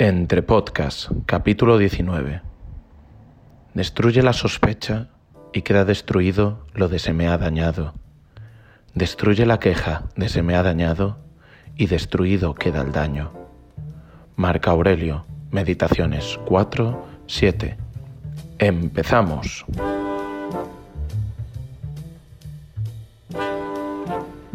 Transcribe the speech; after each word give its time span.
Entre 0.00 0.42
Podcast, 0.42 1.10
capítulo 1.26 1.76
19. 1.76 2.40
Destruye 3.74 4.22
la 4.22 4.32
sospecha 4.32 5.08
y 5.52 5.62
queda 5.62 5.84
destruido 5.84 6.64
lo 6.72 6.86
de 6.86 7.00
se 7.00 7.12
me 7.12 7.26
ha 7.26 7.36
dañado. 7.36 7.94
Destruye 8.94 9.44
la 9.44 9.58
queja 9.58 10.04
de 10.14 10.28
se 10.28 10.44
me 10.44 10.54
ha 10.54 10.62
dañado 10.62 11.18
y 11.74 11.86
destruido 11.86 12.54
queda 12.54 12.82
el 12.82 12.92
daño. 12.92 13.32
Marca 14.36 14.70
Aurelio, 14.70 15.26
Meditaciones 15.50 16.38
4, 16.46 17.04
7. 17.26 17.76
Empezamos. 18.60 19.66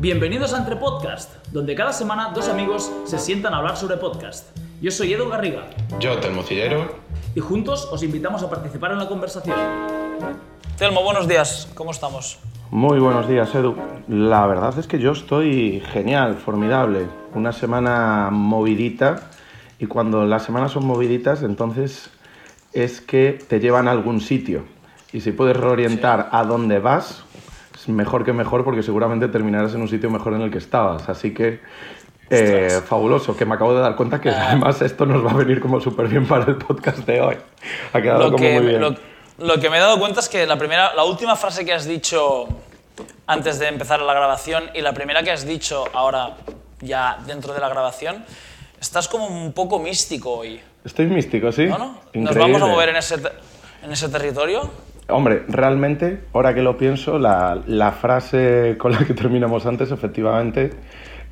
Bienvenidos 0.03 0.53
a 0.53 0.57
Entre 0.57 0.75
Podcast, 0.75 1.31
donde 1.53 1.75
cada 1.75 1.93
semana 1.93 2.33
dos 2.35 2.49
amigos 2.49 2.91
se 3.05 3.17
sientan 3.17 3.53
a 3.53 3.59
hablar 3.59 3.77
sobre 3.77 3.95
podcast. 3.95 4.49
Yo 4.81 4.91
soy 4.91 5.13
Edu 5.13 5.29
Garriga 5.29 5.69
Yo, 5.97 6.19
Telmocillero. 6.19 6.93
y 7.33 7.39
juntos 7.39 7.87
os 7.89 8.03
invitamos 8.03 8.43
a 8.43 8.49
participar 8.49 8.91
en 8.91 8.97
la 8.97 9.07
conversación. 9.07 9.55
Telmo, 10.77 11.03
buenos 11.05 11.29
días, 11.29 11.69
¿cómo 11.73 11.91
estamos? 11.91 12.37
Muy 12.69 12.99
buenos 12.99 13.29
días, 13.29 13.55
Edu. 13.55 13.77
La 14.09 14.45
verdad 14.45 14.77
es 14.77 14.87
que 14.87 14.99
yo 14.99 15.13
estoy 15.13 15.81
genial, 15.93 16.35
formidable. 16.35 17.07
Una 17.33 17.53
semana 17.53 18.27
movidita 18.29 19.29
y 19.79 19.85
cuando 19.85 20.25
las 20.25 20.43
semanas 20.43 20.73
son 20.73 20.85
moviditas, 20.85 21.43
entonces 21.43 22.09
es 22.73 22.99
que 22.99 23.39
te 23.47 23.61
llevan 23.61 23.87
a 23.87 23.91
algún 23.91 24.19
sitio. 24.19 24.65
Y 25.13 25.21
si 25.21 25.31
puedes 25.31 25.55
reorientar 25.55 26.27
a 26.33 26.43
dónde 26.43 26.79
vas, 26.79 27.23
mejor 27.87 28.23
que 28.25 28.33
mejor 28.33 28.63
porque 28.63 28.83
seguramente 28.83 29.27
terminarás 29.27 29.73
en 29.73 29.81
un 29.81 29.87
sitio 29.87 30.09
mejor 30.09 30.33
en 30.33 30.41
el 30.41 30.51
que 30.51 30.57
estabas. 30.57 31.09
Así 31.09 31.33
que 31.33 31.59
eh, 32.29 32.81
fabuloso, 32.85 33.35
que 33.35 33.45
me 33.45 33.55
acabo 33.55 33.73
de 33.75 33.81
dar 33.81 33.95
cuenta 33.95 34.19
que 34.19 34.29
además 34.29 34.81
esto 34.81 35.05
nos 35.05 35.25
va 35.25 35.31
a 35.31 35.35
venir 35.35 35.59
como 35.59 35.79
súper 35.79 36.07
bien 36.07 36.27
para 36.27 36.45
el 36.45 36.57
podcast 36.57 36.99
de 36.99 37.21
hoy. 37.21 37.35
Ha 37.93 38.01
quedado 38.01 38.19
Lo 38.23 38.31
como 38.31 38.37
que, 38.37 38.59
muy 38.59 38.67
bien. 38.67 38.81
lo, 38.81 38.95
lo 39.37 39.59
que 39.59 39.69
me 39.69 39.77
he 39.77 39.79
dado 39.79 39.99
cuenta 39.99 40.19
es 40.19 40.29
que 40.29 40.45
la, 40.45 40.57
primera, 40.57 40.93
la 40.95 41.03
última 41.03 41.35
frase 41.35 41.65
que 41.65 41.73
has 41.73 41.85
dicho 41.85 42.47
antes 43.27 43.59
de 43.59 43.67
empezar 43.67 44.01
la 44.01 44.13
grabación 44.13 44.65
y 44.73 44.81
la 44.81 44.93
primera 44.93 45.23
que 45.23 45.31
has 45.31 45.45
dicho 45.45 45.83
ahora 45.93 46.35
ya 46.81 47.17
dentro 47.25 47.53
de 47.53 47.59
la 47.59 47.69
grabación, 47.69 48.25
estás 48.79 49.07
como 49.07 49.27
un 49.27 49.53
poco 49.53 49.79
místico 49.79 50.31
hoy, 50.31 50.59
Estoy 50.83 51.05
místico, 51.07 51.51
¿sí? 51.51 51.65
¿no? 51.65 51.77
no? 51.77 51.97
¿Nos 52.13 52.35
vamos 52.35 52.61
a 52.61 52.65
mover 52.65 52.89
en 52.89 52.97
ese, 52.97 53.15
en 53.83 53.91
ese 53.91 54.09
territorio? 54.09 54.69
Hombre, 55.09 55.43
realmente, 55.47 56.21
ahora 56.33 56.53
que 56.53 56.61
lo 56.61 56.77
pienso, 56.77 57.19
la, 57.19 57.61
la 57.67 57.91
frase 57.91 58.75
con 58.77 58.93
la 58.93 58.99
que 58.99 59.13
terminamos 59.13 59.65
antes, 59.65 59.91
efectivamente, 59.91 60.71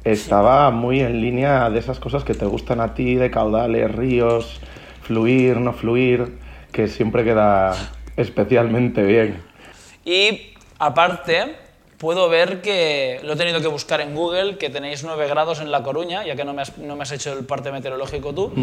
estaba 0.03 0.69
muy 0.71 0.99
en 0.99 1.21
línea 1.21 1.69
de 1.69 1.79
esas 1.79 1.99
cosas 1.99 2.23
que 2.23 2.33
te 2.33 2.45
gustan 2.45 2.81
a 2.81 2.93
ti, 2.93 3.15
de 3.15 3.31
caudales, 3.31 3.89
ríos, 3.93 4.59
fluir, 5.01 5.57
no 5.57 5.73
fluir, 5.73 6.37
que 6.71 6.87
siempre 6.87 7.23
queda 7.23 7.73
especialmente 8.17 9.03
bien. 9.03 9.41
Y 10.03 10.53
aparte, 10.79 11.55
puedo 11.97 12.29
ver 12.29 12.61
que 12.61 13.19
lo 13.23 13.33
he 13.33 13.35
tenido 13.35 13.61
que 13.61 13.67
buscar 13.67 14.01
en 14.01 14.15
Google, 14.15 14.57
que 14.57 14.69
tenéis 14.69 15.03
9 15.03 15.27
grados 15.27 15.61
en 15.61 15.71
La 15.71 15.83
Coruña, 15.83 16.25
ya 16.25 16.35
que 16.35 16.43
no 16.43 16.53
me 16.53 16.63
has, 16.63 16.77
no 16.77 16.95
me 16.95 17.03
has 17.03 17.11
hecho 17.11 17.31
el 17.37 17.45
parte 17.45 17.71
meteorológico 17.71 18.33
tú, 18.33 18.53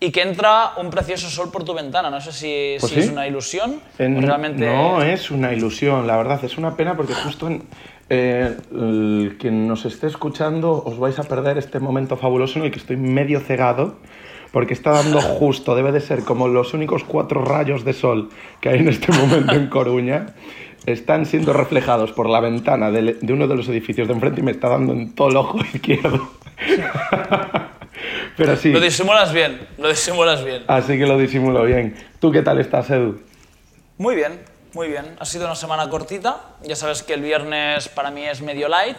y 0.00 0.10
que 0.12 0.22
entra 0.22 0.72
un 0.76 0.90
precioso 0.90 1.28
sol 1.28 1.50
por 1.50 1.64
tu 1.64 1.74
ventana. 1.74 2.08
No 2.10 2.20
sé 2.20 2.32
si, 2.32 2.76
Pues 2.80 2.92
si 2.92 3.00
sí. 3.00 3.06
es 3.06 3.10
una 3.12 3.26
ilusión 3.26 3.80
En- 3.98 4.16
o 4.18 4.20
realmente... 4.26 4.64
No 4.66 5.02
es 5.02 5.30
una 5.30 5.52
ilusión, 5.52 6.06
la 6.06 6.16
verdad, 6.16 6.44
es 6.44 6.56
una 6.56 6.76
pena 6.76 6.96
porque 6.96 7.14
justo 7.14 7.48
en, 7.48 7.62
eh, 8.10 8.56
el- 8.72 9.36
quien 9.40 9.66
nos 9.66 9.84
esté 9.84 10.06
escuchando 10.06 10.82
os 10.84 10.98
vais 10.98 11.18
a 11.18 11.24
perder 11.24 11.58
este 11.58 11.80
momento 11.80 12.16
fabuloso 12.16 12.58
en 12.58 12.66
el 12.66 12.70
que 12.70 12.78
estoy 12.78 12.96
medio 12.96 13.40
cegado 13.40 13.96
porque 14.52 14.72
está 14.72 14.92
dando 14.92 15.20
justo, 15.40 15.74
debe 15.74 15.92
de 15.92 16.00
ser 16.00 16.22
como 16.24 16.48
los 16.48 16.72
únicos 16.74 17.04
cuatro 17.04 17.44
rayos 17.44 17.84
de 17.84 17.92
sol 17.92 18.30
que 18.60 18.68
hay 18.70 18.78
en 18.78 18.88
este 18.88 19.12
momento 19.12 19.52
en 19.54 19.66
Coruña. 19.68 20.26
Están 20.86 21.26
siendo 21.26 21.52
reflejados 21.52 22.12
por 22.12 22.30
la 22.30 22.40
ventana 22.40 22.90
del- 22.90 23.18
de, 23.20 23.32
uno 23.32 23.46
de 23.48 23.56
los 23.56 23.68
edificios 23.68 24.06
de 24.08 24.14
enfrente 24.14 24.40
y 24.40 24.44
me 24.44 24.52
está 24.52 24.68
dando 24.68 24.92
en 24.94 25.12
todo 25.14 25.28
el 25.28 25.36
ojo 25.36 25.58
izquierdo. 25.74 26.30
Pero 28.38 28.56
sí, 28.56 28.70
Lo 28.70 28.80
disimulas 28.80 29.32
bien, 29.32 29.68
lo 29.78 29.88
disimulas 29.88 30.44
bien. 30.44 30.64
así 30.68 30.96
que 30.96 31.06
lo 31.06 31.18
disimulo 31.18 31.64
bien. 31.64 31.94
¿Tú 32.20 32.30
qué 32.30 32.40
tal 32.40 32.60
estás, 32.60 32.88
Edu? 32.88 33.20
Muy 33.98 34.14
bien, 34.14 34.40
muy 34.74 34.86
bien. 34.88 35.16
Ha 35.18 35.24
sido 35.24 35.46
una 35.46 35.56
semana 35.56 35.90
cortita. 35.90 36.40
Ya 36.62 36.76
sabes 36.76 37.02
que 37.02 37.14
el 37.14 37.20
viernes 37.20 37.88
para 37.88 38.12
mí 38.12 38.24
es 38.24 38.40
medio 38.40 38.68
light. 38.68 38.96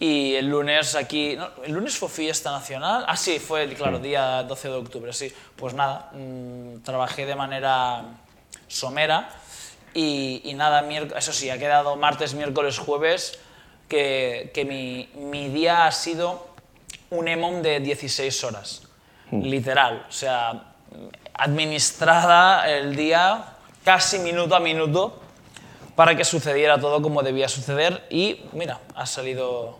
Y 0.00 0.34
el 0.36 0.48
lunes 0.48 0.94
aquí... 0.94 1.36
no, 1.36 1.48
¿El 1.62 1.72
lunes 1.72 1.96
fue 1.98 2.08
fiesta 2.08 2.50
nacional? 2.50 3.04
Ah, 3.06 3.16
sí, 3.16 3.38
fue, 3.38 3.68
claro, 3.74 3.98
día 3.98 4.42
12 4.44 4.68
de 4.68 4.74
octubre, 4.74 5.12
sí. 5.12 5.30
Pues 5.56 5.74
nada, 5.74 6.10
mm, 6.14 6.78
trabajé 6.84 7.26
de 7.26 7.34
manera 7.34 8.04
somera. 8.66 9.28
Y, 9.92 10.40
y 10.44 10.54
nada, 10.54 10.88
eso 11.16 11.32
sí, 11.32 11.50
ha 11.50 11.58
quedado 11.58 11.96
martes, 11.96 12.32
miércoles, 12.32 12.78
jueves, 12.78 13.38
que, 13.88 14.52
que 14.54 14.64
mi, 14.64 15.10
mi 15.16 15.48
día 15.48 15.86
ha 15.86 15.92
sido 15.92 16.47
un 17.10 17.28
EMOM 17.28 17.62
de 17.62 17.80
16 17.80 18.44
horas. 18.44 18.82
Literal. 19.30 20.06
O 20.08 20.12
sea, 20.12 20.74
administrada 21.34 22.68
el 22.70 22.96
día 22.96 23.44
casi 23.84 24.18
minuto 24.18 24.54
a 24.54 24.60
minuto 24.60 25.20
para 25.94 26.16
que 26.16 26.24
sucediera 26.24 26.78
todo 26.78 27.02
como 27.02 27.22
debía 27.22 27.48
suceder 27.48 28.06
y 28.10 28.42
mira, 28.52 28.80
ha 28.94 29.06
salido, 29.06 29.78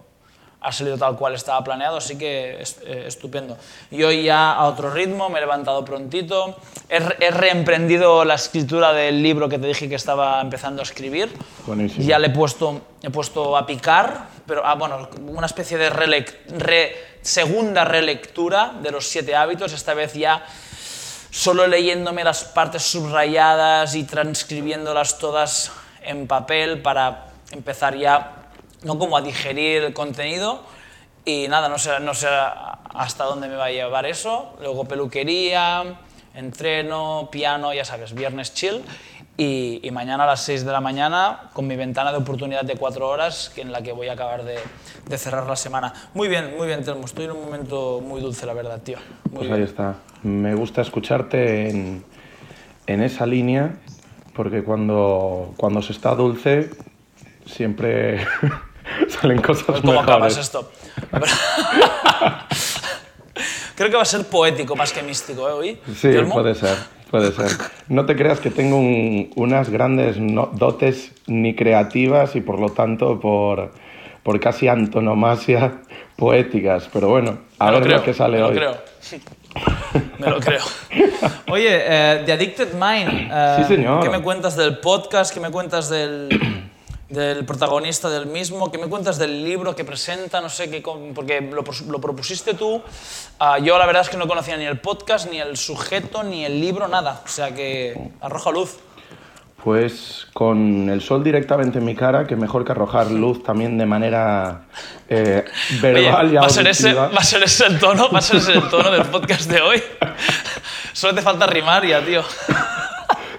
ha 0.69 0.73
salido 0.73 0.97
tal 0.99 1.17
cual 1.17 1.35
estaba 1.35 1.63
planeado, 1.65 1.97
así 1.97 2.17
que 2.19 2.61
es- 2.61 2.79
eh, 2.85 3.05
estupendo. 3.07 3.57
Y 3.91 4.03
hoy 4.03 4.23
ya 4.25 4.53
a 4.53 4.67
otro 4.67 4.91
ritmo, 4.91 5.29
me 5.29 5.39
he 5.39 5.41
levantado 5.41 5.85
prontito, 5.85 6.57
he, 6.89 6.97
he 6.97 7.31
reemprendido 7.31 8.25
la 8.25 8.35
escritura 8.35 8.93
del 8.93 9.23
libro 9.23 9.49
que 9.49 9.59
te 9.59 9.67
dije 9.67 9.89
que 9.89 9.95
estaba 9.97 10.41
empezando 10.41 10.81
a 10.81 10.85
escribir. 10.85 11.33
Buenísimo. 11.67 12.05
Ya 12.07 12.19
le 12.19 12.29
he 12.29 12.31
puesto, 12.31 12.81
he 13.03 13.11
puesto 13.11 13.57
a 13.57 13.67
picar, 13.67 14.29
pero 14.47 14.65
ah, 14.65 14.75
bueno, 14.75 15.09
una 15.27 15.47
especie 15.47 15.77
de 15.79 15.91
relec- 15.91 16.37
re- 16.59 16.95
segunda 17.23 17.85
relectura 17.85 18.75
de 18.83 18.91
los 18.91 19.07
siete 19.07 19.35
hábitos, 19.35 19.73
esta 19.73 19.95
vez 19.95 20.15
ya 20.15 20.45
solo 21.31 21.67
leyéndome 21.67 22.25
las 22.25 22.45
partes 22.45 22.83
subrayadas 22.83 23.95
y 23.95 24.05
transcribiéndolas 24.05 25.19
todas 25.19 25.71
en 26.03 26.27
papel 26.27 26.81
para 26.81 27.27
empezar 27.53 27.97
ya, 27.97 28.38
no 28.83 28.99
como 28.99 29.17
a 29.17 29.23
digerir 29.23 29.83
el 29.85 29.93
contenido. 29.93 30.63
Y 31.25 31.47
nada, 31.49 31.69
no 31.69 31.79
sé, 31.79 32.01
no 32.01 32.15
sé 32.15 32.29
hasta 32.95 33.25
dónde 33.25 33.49
me 33.49 33.57
va 33.57 33.67
a 33.67 33.71
llevar 33.71 34.07
eso. 34.07 34.57
Luego 34.61 34.85
peluquería, 34.87 35.99
entreno, 36.35 37.29
piano, 37.31 37.73
ya 37.75 37.85
sabes, 37.85 38.15
viernes 38.15 38.55
chill. 38.55 38.83
Y, 39.37 39.79
y 39.85 39.91
mañana 39.93 40.25
a 40.25 40.27
las 40.27 40.41
6 40.43 40.65
de 40.65 40.73
la 40.73 40.81
mañana 40.81 41.51
con 41.53 41.67
mi 41.69 41.77
ventana 41.77 42.11
de 42.11 42.19
oportunidad 42.19 42.65
de 42.65 42.75
4 42.75 43.09
horas 43.09 43.53
que 43.55 43.61
en 43.61 43.71
la 43.71 43.83
que 43.83 43.93
voy 43.93 44.09
a 44.09 44.15
acabar 44.15 44.43
de, 44.43 44.59
de 45.07 45.19
cerrar 45.19 45.47
la 45.47 45.55
semana. 45.55 45.93
Muy 46.15 46.27
bien, 46.27 46.57
muy 46.57 46.67
bien, 46.67 46.85
Telmo. 46.85 47.05
Estoy 47.05 47.27
en 47.27 47.33
un 47.33 47.45
momento 47.45 48.01
muy 48.05 48.21
dulce, 48.21 48.47
la 48.47 48.53
verdad, 48.55 48.81
tío. 48.83 48.99
Muy 49.31 49.37
Pues 49.37 49.49
bien. 49.49 49.55
ahí 49.61 49.63
está. 49.63 49.95
Me 50.25 50.55
gusta 50.57 50.83
escucharte 50.83 51.69
en, 51.71 52.05
en 52.89 53.01
esa 53.03 53.27
línea, 53.27 53.77
porque 54.35 54.65
cuando, 54.65 55.55
cuando 55.57 55.83
se 55.83 55.93
está 55.93 56.17
dulce 56.17 56.71
siempre 57.47 58.27
salen 59.09 59.41
cosas 59.43 59.81
¿Cómo 59.81 60.01
acabas 60.01 60.37
esto? 60.37 60.71
Creo 63.77 63.91
que 63.91 63.97
va 63.97 64.03
a 64.03 64.07
ser 64.07 64.25
poético 64.25 64.75
más 64.75 64.93
que 64.93 65.03
místico, 65.03 65.49
¿eh? 65.49 65.53
Hoy. 65.53 65.79
Sí, 65.95 66.09
puede 66.33 66.55
ser, 66.57 66.77
puede 67.11 67.31
ser. 67.33 67.47
No 67.89 68.05
te 68.07 68.17
creas 68.17 68.41
que 68.41 68.51
tengo 68.51 68.77
un- 68.77 69.31
unas 69.37 69.71
grandes 69.71 70.19
no- 70.19 70.51
dotes 70.53 71.13
ni 71.29 71.55
creativas 71.55 72.35
y 72.35 72.41
por 72.41 72.59
lo 72.59 72.71
tanto 72.71 73.21
por, 73.21 73.73
por 74.25 74.41
casi 74.41 74.67
antonomasia 74.67 75.75
poéticas, 76.17 76.89
pero 76.93 77.09
bueno, 77.09 77.39
a 77.61 77.67
Me 77.67 77.71
lo 77.73 77.77
ver 77.79 77.87
creo, 77.87 77.99
lo 77.99 78.05
que 78.05 78.15
sale 78.15 78.39
me 78.39 78.43
hoy. 78.43 78.55
Lo 78.55 78.57
creo. 78.61 78.77
me 80.19 80.27
lo 80.31 80.41
creo. 80.41 80.65
Oye, 81.53 81.69
eh, 81.71 82.23
The 82.27 82.33
Addicted 82.33 82.73
Mind. 82.73 83.31
eh, 83.33 83.57
Sí, 83.59 83.75
señor. 83.77 84.03
¿Qué 84.03 84.11
me 84.11 84.21
cuentas 84.23 84.57
del 84.57 84.79
podcast? 84.79 85.33
¿Qué 85.33 85.39
me 85.39 85.53
cuentas 85.53 85.89
del, 85.89 86.68
del 87.09 87.45
protagonista 87.45 88.11
del 88.11 88.27
mismo? 88.27 88.71
¿Qué 88.71 88.79
me 88.79 88.87
cuentas 88.87 89.19
del 89.19 89.45
libro 89.45 89.75
que 89.75 89.85
presenta? 89.85 90.41
No 90.41 90.49
sé, 90.49 90.71
qué, 90.71 90.83
porque 91.15 91.41
lo, 91.41 92.01
propusiste 92.01 92.55
tú. 92.55 92.83
Ah, 93.39 93.59
yo 93.59 93.79
la 93.79 93.87
verdad 93.87 94.03
es 94.03 94.09
que 94.09 94.17
no 94.17 94.29
conocía 94.29 94.57
ni 94.57 94.65
el 94.65 94.79
podcast, 94.79 95.31
ni 95.31 95.41
el 95.41 95.57
sujeto, 95.57 96.23
ni 96.23 96.45
el 96.45 96.61
libro, 96.61 96.89
nada. 96.89 97.23
O 97.25 97.29
sea 97.29 97.55
que 97.55 98.11
arroja 98.21 98.51
luz. 98.51 98.79
Pues 99.65 100.29
con 100.35 100.89
el 100.89 101.01
sol 101.01 101.25
directamente 101.25 101.79
en 101.79 101.85
mi 101.85 101.97
cara, 101.97 102.27
que 102.27 102.37
mejor 102.37 102.65
que 102.65 102.73
arrojar 102.73 103.11
luz 103.11 103.43
también 103.43 103.77
de 103.77 103.87
manera 103.87 104.67
eh, 105.09 105.45
verbal 105.83 106.27
Oye, 106.27 106.35
y 106.35 106.37
¿va 106.37 106.47
a, 106.47 106.49
ser 106.49 106.69
ese. 106.69 106.95
¿va 106.95 107.07
a 107.09 107.25
ser 107.25 107.43
ese 107.43 107.67
el 107.67 107.79
tono? 107.81 108.09
¿Va 108.11 108.21
a 108.21 108.23
ser 108.23 108.37
ese 108.37 108.53
el 108.53 108.69
tono 108.69 108.91
del 108.91 109.07
podcast 109.07 109.51
de 109.51 109.61
hoy? 109.61 109.83
Solo 110.93 111.15
te 111.15 111.23
falta 111.23 111.47
rimar 111.47 111.85
ya, 111.85 112.01
tío. 112.05 112.23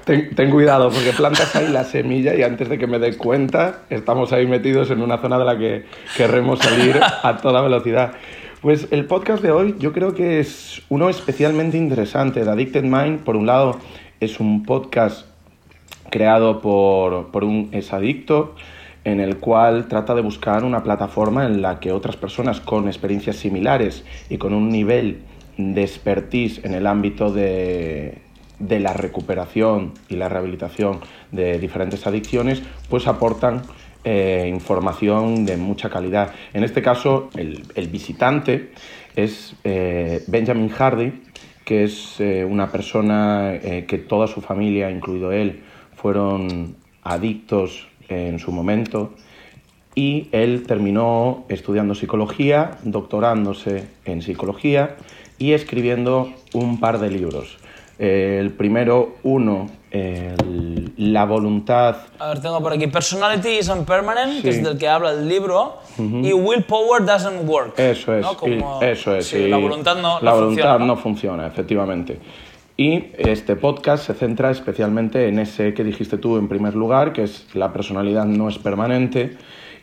Ten, 0.09 0.49
cuidado, 0.49 0.89
porque 0.89 1.11
plantas 1.13 1.55
ahí 1.55 1.67
la 1.67 1.83
semilla 1.83 2.33
y 2.33 2.41
antes 2.41 2.67
de 2.67 2.79
que 2.79 2.87
me 2.87 2.97
dé 2.97 3.15
cuenta, 3.15 3.81
estamos 3.91 4.33
ahí 4.33 4.47
metidos 4.47 4.89
en 4.89 5.03
una 5.03 5.19
zona 5.19 5.37
de 5.37 5.45
la 5.45 5.55
que 5.55 5.85
querremos 6.17 6.57
salir 6.57 6.99
a 7.21 7.37
toda 7.37 7.61
velocidad. 7.61 8.13
Pues 8.59 8.87
el 8.89 9.05
podcast 9.05 9.43
de 9.43 9.51
hoy 9.51 9.75
yo 9.77 9.93
creo 9.93 10.15
que 10.15 10.39
es 10.39 10.81
uno 10.89 11.09
especialmente 11.09 11.77
interesante. 11.77 12.43
The 12.43 12.49
Addicted 12.49 12.85
Mind, 12.85 13.19
por 13.19 13.35
un 13.35 13.45
lado, 13.45 13.77
es 14.19 14.39
un 14.39 14.63
podcast 14.63 15.27
creado 16.09 16.59
por, 16.59 17.27
por 17.27 17.43
un 17.43 17.69
exadicto 17.71 18.55
en 19.03 19.19
el 19.19 19.37
cual 19.37 19.87
trata 19.89 20.15
de 20.15 20.21
buscar 20.21 20.63
una 20.63 20.81
plataforma 20.81 21.45
en 21.45 21.61
la 21.61 21.79
que 21.79 21.91
otras 21.91 22.17
personas 22.17 22.59
con 22.59 22.87
experiencias 22.87 23.35
similares 23.35 24.03
y 24.27 24.39
con 24.39 24.55
un 24.55 24.69
nivel 24.69 25.19
de 25.57 25.83
expertise 25.83 26.65
en 26.65 26.73
el 26.73 26.87
ámbito 26.87 27.31
de, 27.31 28.23
de 28.59 28.79
la 28.79 28.93
recuperación 28.93 29.93
y 30.09 30.15
la 30.15 30.29
rehabilitación 30.29 30.99
de 31.31 31.57
diferentes 31.59 32.05
adicciones, 32.05 32.61
pues 32.89 33.07
aportan 33.07 33.63
eh, 34.03 34.49
información 34.51 35.45
de 35.45 35.57
mucha 35.57 35.89
calidad. 35.89 36.33
En 36.53 36.63
este 36.63 36.81
caso, 36.81 37.29
el, 37.35 37.87
visitante 37.87 38.71
es 39.15 39.55
eh, 39.63 40.23
Benjamin 40.27 40.69
Hardy, 40.69 41.21
que 41.65 41.83
es 41.83 42.19
eh, 42.19 42.45
una 42.45 42.71
persona 42.71 43.59
que 43.87 43.97
toda 43.97 44.27
su 44.27 44.41
familia, 44.41 44.89
incluido 44.89 45.31
él, 45.31 45.61
fueron 45.95 46.75
adictos 47.03 47.87
en 48.07 48.39
su 48.39 48.51
momento 48.51 49.13
y 49.95 50.29
él 50.31 50.63
terminó 50.65 51.45
estudiando 51.49 51.93
psicología, 51.93 52.77
doctorándose 52.83 53.87
en 54.05 54.21
psicología 54.21 54.95
y 55.37 55.51
escribiendo 55.51 56.33
un 56.53 56.79
par 56.79 56.99
de 56.99 57.11
libros. 57.11 57.58
El 57.99 58.51
primero, 58.53 59.17
uno, 59.23 59.69
la 59.91 61.25
voluntad. 61.25 61.97
A 62.17 62.29
ver, 62.29 62.41
tengo 62.41 62.61
por 62.61 62.71
aquí 62.71 62.87
Personality 62.87 63.59
is 63.59 63.67
Impermanent, 63.67 64.41
que 64.41 64.49
es 64.49 64.63
del 64.63 64.77
que 64.77 64.87
habla 64.87 65.11
el 65.11 65.27
libro, 65.27 65.79
y 65.97 66.31
Willpower 66.31 67.05
doesn't 67.05 67.45
work. 67.45 67.77
Eso 67.77 68.15
es, 68.15 68.25
eso 68.81 69.15
es. 69.15 69.33
la 69.33 69.57
voluntad 69.57 69.97
no, 69.97 70.19
la 70.21 70.31
voluntad 70.33 70.63
funciona, 70.63 70.85
¿no? 70.85 70.95
funciona, 70.95 71.47
efectivamente. 71.47 72.19
Y 72.77 73.07
este 73.17 73.57
podcast 73.57 74.07
se 74.07 74.13
centra 74.13 74.51
especialmente 74.51 75.27
en 75.27 75.37
ese 75.39 75.73
que 75.73 75.83
dijiste 75.83 76.17
tú 76.17 76.37
en 76.37 76.47
primer 76.47 76.75
lugar, 76.75 77.11
que 77.11 77.23
es 77.23 77.53
la 77.53 77.73
personalidad 77.73 78.23
no 78.23 78.47
es 78.47 78.57
permanente 78.57 79.35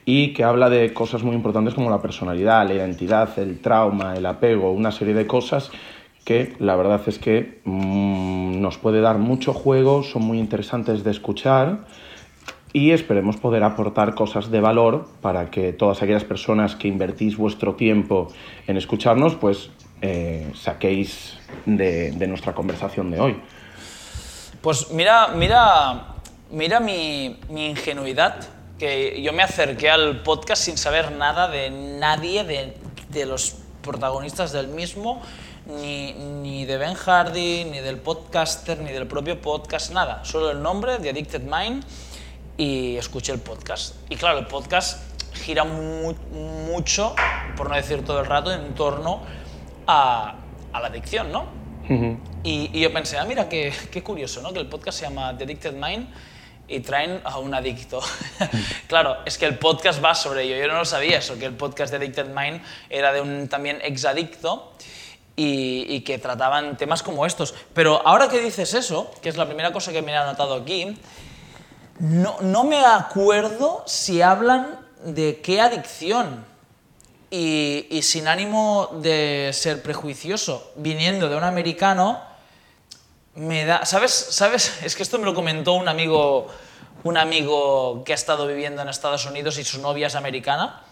y 0.06 0.32
que 0.32 0.44
habla 0.44 0.70
de 0.70 0.94
cosas 0.94 1.22
muy 1.22 1.34
importantes 1.34 1.74
como 1.74 1.90
la 1.90 2.00
personalidad, 2.00 2.66
la 2.66 2.72
identidad, 2.72 3.38
el 3.38 3.58
trauma, 3.60 4.16
el 4.16 4.24
apego, 4.24 4.72
una 4.72 4.92
serie 4.92 5.12
de 5.12 5.26
cosas 5.26 5.70
que 6.26 6.56
la 6.58 6.74
verdad 6.74 7.00
es 7.06 7.20
que 7.20 7.60
mm, 7.64 8.60
nos 8.60 8.76
puede 8.78 9.00
dar 9.00 9.16
mucho 9.18 9.54
juego, 9.54 10.02
son 10.02 10.22
muy 10.22 10.40
interesantes 10.40 11.04
de 11.04 11.12
escuchar 11.12 11.86
y 12.72 12.90
esperemos 12.90 13.36
poder 13.36 13.62
aportar 13.62 14.16
cosas 14.16 14.50
de 14.50 14.60
valor 14.60 15.08
para 15.22 15.50
que 15.50 15.72
todas 15.72 16.02
aquellas 16.02 16.24
personas 16.24 16.74
que 16.74 16.88
invertís 16.88 17.36
vuestro 17.36 17.76
tiempo 17.76 18.28
en 18.66 18.76
escucharnos, 18.76 19.36
pues 19.36 19.70
eh, 20.02 20.52
saquéis 20.54 21.38
de, 21.64 22.12
nuestra 22.26 22.54
conversación 22.54 23.10
de 23.12 23.20
hoy. 23.20 23.40
Pues 24.60 24.90
mira, 24.90 25.28
mira, 25.28 26.16
mira 26.50 26.80
mi, 26.80 27.38
ingenuidad, 27.48 28.48
que 28.80 29.22
yo 29.22 29.32
me 29.32 29.44
acerqué 29.44 29.90
al 29.90 30.22
podcast 30.24 30.64
sin 30.64 30.76
saber 30.76 31.12
nada 31.12 31.46
de 31.46 31.70
nadie, 31.70 32.42
de, 32.44 33.26
los 33.26 33.58
protagonistas 33.80 34.50
del 34.52 34.66
mismo, 34.66 35.22
ni, 35.66 36.12
ni, 36.12 36.64
de 36.64 36.76
Ben 36.78 36.94
Hardy, 36.94 37.64
ni 37.64 37.80
del 37.80 37.98
podcaster, 37.98 38.78
ni 38.78 38.92
del 38.92 39.06
propio 39.06 39.40
podcast, 39.40 39.92
nada. 39.92 40.24
Solo 40.24 40.50
el 40.50 40.62
nombre 40.62 40.98
de 40.98 41.10
Addicted 41.10 41.42
Mind 41.42 41.84
y 42.56 42.96
escuché 42.96 43.32
el 43.32 43.40
podcast. 43.40 43.96
Y 44.08 44.16
claro, 44.16 44.38
el 44.38 44.46
podcast 44.46 45.02
gira 45.34 45.64
mucho, 45.64 47.14
por 47.56 47.68
no 47.68 47.76
decir 47.76 48.04
todo 48.04 48.20
el 48.20 48.26
rato, 48.26 48.52
en 48.52 48.74
torno 48.74 49.22
a, 49.86 50.36
la 50.72 50.86
adicción, 50.86 51.32
¿no? 51.32 51.46
y, 52.42 52.80
yo 52.80 52.92
pensé, 52.92 53.18
ah, 53.18 53.24
mira, 53.24 53.48
qué, 53.48 53.72
qué, 53.90 54.02
curioso, 54.02 54.42
¿no? 54.42 54.52
Que 54.52 54.58
el 54.58 54.66
podcast 54.66 54.98
se 54.98 55.06
llama 55.06 55.36
The 55.36 55.44
Addicted 55.44 55.72
Mind 55.72 56.08
y 56.68 56.80
traen 56.80 57.20
a 57.24 57.38
un 57.38 57.54
adicto. 57.54 58.00
claro, 58.88 59.18
es 59.24 59.38
que 59.38 59.46
el 59.46 59.58
podcast 59.58 60.04
va 60.04 60.14
sobre 60.14 60.42
ello. 60.42 60.56
Yo 60.56 60.66
no 60.68 60.78
lo 60.78 60.84
sabía 60.84 61.18
eso, 61.18 61.38
que 61.38 61.46
el 61.46 61.54
podcast 61.54 61.92
de 61.92 61.98
Addicted 61.98 62.26
Mind 62.26 62.60
era 62.90 63.12
de 63.12 63.20
un 63.20 63.48
también 63.48 63.78
exadicto 63.82 64.72
y, 65.36 65.86
y 65.94 66.00
que 66.00 66.18
trataban 66.18 66.76
temas 66.76 67.02
como 67.02 67.26
estos. 67.26 67.54
Pero 67.74 68.00
ahora 68.06 68.28
que 68.28 68.40
dices 68.40 68.74
eso, 68.74 69.10
que 69.22 69.28
es 69.28 69.36
la 69.36 69.46
primera 69.46 69.72
cosa 69.72 69.92
que 69.92 70.02
me 70.02 70.12
he 70.12 70.16
anotado 70.16 70.54
aquí, 70.54 70.98
no, 71.98 72.36
no 72.40 72.64
me 72.64 72.84
acuerdo 72.84 73.82
si 73.86 74.22
hablan 74.22 74.80
de 75.04 75.40
qué 75.40 75.60
adicción 75.60 76.44
y, 77.30 78.00
sin 78.02 78.28
ánimo 78.28 78.90
de 79.02 79.50
ser 79.52 79.82
prejuicioso, 79.82 80.72
viniendo 80.76 81.28
de 81.28 81.36
un 81.36 81.44
americano, 81.44 82.20
me 83.34 83.64
da... 83.64 83.84
¿Sabes? 83.84 84.12
¿Sabes? 84.12 84.78
Es 84.82 84.96
que 84.96 85.02
esto 85.02 85.18
me 85.18 85.24
lo 85.24 85.34
comentó 85.34 85.72
un 85.74 85.88
amigo, 85.88 86.46
un 87.04 87.16
amigo 87.16 88.04
que 88.04 88.12
ha 88.12 88.14
estado 88.14 88.46
viviendo 88.46 88.82
en 88.82 88.88
Estados 88.88 89.26
Unidos 89.26 89.58
y 89.58 89.64
su 89.64 89.80
novia 89.80 90.06
es 90.06 90.14
americana. 90.14 90.82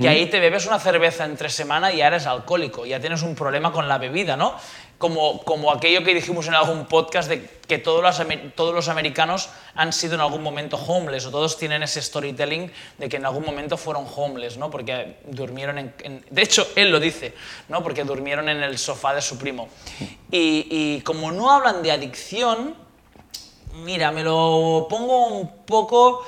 Que 0.00 0.08
ahí 0.08 0.26
te 0.30 0.40
bebes 0.40 0.66
una 0.66 0.78
cerveza 0.78 1.24
entre 1.26 1.50
semana 1.50 1.92
y 1.92 1.98
ya 1.98 2.06
eres 2.06 2.26
alcohólico, 2.26 2.86
ya 2.86 3.00
tienes 3.00 3.22
un 3.22 3.34
problema 3.34 3.70
con 3.70 3.86
la 3.86 3.98
bebida, 3.98 4.36
¿no? 4.36 4.54
como, 4.98 5.42
como 5.42 5.72
aquello 5.72 6.02
que 6.04 6.14
dijimos 6.14 6.46
en 6.46 6.54
algún 6.54 6.86
podcast 6.86 7.28
de 7.28 7.46
que 7.66 7.78
todos 7.78 8.02
los, 8.02 8.26
todos 8.54 8.74
los 8.74 8.88
americanos 8.88 9.50
han 9.74 9.92
sido 9.92 10.14
en 10.14 10.20
algún 10.20 10.42
momento 10.42 10.76
homeless 10.76 11.26
o 11.26 11.30
todos 11.30 11.58
tienen 11.58 11.82
ese 11.82 12.00
storytelling 12.00 12.70
de 12.98 13.08
que 13.08 13.16
en 13.16 13.26
algún 13.26 13.44
momento 13.44 13.76
fueron 13.76 14.06
homeless, 14.16 14.56
¿no? 14.56 14.70
Porque 14.70 15.18
durmieron 15.26 15.78
en, 15.78 16.24
De 16.30 16.42
hecho, 16.42 16.66
él 16.76 16.90
lo 16.90 17.00
dice, 17.00 17.34
¿no? 17.68 17.82
Porque 17.82 18.04
durmieron 18.04 18.48
en 18.48 18.62
el 18.62 18.78
sofá 18.78 19.14
de 19.14 19.22
su 19.22 19.36
primo. 19.36 19.68
Y, 20.30 20.66
y 20.70 21.00
como 21.02 21.32
no 21.32 21.50
hablan 21.50 21.82
de 21.82 21.92
adicción, 21.92 22.74
mira, 23.84 24.10
me 24.10 24.22
lo 24.22 24.86
pongo 24.88 25.26
un 25.26 25.66
poco 25.66 26.24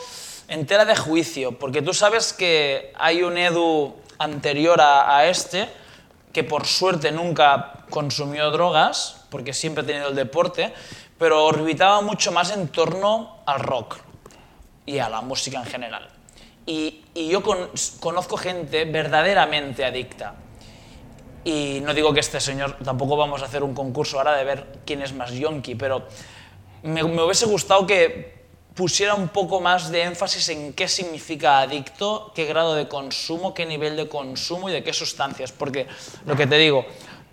en 0.48 0.66
tela 0.66 0.84
de 0.84 0.96
juicio, 0.96 1.58
porque 1.58 1.82
tú 1.82 1.92
sabes 1.94 2.32
que 2.32 2.92
hay 2.96 3.22
un 3.22 3.36
Edu 3.36 3.94
anterior 4.18 4.80
a, 4.80 5.16
a 5.16 5.26
este 5.26 5.68
que 6.32 6.44
por 6.44 6.66
suerte 6.66 7.12
nunca 7.12 7.84
consumió 7.88 8.50
drogas, 8.50 9.24
porque 9.30 9.54
siempre 9.54 9.82
ha 9.82 9.86
tenido 9.86 10.08
el 10.08 10.14
deporte, 10.14 10.72
pero 11.18 11.44
orbitaba 11.46 12.02
mucho 12.02 12.30
más 12.30 12.50
en 12.50 12.68
torno 12.68 13.38
al 13.46 13.60
rock 13.60 13.96
y 14.84 14.98
a 14.98 15.08
la 15.08 15.22
música 15.22 15.58
en 15.58 15.64
general. 15.64 16.08
Y, 16.66 17.02
yo 17.14 17.42
conozco 18.00 18.36
gente 18.36 18.84
verdaderamente 18.84 19.84
adicta. 19.84 20.34
Y 21.44 21.80
no 21.82 21.94
digo 21.94 22.12
que 22.12 22.20
este 22.20 22.40
señor, 22.40 22.76
tampoco 22.84 23.16
vamos 23.16 23.40
a 23.40 23.46
hacer 23.46 23.62
un 23.62 23.72
concurso 23.72 24.18
ahora 24.18 24.36
de 24.36 24.44
ver 24.44 24.80
quién 24.84 25.00
es 25.00 25.14
más 25.14 25.30
yonki, 25.32 25.76
pero 25.76 26.06
me, 26.82 27.02
me 27.04 27.22
hubiese 27.22 27.46
gustado 27.46 27.86
que 27.86 28.35
pusiera 28.76 29.14
un 29.14 29.28
poco 29.28 29.60
más 29.60 29.90
de 29.90 30.02
énfasis 30.02 30.50
en 30.50 30.74
qué 30.74 30.86
significa 30.86 31.60
adicto, 31.60 32.30
qué 32.34 32.44
grado 32.44 32.74
de 32.74 32.86
consumo, 32.86 33.54
qué 33.54 33.64
nivel 33.64 33.96
de 33.96 34.06
consumo 34.06 34.68
y 34.68 34.72
de 34.72 34.84
qué 34.84 34.92
sustancias. 34.92 35.50
Porque 35.50 35.86
lo 36.26 36.36
que 36.36 36.46
te 36.46 36.58
digo, 36.58 36.84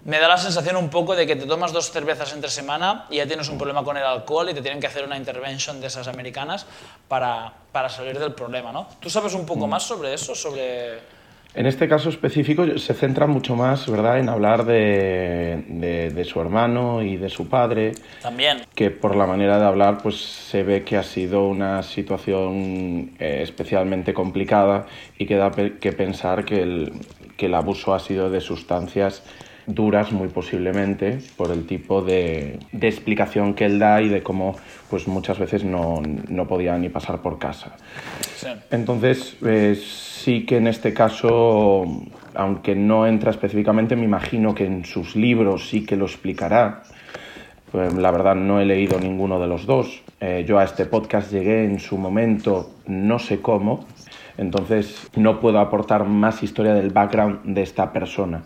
me 0.06 0.20
da 0.20 0.30
la 0.30 0.38
sensación 0.38 0.78
un 0.78 0.90
poco 0.90 1.16
de 1.16 1.28
que 1.28 1.36
te 1.36 1.46
tomas 1.46 1.74
dos 1.74 1.92
cervezas 1.92 2.32
entre 2.32 2.50
semana 2.50 3.06
y 3.10 3.18
ya 3.18 3.28
tienes 3.28 3.50
un 3.50 3.58
problema 3.58 3.84
con 3.84 3.98
el 3.98 4.04
alcohol 4.04 4.50
y 4.50 4.54
te 4.54 4.62
tienen 4.62 4.80
que 4.80 4.88
hacer 4.88 5.04
una 5.04 5.18
intervention 5.18 5.82
de 5.82 5.88
esas 5.88 6.08
americanas 6.08 6.66
para, 7.10 7.54
para 7.74 7.90
salir 7.90 8.18
del 8.18 8.34
problema, 8.34 8.72
¿no? 8.72 8.88
¿Tú 9.02 9.10
sabes 9.10 9.34
un 9.34 9.46
poco 9.46 9.68
mm. 9.68 9.70
más 9.70 9.84
sobre 9.84 10.14
eso? 10.14 10.34
Sobre... 10.36 11.23
En 11.56 11.68
este 11.68 11.88
caso 11.88 12.10
específico 12.10 12.78
se 12.80 12.94
centra 12.96 13.28
mucho 13.28 13.56
más, 13.56 13.90
¿verdad?, 13.90 14.20
en 14.20 14.28
hablar 14.28 14.66
de, 14.66 16.12
de, 16.14 16.24
su 16.26 16.42
hermano 16.42 17.04
y 17.04 17.18
de 17.18 17.30
su 17.30 17.48
padre. 17.48 17.92
También. 18.24 18.62
Que 18.74 18.90
por 18.90 19.16
la 19.16 19.28
manera 19.28 19.60
de 19.60 19.66
hablar, 19.66 20.00
pues 20.02 20.16
se 20.16 20.64
ve 20.64 20.84
que 20.84 20.98
ha 20.98 21.04
sido 21.04 21.48
una 21.48 21.84
situación 21.84 23.12
eh, 23.20 23.42
especialmente 23.44 24.16
complicada 24.16 24.88
y 25.20 25.28
que 25.28 25.36
da 25.36 25.52
que 25.52 25.92
pensar 25.92 26.44
que 26.44 26.62
el, 26.62 26.94
que 27.38 27.46
el 27.46 27.54
abuso 27.54 27.94
ha 27.94 28.00
sido 28.00 28.32
de 28.32 28.42
sustancias 28.42 29.24
duras 29.68 30.12
muy 30.12 30.28
posiblemente 30.28 31.20
por 31.38 31.52
el 31.52 31.66
tipo 31.66 32.02
de, 32.02 32.60
de, 32.72 32.88
explicación 32.88 33.54
que 33.54 33.66
él 33.66 33.80
da 33.80 34.02
y 34.02 34.10
de 34.10 34.22
cómo 34.22 34.56
pues 34.90 35.08
muchas 35.08 35.40
veces 35.40 35.64
no, 35.64 36.02
no 36.30 36.48
podía 36.48 36.78
ni 36.78 36.90
pasar 36.90 37.22
por 37.22 37.40
casa. 37.40 37.76
Entonces 38.72 39.38
eh, 39.46 39.76
sí 39.76 40.46
que 40.46 40.58
en 40.58 40.68
este 40.68 40.94
caso, 40.94 41.86
aunque 42.34 42.76
no 42.76 43.08
entra 43.08 43.32
específicamente, 43.32 43.96
me 43.96 44.06
imagino 44.06 44.54
que 44.54 44.66
en 44.66 44.86
sus 44.86 45.16
libros 45.16 45.70
sí 45.70 45.86
que 45.86 45.96
lo 45.96 46.06
explicará. 46.06 46.84
Pues, 47.72 47.92
la 47.96 48.12
verdad 48.12 48.36
no 48.36 48.60
he 48.60 48.66
leído 48.66 49.00
ninguno 49.00 49.40
de 49.40 49.48
los 49.48 49.66
dos. 49.66 50.04
Eh, 50.20 50.46
yo 50.48 50.60
a 50.60 50.64
este 50.64 50.86
podcast 50.86 51.32
llegué 51.32 51.66
en 51.66 51.80
su 51.80 51.98
momento, 51.98 52.70
no 52.86 53.18
sé 53.18 53.42
cómo, 53.42 53.88
entonces 54.38 55.10
no 55.16 55.40
puedo 55.40 55.60
aportar 55.60 56.06
más 56.06 56.44
historia 56.44 56.76
del 56.76 56.92
background 56.92 57.42
de 57.46 57.64
esta 57.64 57.92
persona. 57.92 58.44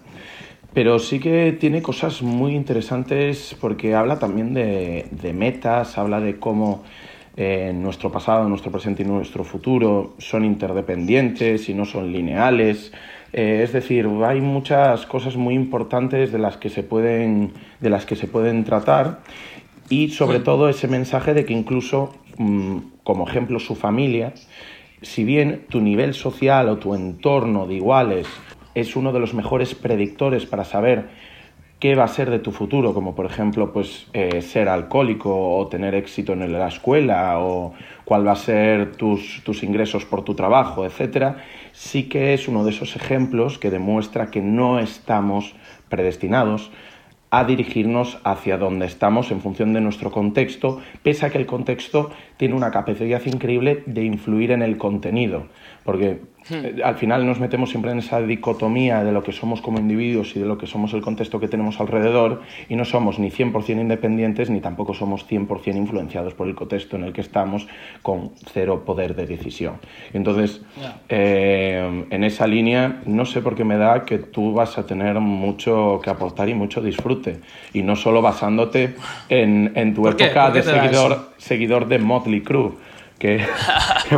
Pero 0.74 1.00
sí 1.00 1.20
que 1.20 1.54
tiene 1.60 1.82
cosas 1.82 2.22
muy 2.22 2.56
interesantes 2.56 3.56
porque 3.60 3.96
habla 3.96 4.20
también 4.20 4.54
de, 4.54 5.34
metas, 5.34 5.98
habla 5.98 6.20
de 6.20 6.38
cómo 6.38 6.84
eh, 7.36 7.72
nuestro 7.74 8.12
pasado, 8.12 8.48
nuestro 8.48 8.72
presente 8.72 9.04
y 9.04 9.06
nuestro 9.06 9.44
futuro 9.44 10.16
son 10.18 10.46
interdependientes 10.46 11.70
y 11.70 11.74
no 11.74 11.86
son 11.86 12.12
lineales. 12.12 12.92
Eh, 13.34 13.62
es 13.64 13.74
decir, 13.74 14.08
hay 14.26 14.42
muchas 14.42 15.06
cosas 15.06 15.36
muy 15.36 15.56
importantes 15.56 16.32
de 16.32 16.40
las 16.40 16.58
que 16.58 16.70
se 16.70 16.84
pueden, 16.84 17.54
de 17.80 17.90
las 17.90 18.06
que 18.06 18.16
se 18.16 18.28
pueden 18.28 18.64
tratar 18.64 19.20
y 19.90 20.10
sobre 20.10 20.40
todo 20.40 20.70
ese 20.70 20.88
mensaje 20.88 21.34
de 21.34 21.46
que 21.46 21.54
incluso, 21.54 22.14
mm, 22.38 22.78
como 23.04 23.28
ejemplo, 23.28 23.60
su 23.60 23.76
familia, 23.76 24.34
si 25.02 25.24
bien 25.24 25.66
tu 25.70 25.80
nivel 25.80 26.14
social 26.14 26.70
o 26.70 26.78
tu 26.78 26.94
entorno 26.94 27.68
de 27.68 27.76
iguales 27.76 28.28
es 28.80 28.96
uno 28.96 29.12
de 29.12 29.20
los 29.20 29.34
mejores 29.34 29.74
predictores 29.74 30.46
para 30.46 30.64
saber 30.64 31.06
qué 31.80 31.96
va 31.96 32.04
a 32.04 32.08
ser 32.08 32.30
de 32.30 32.40
tu 32.40 32.52
futuro, 32.52 32.94
como 32.94 33.16
por 33.16 33.26
ejemplo 33.26 33.74
pues, 33.74 34.08
eh, 34.14 34.42
ser 34.42 34.70
alcohólico 34.70 35.58
o 35.58 35.68
tener 35.68 35.96
éxito 35.96 36.34
en 36.34 36.52
la 36.52 36.68
escuela 36.68 37.40
o 37.40 37.74
cuál 38.06 38.26
va 38.28 38.34
a 38.34 38.36
ser 38.36 38.96
tus, 38.96 39.42
tus 39.44 39.64
ingresos 39.64 40.06
por 40.06 40.24
tu 40.24 40.36
trabajo, 40.36 40.86
etc., 40.86 41.38
sí 41.72 42.04
que 42.04 42.34
es 42.34 42.48
uno 42.48 42.64
de 42.64 42.72
esos 42.72 42.96
ejemplos 42.96 43.58
que 43.58 43.72
demuestra 43.72 44.32
que 44.32 44.42
no 44.42 44.80
estamos 44.80 45.56
predestinados 45.90 46.72
a 47.30 47.44
dirigirnos 47.44 48.20
hacia 48.24 48.58
donde 48.58 48.86
estamos 48.86 49.32
en 49.32 49.42
función 49.42 49.74
de 49.74 49.82
nuestro 49.82 50.12
contexto, 50.12 50.82
pese 51.04 51.26
a 51.26 51.30
que 51.30 51.38
el 51.38 51.46
contexto 51.46 52.12
tiene 52.38 52.56
una 52.56 52.72
capacidad 52.72 53.24
increíble 53.26 53.84
de 53.86 54.04
influir 54.04 54.52
en 54.52 54.62
el 54.62 54.78
contenido, 54.78 55.48
porque 55.84 56.22
Hmm. 56.50 56.66
Eh, 56.66 56.76
al 56.84 56.96
final 56.96 57.26
nos 57.26 57.40
metemos 57.40 57.70
siempre 57.70 57.92
en 57.92 58.00
esa 58.00 58.22
dicotomía 58.22 59.04
de 59.04 59.12
lo 59.12 59.24
que 59.24 59.32
somos 59.32 59.62
como 59.62 59.80
individuos 59.80 60.36
y 60.36 60.40
de 60.40 60.46
lo 60.46 60.58
que 60.58 60.68
somos 60.68 60.94
el 60.94 61.02
contexto 61.02 61.40
que 61.40 61.48
tenemos 61.48 61.80
alrededor 61.80 62.42
y 62.70 62.76
no 62.76 62.86
somos 62.86 63.20
ni 63.20 63.30
100% 63.30 63.82
independientes 63.82 64.50
ni 64.50 64.62
tampoco 64.62 64.94
somos 64.94 65.28
100% 65.28 65.76
influenciados 65.76 66.34
por 66.34 66.48
el 66.48 66.56
contexto 66.56 66.96
en 66.96 67.04
el 67.04 67.14
que 67.14 67.22
estamos 67.22 67.68
con 68.02 68.32
cero 68.54 68.84
poder 68.86 69.16
de 69.16 69.26
decisión. 69.26 69.76
Entonces, 70.14 70.62
eh, 71.10 72.06
en 72.10 72.24
esa 72.24 72.48
línea, 72.48 73.02
no 73.06 73.26
sé 73.26 73.42
por 73.42 73.56
qué 73.56 73.64
me 73.64 73.78
da 73.78 74.06
que 74.06 74.18
tú 74.18 74.54
vas 74.54 74.78
a 74.78 74.86
tener 74.86 75.20
mucho 75.20 76.00
que 76.04 76.10
aportar 76.10 76.50
y 76.50 76.54
mucho 76.54 76.82
disfrute 76.82 77.40
y 77.74 77.84
no 77.84 77.96
solo 77.96 78.22
basándote 78.22 78.96
en, 79.30 79.72
en 79.76 79.94
tu 79.94 80.08
época 80.08 80.52
de 80.52 80.64
seguidor, 80.64 81.32
seguidor 81.38 81.88
de 81.88 82.00
Motley 82.00 82.42
Crue 82.42 82.87
que, 83.20 83.44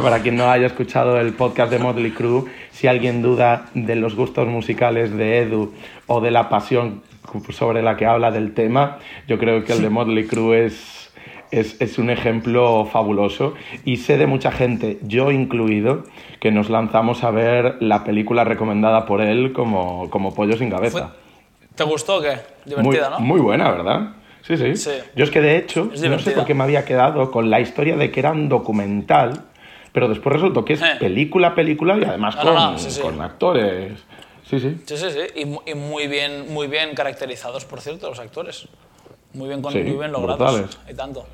para 0.02 0.22
quien 0.22 0.36
no 0.36 0.50
haya 0.52 0.68
escuchado 0.68 1.20
el 1.20 1.34
podcast 1.34 1.72
de 1.72 1.80
Motley 1.80 2.12
Crue, 2.12 2.44
si 2.72 2.88
alguien 2.88 3.22
duda 3.22 3.68
de 3.74 3.96
los 3.96 4.16
gustos 4.16 4.48
musicales 4.48 5.16
de 5.16 5.40
Edu 5.40 5.74
o 6.08 6.20
de 6.20 6.32
la 6.32 6.50
pasión 6.50 7.02
sobre 7.50 7.82
la 7.82 7.96
que 7.96 8.06
habla 8.06 8.32
del 8.32 8.54
tema, 8.54 8.98
yo 9.28 9.38
creo 9.38 9.64
que 9.64 9.74
el 9.74 9.82
de 9.82 9.90
Motley 9.90 10.28
Crue 10.28 10.66
es, 10.66 11.12
es, 11.52 11.80
es, 11.80 11.98
un 11.98 12.10
ejemplo 12.10 12.86
fabuloso 12.92 13.54
y 13.86 13.98
sé 13.98 14.18
de 14.18 14.28
mucha 14.28 14.52
gente, 14.52 15.00
yo 15.04 15.32
incluido, 15.32 16.04
que 16.42 16.52
nos 16.52 16.70
lanzamos 16.70 17.24
a 17.24 17.32
ver 17.32 17.78
la 17.80 18.04
película 18.04 18.44
recomendada 18.44 19.06
por 19.06 19.22
él 19.22 19.54
como, 19.54 20.10
como 20.10 20.34
Pollo 20.34 20.58
sin 20.58 20.70
cabeza. 20.70 21.14
¿Te 21.76 21.84
gustó 21.86 22.18
o 22.18 22.22
qué? 22.22 22.38
Divertida, 22.66 23.12
¿no? 23.12 23.20
Muy 23.20 23.40
buena, 23.40 23.72
¿verdad? 23.72 24.10
Sí, 24.42 24.76
sí, 24.76 24.92
Yo 25.16 25.24
es 25.24 25.30
que 25.30 25.42
de 25.42 25.58
hecho, 25.58 25.86
no 25.86 26.20
sé 26.20 26.32
por 26.32 26.46
qué 26.46 26.54
me 26.54 26.64
había 26.64 26.86
quedado 26.86 27.30
con 27.32 27.50
la 27.50 27.60
historia 27.60 27.96
de 27.96 28.12
que 28.12 28.20
era 28.20 28.32
un 28.32 28.50
documental, 28.50 29.44
pero 29.92 30.08
después 30.08 30.34
resultó 30.34 30.66
que 30.66 30.74
es 30.74 30.82
eh. 30.82 30.96
película, 31.00 31.54
película 31.56 31.98
y 31.98 32.04
además 32.04 32.36
con, 32.36 33.22
actores. 33.22 34.00
Sí, 34.50 34.60
sí. 34.60 34.78
Sí, 34.86 34.98
sí, 34.98 35.08
sí. 35.12 35.20
Y, 35.66 35.76
muy, 35.76 36.08
bien, 36.08 36.52
muy 36.52 36.68
bien 36.68 36.96
caracterizados, 36.96 37.66
por 37.66 37.82
cierto, 37.82 38.10
los 38.10 38.20
actores. 38.20 38.68
Muy 39.34 39.48
bien, 39.48 39.62
muy 39.62 39.74
bien 39.74 40.12
logrados. 40.12 40.80
Hay 40.88 40.96
tanto. 40.96 41.28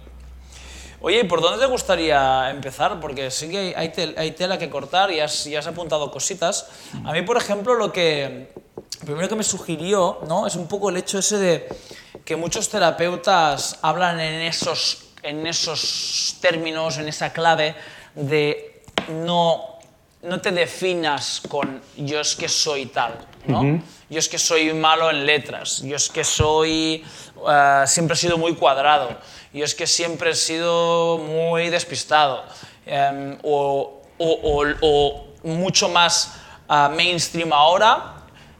Oye, 0.99 1.23
¿por 1.23 1.39
dónde 1.39 1.59
te 1.59 1.71
gustaría 1.71 2.49
empezar? 2.49 2.99
Porque 2.99 3.29
sí 3.29 3.49
que 3.49 3.73
hay, 3.77 3.91
hay 4.17 4.31
tela 4.31 4.57
que 4.57 4.69
cortar 4.69 5.11
y 5.11 5.19
has, 5.19 5.45
y 5.47 5.55
has 5.55 5.67
apuntado 5.67 6.11
cositas. 6.11 6.69
A 7.05 7.13
mí, 7.13 7.21
por 7.21 7.37
ejemplo, 7.37 7.75
lo 7.75 7.91
que 7.91 8.49
primero 9.05 9.29
que 9.29 9.35
me 9.35 9.43
sugirió 9.43 10.19
¿no? 10.27 10.47
es 10.47 10.55
un 10.55 10.67
poco 10.67 10.89
el 10.89 10.97
hecho 10.97 11.19
ese 11.19 11.37
de 11.37 11.69
que 12.25 12.35
muchos 12.35 12.69
terapeutas 12.69 13.77
hablan 13.81 14.19
en 14.19 14.41
esos, 14.41 15.09
en 15.21 15.45
esos 15.45 16.37
términos, 16.41 16.97
en 16.97 17.07
esa 17.07 17.31
clave 17.31 17.75
de 18.15 18.83
no, 19.09 19.75
no 20.23 20.41
te 20.41 20.51
definas 20.51 21.41
con 21.47 21.81
yo 21.97 22.19
es 22.19 22.35
que 22.35 22.49
soy 22.49 22.87
tal, 22.87 23.13
¿no? 23.45 23.81
Yo 24.09 24.19
es 24.19 24.29
que 24.29 24.39
soy 24.39 24.73
malo 24.73 25.09
en 25.09 25.25
letras, 25.25 25.81
yo 25.81 25.95
es 25.95 26.09
que 26.09 26.23
soy, 26.23 27.03
eh, 27.47 27.83
siempre 27.85 28.15
he 28.15 28.17
sido 28.17 28.37
muy 28.37 28.55
cuadrado, 28.55 29.09
yo 29.53 29.65
es 29.65 29.75
que 29.75 29.87
siempre 29.87 30.31
he 30.31 30.35
sido 30.35 31.17
muy 31.19 31.69
despistado, 31.69 32.43
em, 32.85 33.37
o, 33.43 34.01
o, 34.17 34.63
o, 34.81 35.27
mucho 35.43 35.89
más 35.89 36.35
eh, 36.69 36.89
mainstream 36.95 37.53
ahora, 37.53 38.14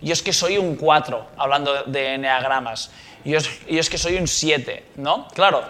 yo 0.06 0.14
es 0.14 0.22
que 0.22 0.34
soy 0.34 0.60
un 0.60 0.76
4, 0.76 1.26
hablando 1.36 1.84
de 1.86 2.14
enneagramas. 2.14 2.92
Yo 3.26 3.40
es, 3.40 3.66
yo 3.66 3.80
es 3.80 3.90
que 3.90 3.98
soy 3.98 4.18
un 4.18 4.28
7, 4.28 4.86
¿no? 4.98 5.28
Claro, 5.30 5.64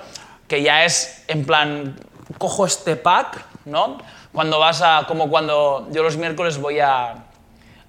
que 0.45 0.61
ya 0.61 0.83
es 0.83 1.23
en 1.29 1.45
plan, 1.45 1.97
cojo 2.37 2.65
este 2.65 2.97
pack, 2.97 3.45
¿no? 3.63 3.97
Cuando 4.33 4.59
vas 4.59 4.81
a, 4.81 5.05
como 5.07 5.29
cuando 5.29 5.87
yo 5.89 6.03
los 6.03 6.17
miércoles 6.17 6.57
voy 6.57 6.81
a, 6.81 7.27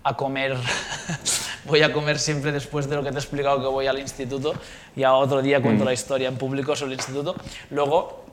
a 0.04 0.16
comer, 0.16 0.56
voy 1.64 1.82
a 1.82 1.92
comer 1.92 2.20
siempre 2.20 2.52
después 2.52 2.88
de 2.88 2.94
lo 2.94 3.02
que 3.02 3.10
te 3.10 3.16
he 3.16 3.18
explicado 3.18 3.60
que 3.60 3.66
voy 3.66 3.88
al 3.88 3.98
instituto, 3.98 4.54
y 4.94 5.02
a 5.02 5.14
otro 5.14 5.42
día 5.42 5.60
cuento 5.60 5.82
mm. 5.82 5.86
la 5.88 5.94
historia 5.94 6.28
en 6.28 6.38
público 6.38 6.76
sobre 6.76 6.92
el 6.92 7.00
instituto. 7.00 7.34
Luego, 7.70 8.24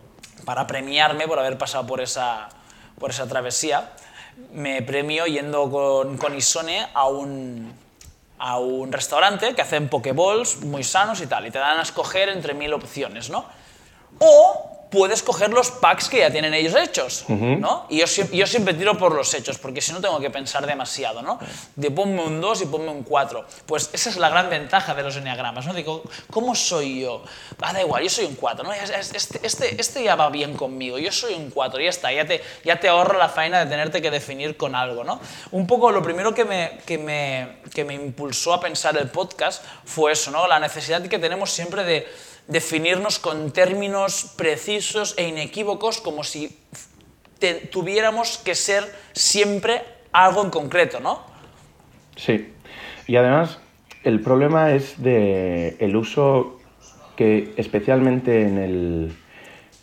para 0.46 0.68
premiarme 0.68 1.28
por 1.28 1.40
haber 1.40 1.58
pasado 1.58 1.88
por 1.88 2.00
esa, 2.00 2.48
por 3.00 3.10
esa 3.10 3.28
travesía, 3.28 3.90
me 4.52 4.84
premio 4.84 5.26
yendo 5.26 5.72
con, 5.72 6.18
con 6.20 6.38
Isone 6.38 6.86
a 6.94 7.08
un, 7.08 7.74
a 8.46 8.60
un 8.60 8.92
restaurante 8.92 9.56
que 9.56 9.62
hacen 9.62 9.88
pokeballs 9.88 10.58
muy 10.58 10.84
sanos 10.84 11.22
y 11.22 11.28
tal, 11.28 11.48
y 11.48 11.52
te 11.52 11.60
dan 11.60 11.80
a 11.80 11.82
escoger 11.82 12.28
entre 12.28 12.54
mil 12.54 12.74
opciones, 12.74 13.30
¿no? 13.30 13.46
O 14.20 14.83
puedes 14.94 15.24
coger 15.24 15.50
los 15.50 15.72
packs 15.72 16.08
que 16.08 16.20
ya 16.20 16.30
tienen 16.30 16.54
ellos 16.54 16.76
hechos, 16.76 17.26
¿no? 17.28 17.88
Y 17.90 17.98
yo, 17.98 18.06
yo, 18.32 18.46
siempre 18.46 18.76
tiro 18.76 18.96
por 18.96 19.16
los 19.16 19.34
hechos, 19.34 19.58
porque 19.58 19.82
si 19.82 19.92
no 19.92 20.00
tengo 20.00 20.20
que 20.20 20.30
pensar 20.30 20.68
demasiado, 20.68 21.24
¿no? 21.24 21.40
De 21.76 21.90
ponme 21.90 22.24
un 22.24 22.40
2 22.40 22.62
y 22.62 22.66
ponme 22.68 22.90
un 22.90 23.02
4. 23.02 23.44
Pues 23.66 23.90
esa 23.92 24.12
es 24.12 24.18
la 24.18 24.30
gran 24.30 24.52
ventaja 24.52 24.94
de 24.94 25.02
los 25.02 25.16
enneagramas, 25.16 25.66
¿no? 25.66 25.74
Digo, 25.74 26.04
¿cómo 26.30 26.54
soy 26.54 27.02
yo? 27.02 27.24
Ah, 27.60 27.74
da 27.74 27.82
igual, 27.82 28.04
yo 28.04 28.10
soy 28.12 28.26
un 28.26 28.36
4, 28.36 28.64
¿no? 28.64 28.72
Este, 28.72 29.18
este, 29.42 29.82
este, 29.82 30.04
ya 30.04 30.16
va 30.16 30.30
bien 30.30 30.54
conmigo, 30.56 31.00
yo 31.00 31.12
soy 31.12 31.34
un 31.34 31.50
4, 31.50 31.82
ya 31.82 31.90
está, 31.90 32.12
ya 32.12 32.28
te, 32.28 32.44
ya 32.64 32.80
te 32.80 32.88
ahorro 32.88 33.18
la 33.18 33.30
faena 33.30 33.66
de 33.66 33.66
tenerte 33.66 34.00
que 34.00 34.12
definir 34.12 34.58
con 34.58 34.76
algo, 34.76 35.04
¿no? 35.04 35.20
Un 35.50 35.66
poco 35.66 35.92
lo 35.92 36.04
primero 36.04 36.36
que 36.36 36.46
me, 36.46 36.78
que 36.86 37.00
me, 37.00 37.58
que 37.74 37.84
me 37.84 37.96
impulsó 37.96 38.54
a 38.54 38.60
pensar 38.60 38.96
el 38.98 39.10
podcast 39.10 39.64
fue 39.86 40.12
eso, 40.12 40.30
¿no? 40.30 40.48
La 40.48 40.60
necesidad 40.60 41.02
que 41.02 41.18
tenemos 41.18 41.50
siempre 41.50 41.84
de 41.84 42.08
definirnos 42.48 43.20
con 43.20 43.52
términos 43.52 44.34
precisos 44.36 45.16
e 45.18 45.28
inequívocos 45.28 46.02
como 46.02 46.24
si 46.24 46.58
tuviéramos 47.72 48.38
que 48.38 48.56
ser 48.56 48.84
siempre 49.14 49.82
algo 50.12 50.44
en 50.44 50.50
concreto, 50.50 51.00
¿no? 51.00 51.22
Sí. 52.16 52.54
Y 53.08 53.16
además, 53.16 53.60
el 54.04 54.22
problema 54.22 54.72
es 54.72 55.02
de 55.02 55.76
el 55.80 55.96
uso 55.96 56.60
que 57.16 57.54
especialmente 57.58 58.42
en 58.42 58.58
el, 58.58 59.16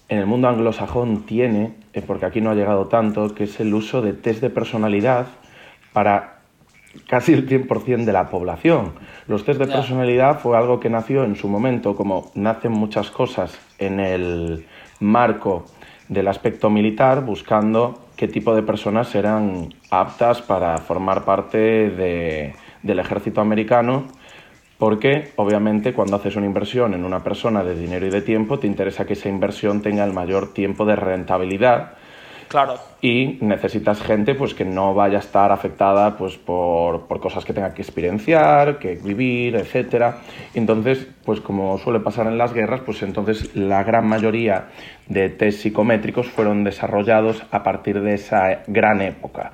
en 0.09 0.19
el 0.19 0.27
mundo 0.27 0.49
anglosajón 0.49 1.27
tiene, 1.27 1.75
eh, 1.93 2.03
porque 2.03 2.27
aquí 2.27 2.41
no 2.41 2.51
ha 2.51 2.55
llegado 2.55 2.87
tanto, 2.87 3.35
que 3.35 3.45
es 3.45 3.61
el 3.61 3.75
uso 3.75 4.03
de 4.03 4.13
test 4.13 4.41
de 4.41 4.51
personalidad 4.51 5.27
para 5.93 6.40
casi 7.07 7.33
el 7.33 7.49
100% 7.49 8.05
de 8.05 8.13
la 8.13 8.29
población. 8.29 8.93
Los 9.27 9.45
test 9.45 9.61
de 9.61 9.67
personalidad 9.67 10.41
fue 10.41 10.57
algo 10.57 10.81
que 10.81 10.91
nació 10.91 11.25
en 11.25 11.37
su 11.37 11.49
momento, 11.49 11.95
como 11.95 12.31
nacen 12.35 12.73
muchas 12.73 13.11
cosas 13.11 13.59
en 13.79 14.01
el 14.01 14.67
marco 14.99 15.67
del 16.09 16.29
aspecto 16.29 16.71
militar, 16.71 17.25
buscando 17.25 18.07
qué 18.17 18.27
tipo 18.27 18.55
de 18.55 18.63
personas 18.63 19.15
eran 19.15 19.73
aptas 19.91 20.43
para 20.43 20.79
formar 20.79 21.25
parte 21.25 21.59
del 22.83 22.99
ejército 22.99 23.41
americano, 23.41 24.09
porque 24.77 25.33
obviamente 25.37 25.93
cuando 25.93 26.17
haces 26.17 26.37
una 26.37 26.47
inversión 26.47 26.95
en 26.95 27.05
una 27.05 27.23
persona 27.23 27.63
de 27.63 27.75
dinero 27.75 28.07
y 28.07 28.11
de 28.11 28.23
tiempo, 28.23 28.59
te 28.59 28.67
interesa 28.67 29.07
que 29.07 29.13
esa 29.13 29.29
inversión 29.29 29.83
tenga 29.83 30.05
el 30.05 30.13
mayor 30.13 30.53
tiempo 30.53 30.85
de 30.85 30.97
rentabilidad 30.97 31.93
Claro. 32.51 32.75
Y 33.01 33.39
necesitas 33.43 34.03
gente 34.03 34.35
pues, 34.35 34.55
que 34.55 34.65
no 34.65 34.93
vaya 34.93 35.19
a 35.19 35.21
estar 35.21 35.53
afectada 35.53 36.17
pues, 36.17 36.37
por, 36.37 37.07
por 37.07 37.21
cosas 37.21 37.45
que 37.45 37.53
tenga 37.53 37.73
que 37.73 37.83
experienciar, 37.83 38.81
que 38.81 38.97
vivir, 38.97 39.55
etc. 39.55 40.17
Entonces, 40.53 41.07
pues 41.25 41.41
como 41.41 41.79
suele 41.79 42.01
pasar 42.01 42.27
en 42.27 42.37
las 42.37 42.53
guerras, 42.53 42.81
pues 42.85 43.05
entonces 43.05 43.55
la 43.55 43.85
gran 43.85 44.09
mayoría 44.09 44.67
de 45.07 45.29
test 45.29 45.61
psicométricos 45.61 46.29
fueron 46.29 46.65
desarrollados 46.65 47.41
a 47.53 47.63
partir 47.63 48.01
de 48.01 48.15
esa 48.15 48.63
gran 48.67 49.01
época. 49.01 49.53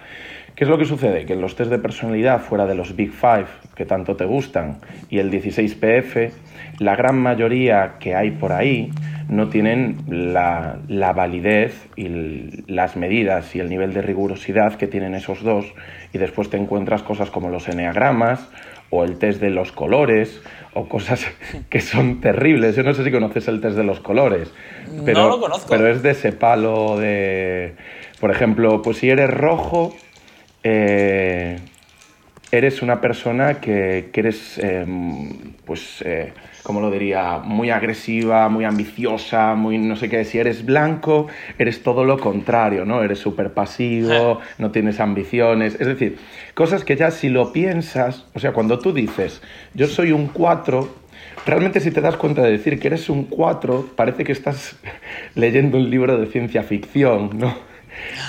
¿Qué 0.54 0.64
es 0.64 0.70
lo 0.70 0.78
que 0.78 0.86
sucede? 0.86 1.26
Que 1.26 1.36
los 1.36 1.54
test 1.54 1.70
de 1.70 1.78
personalidad 1.78 2.40
fuera 2.40 2.64
de 2.64 2.74
los 2.74 2.96
Big 2.96 3.12
Five, 3.12 3.48
que 3.74 3.84
tanto 3.84 4.16
te 4.16 4.24
gustan, 4.24 4.78
y 5.10 5.18
el 5.18 5.30
16PF, 5.30 6.30
la 6.78 6.96
gran 6.96 7.18
mayoría 7.18 7.96
que 8.00 8.14
hay 8.14 8.30
por 8.30 8.54
ahí 8.54 8.90
no 9.28 9.48
tienen 9.48 9.98
la, 10.08 10.78
la 10.88 11.12
validez 11.12 11.88
y 11.96 12.08
las 12.70 12.96
medidas 12.96 13.54
y 13.56 13.60
el 13.60 13.68
nivel 13.68 13.92
de 13.92 14.02
rigurosidad 14.02 14.74
que 14.74 14.86
tienen 14.86 15.14
esos 15.14 15.42
dos 15.42 15.66
y 16.12 16.18
después 16.18 16.50
te 16.50 16.56
encuentras 16.56 17.02
cosas 17.02 17.30
como 17.30 17.48
los 17.50 17.68
eneagramas 17.68 18.48
o 18.90 19.04
el 19.04 19.18
test 19.18 19.40
de 19.40 19.50
los 19.50 19.72
colores 19.72 20.40
o 20.74 20.88
cosas 20.88 21.26
que 21.70 21.80
son 21.80 22.20
terribles. 22.20 22.76
Yo 22.76 22.82
no 22.82 22.92
sé 22.94 23.04
si 23.04 23.10
conoces 23.10 23.48
el 23.48 23.60
test 23.60 23.76
de 23.76 23.84
los 23.84 24.00
colores, 24.00 24.52
pero, 25.04 25.22
no 25.22 25.28
lo 25.28 25.40
conozco. 25.40 25.68
pero 25.68 25.88
es 25.88 26.02
de 26.02 26.10
ese 26.10 26.32
palo 26.32 26.98
de, 26.98 27.74
por 28.20 28.30
ejemplo, 28.30 28.80
pues 28.82 28.98
si 28.98 29.10
eres 29.10 29.30
rojo, 29.30 29.94
eh, 30.62 31.58
eres 32.50 32.82
una 32.82 33.00
persona 33.00 33.60
que, 33.60 34.10
que 34.12 34.20
eres, 34.20 34.58
eh, 34.58 34.86
pues, 35.64 36.02
eh, 36.02 36.32
¿cómo 36.66 36.80
lo 36.80 36.90
diría? 36.90 37.38
Muy 37.44 37.70
agresiva, 37.70 38.48
muy 38.48 38.64
ambiciosa, 38.64 39.54
muy 39.54 39.78
no 39.78 39.94
sé 39.94 40.08
qué. 40.08 40.24
Si 40.24 40.36
eres 40.38 40.64
blanco, 40.64 41.28
eres 41.58 41.84
todo 41.84 42.04
lo 42.04 42.18
contrario, 42.18 42.84
¿no? 42.84 43.04
Eres 43.04 43.20
súper 43.20 43.54
pasivo, 43.54 44.40
no 44.58 44.72
tienes 44.72 44.98
ambiciones. 44.98 45.76
Es 45.78 45.86
decir, 45.86 46.18
cosas 46.54 46.84
que 46.84 46.96
ya 46.96 47.12
si 47.12 47.28
lo 47.28 47.52
piensas, 47.52 48.26
o 48.34 48.40
sea, 48.40 48.52
cuando 48.52 48.80
tú 48.80 48.92
dices, 48.92 49.42
yo 49.74 49.86
soy 49.86 50.10
un 50.10 50.26
4, 50.26 50.92
realmente 51.46 51.78
si 51.78 51.92
te 51.92 52.00
das 52.00 52.16
cuenta 52.16 52.42
de 52.42 52.50
decir 52.50 52.80
que 52.80 52.88
eres 52.88 53.08
un 53.08 53.26
4, 53.26 53.90
parece 53.94 54.24
que 54.24 54.32
estás 54.32 54.76
leyendo 55.36 55.78
un 55.78 55.88
libro 55.88 56.18
de 56.18 56.26
ciencia 56.26 56.64
ficción, 56.64 57.38
¿no? 57.38 57.54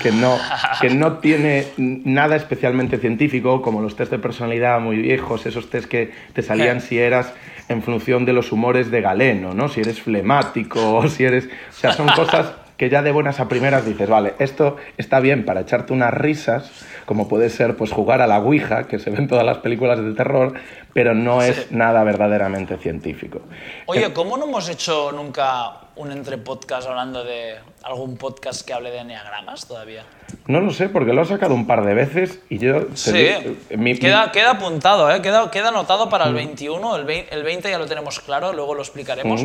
Que 0.02 0.12
no, 0.12 0.38
que 0.82 0.90
no 0.90 1.18
tiene 1.18 1.68
nada 1.78 2.36
especialmente 2.36 2.98
científico, 2.98 3.62
como 3.62 3.82
los 3.82 3.96
test 3.96 4.12
de 4.12 4.20
personalidad 4.20 4.80
muy 4.80 4.98
viejos, 4.98 5.46
esos 5.46 5.70
test 5.70 5.88
que 5.88 6.12
te 6.34 6.42
salían 6.42 6.82
si 6.82 7.00
eras 7.00 7.34
en 7.70 7.82
función 7.82 8.26
de 8.26 8.34
los 8.34 8.52
humores 8.52 8.92
de 8.92 9.02
Galeno, 9.02 9.54
¿no? 9.54 9.68
Si 9.68 9.82
eres 9.82 10.02
flemático 10.02 10.98
o 10.98 11.08
si 11.10 11.26
eres... 11.26 11.46
O 11.46 11.74
sea, 11.74 11.94
son 11.94 12.08
cosas 12.10 12.54
que 12.78 12.90
ya 12.90 13.02
de 13.02 13.12
buenas 13.12 13.40
a 13.40 13.48
primeras 13.48 13.86
dices, 13.86 14.08
vale, 14.08 14.36
esto 14.40 14.78
está 14.98 15.20
bien 15.20 15.46
para 15.46 15.62
echarte 15.62 15.94
unas 15.94 16.14
risas, 16.14 16.86
como 17.06 17.28
puede 17.28 17.50
ser 17.50 17.76
pues 17.76 17.92
jugar 17.92 18.22
a 18.22 18.28
la 18.28 18.40
Ouija, 18.40 18.88
que 18.88 19.00
se 19.00 19.10
ven 19.10 19.28
todas 19.28 19.44
las 19.44 19.58
películas 19.58 20.00
de 20.00 20.14
terror, 20.14 20.54
pero 20.94 21.16
no 21.16 21.42
es 21.42 21.72
nada 21.72 22.04
verdaderamente 22.04 22.78
científico. 22.78 23.42
Oye, 23.88 24.14
¿cómo 24.14 24.38
no 24.38 24.46
hemos 24.46 24.70
hecho 24.70 25.12
nunca 25.12 25.87
un 25.98 26.12
entre 26.12 26.38
podcast 26.38 26.88
hablando 26.88 27.24
de 27.24 27.56
algún 27.84 28.18
podcast 28.18 28.66
que 28.66 28.74
hable 28.74 28.92
de 28.92 29.00
enneagramas 29.00 29.66
todavía? 29.68 30.04
No 30.48 30.62
lo 30.62 30.72
sé, 30.72 30.90
porque 30.90 31.14
lo 31.14 31.22
he 31.22 31.26
sacado 31.26 31.54
un 31.54 31.68
par 31.68 31.84
de 31.86 31.94
veces 31.94 32.40
y 32.50 32.58
yo... 32.60 32.88
Sí, 32.96 33.12
digo, 33.12 33.56
mi- 33.72 33.78
mi- 33.94 33.98
queda, 34.00 34.32
queda 34.32 34.52
apuntado, 34.52 35.12
¿eh? 35.12 35.22
queda, 35.22 35.50
queda 35.52 35.70
anotado 35.70 36.10
para 36.10 36.26
el 36.26 36.34
21, 36.34 36.96
el 36.96 37.06
20, 37.06 37.36
el 37.36 37.44
20 37.44 37.70
ya 37.70 37.78
lo 37.80 37.86
tenemos 37.88 38.20
claro, 38.20 38.54
luego 38.54 38.74
lo 38.76 38.82
explicaremos. 38.82 39.42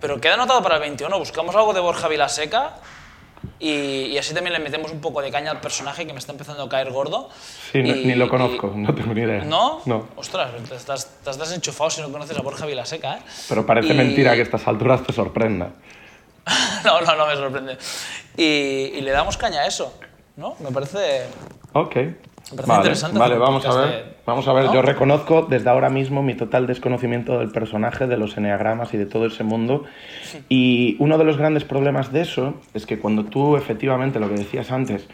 Pero 0.00 0.20
queda 0.20 0.34
anotado 0.34 0.62
para 0.62 0.76
el 0.76 0.80
21, 0.82 1.18
buscamos 1.18 1.56
algo 1.56 1.72
de 1.72 1.80
Borja 1.80 2.08
Vilaseca 2.08 2.74
y, 3.68 4.06
y 4.12 4.18
así 4.18 4.34
también 4.34 4.52
le 4.52 4.58
metemos 4.58 4.90
un 4.92 5.00
poco 5.00 5.22
de 5.22 5.30
caña 5.30 5.50
al 5.50 5.60
personaje 5.60 6.06
que 6.06 6.12
me 6.12 6.18
está 6.18 6.32
empezando 6.32 6.62
a 6.62 6.68
caer 6.68 6.90
gordo. 6.90 7.28
Sí, 7.72 7.82
no- 7.82 7.88
Y- 7.94 8.04
ni 8.04 8.14
lo 8.14 8.26
y- 8.26 8.28
conozco, 8.28 8.72
no 8.74 8.94
tengo 8.94 9.14
ni 9.14 9.22
idea. 9.22 9.44
¿No? 9.44 9.80
No. 9.86 10.08
Ostras, 10.16 10.50
te 10.68 10.74
estás, 10.76 11.06
te 11.06 11.30
estás 11.30 11.38
desenchufado 11.38 11.90
si 11.90 12.00
no 12.02 12.10
conoces 12.12 12.36
a 12.36 12.42
Borja 12.42 12.66
Vilaseca, 12.66 13.16
¿eh? 13.18 13.22
Pero 13.48 13.64
parece 13.66 13.92
Y- 13.94 13.96
mentira 13.96 14.34
que 14.34 14.40
a 14.40 14.42
estas 14.42 14.66
alturas 14.68 15.02
te 15.06 15.12
sorprenda. 15.12 15.70
no, 16.84 17.00
no, 17.00 17.14
no 17.16 17.26
me 17.26 17.34
sorprende. 17.36 17.78
Y, 18.36 18.42
y 18.44 19.00
le 19.00 19.10
damos 19.12 19.36
caña 19.36 19.60
a 19.62 19.66
eso, 19.66 19.94
¿no? 20.36 20.56
Me 20.60 20.70
parece... 20.70 21.26
Ok. 21.72 21.96
Vale, 22.52 22.76
interesante 22.80 23.18
vale 23.18 23.38
vamos 23.38 23.64
a 23.66 23.74
ver. 23.74 23.88
de- 23.88 24.14
Vamos 24.26 24.48
a 24.48 24.52
ver, 24.54 24.64
¿no? 24.66 24.74
yo 24.74 24.80
reconozco 24.82 25.42
desde 25.42 25.68
ahora 25.68 25.90
mismo 25.90 26.22
mi 26.22 26.34
total 26.34 26.66
desconocimiento 26.66 27.38
del 27.38 27.50
personaje, 27.50 28.06
de 28.06 28.16
los 28.16 28.36
eneagramas 28.38 28.94
y 28.94 28.96
de 28.96 29.04
todo 29.06 29.26
ese 29.26 29.44
mundo. 29.44 29.84
Y 30.48 30.96
uno 30.98 31.18
de 31.18 31.24
los 31.24 31.36
grandes 31.36 31.64
problemas 31.64 32.10
de 32.12 32.22
eso 32.22 32.54
es 32.72 32.86
que 32.86 32.98
cuando 32.98 33.24
tú 33.24 33.56
efectivamente, 33.56 34.20
lo 34.20 34.28
que 34.28 34.36
decías 34.36 34.70
antes, 34.72 35.06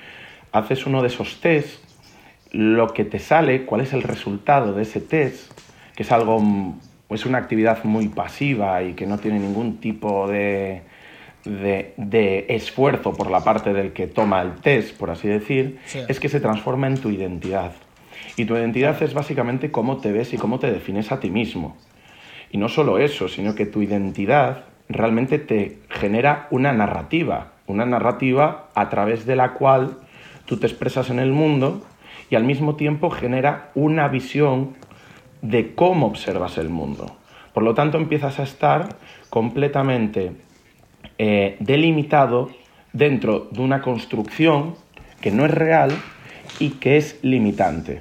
haces 0.53 0.87
uno 0.87 1.03
de 1.03 1.09
esos 1.09 1.41
test, 1.41 1.83
lo 2.53 2.89
que 2.89 3.05
te 3.05 3.19
sale, 3.19 3.65
cuál 3.65 3.81
es 3.81 3.93
el 3.93 4.03
resultado 4.03 4.75
de 4.75 4.83
ese 4.83 5.01
test, 5.01 5.51
que 5.97 6.03
es 6.05 6.13
algo, 6.13 6.41
es 7.09 7.27
una 7.27 7.39
actividad 7.39 7.83
muy 7.85 8.09
pasiva 8.09 8.83
y 8.83 8.95
que 8.95 9.07
no 9.07 9.19
tiene 9.19 9.39
ningún 9.41 9.79
tipo 9.79 10.29
de, 10.29 10.83
de, 11.45 11.95
de 11.97 12.47
esfuerzo 12.51 13.13
por 13.15 13.31
la 13.31 13.41
parte 13.43 13.73
del 13.73 13.93
que 13.93 14.07
toma 14.07 14.43
el 14.43 14.57
test, 14.57 14.97
por 14.97 15.11
así 15.11 15.29
decir, 15.29 15.79
Sí. 15.87 16.01
es 16.09 16.21
que 16.21 16.29
se 16.29 16.41
transforma 16.41 16.87
en 16.87 16.99
tu 16.99 17.11
identidad. 17.11 17.73
Y 18.37 18.45
tu 18.45 18.55
identidad 18.57 19.03
es 19.03 19.15
básicamente 19.15 19.71
cómo 19.71 19.99
te 19.99 20.13
ves 20.13 20.33
y 20.33 20.37
cómo 20.39 20.59
te 20.59 20.71
defines 20.71 21.11
a 21.13 21.21
ti 21.21 21.31
mismo. 21.31 21.77
Y 22.51 22.59
no 22.59 22.69
solo 22.69 22.99
eso, 22.99 23.29
sino 23.29 23.55
que 23.55 23.67
tu 23.67 23.83
identidad 23.83 24.65
realmente 24.89 25.39
te 25.39 25.79
genera 25.89 26.47
una 26.51 26.73
narrativa, 26.73 27.53
una 27.67 27.87
narrativa 27.87 28.69
a 28.75 28.89
través 28.89 29.25
de 29.25 29.37
la 29.37 29.53
cual 29.55 29.99
tú 30.47 30.57
te 30.59 30.67
expresas 30.67 31.11
en 31.11 31.21
el 31.21 31.33
mundo 31.33 31.83
y 32.29 32.35
al 32.37 32.45
mismo 32.45 32.77
tiempo 32.77 33.09
genera 33.11 33.71
una 33.75 34.09
visión 34.09 34.75
de 35.43 35.75
cómo 35.75 36.07
observas 36.07 36.59
el 36.59 36.69
mundo. 36.69 37.17
Por 37.55 37.63
lo 37.63 37.75
tanto, 37.75 37.99
empiezas 37.99 38.39
a 38.41 38.43
estar 38.43 38.97
completamente 39.31 40.33
eh, 41.23 41.57
delimitado 41.61 42.49
dentro 42.95 43.49
de 43.51 43.61
una 43.61 43.83
construcción 43.83 44.75
que 45.21 45.31
no 45.31 45.45
es 45.45 45.51
real 45.51 45.91
y 46.59 46.71
que 46.71 46.97
es 46.97 47.19
limitante. 47.21 48.01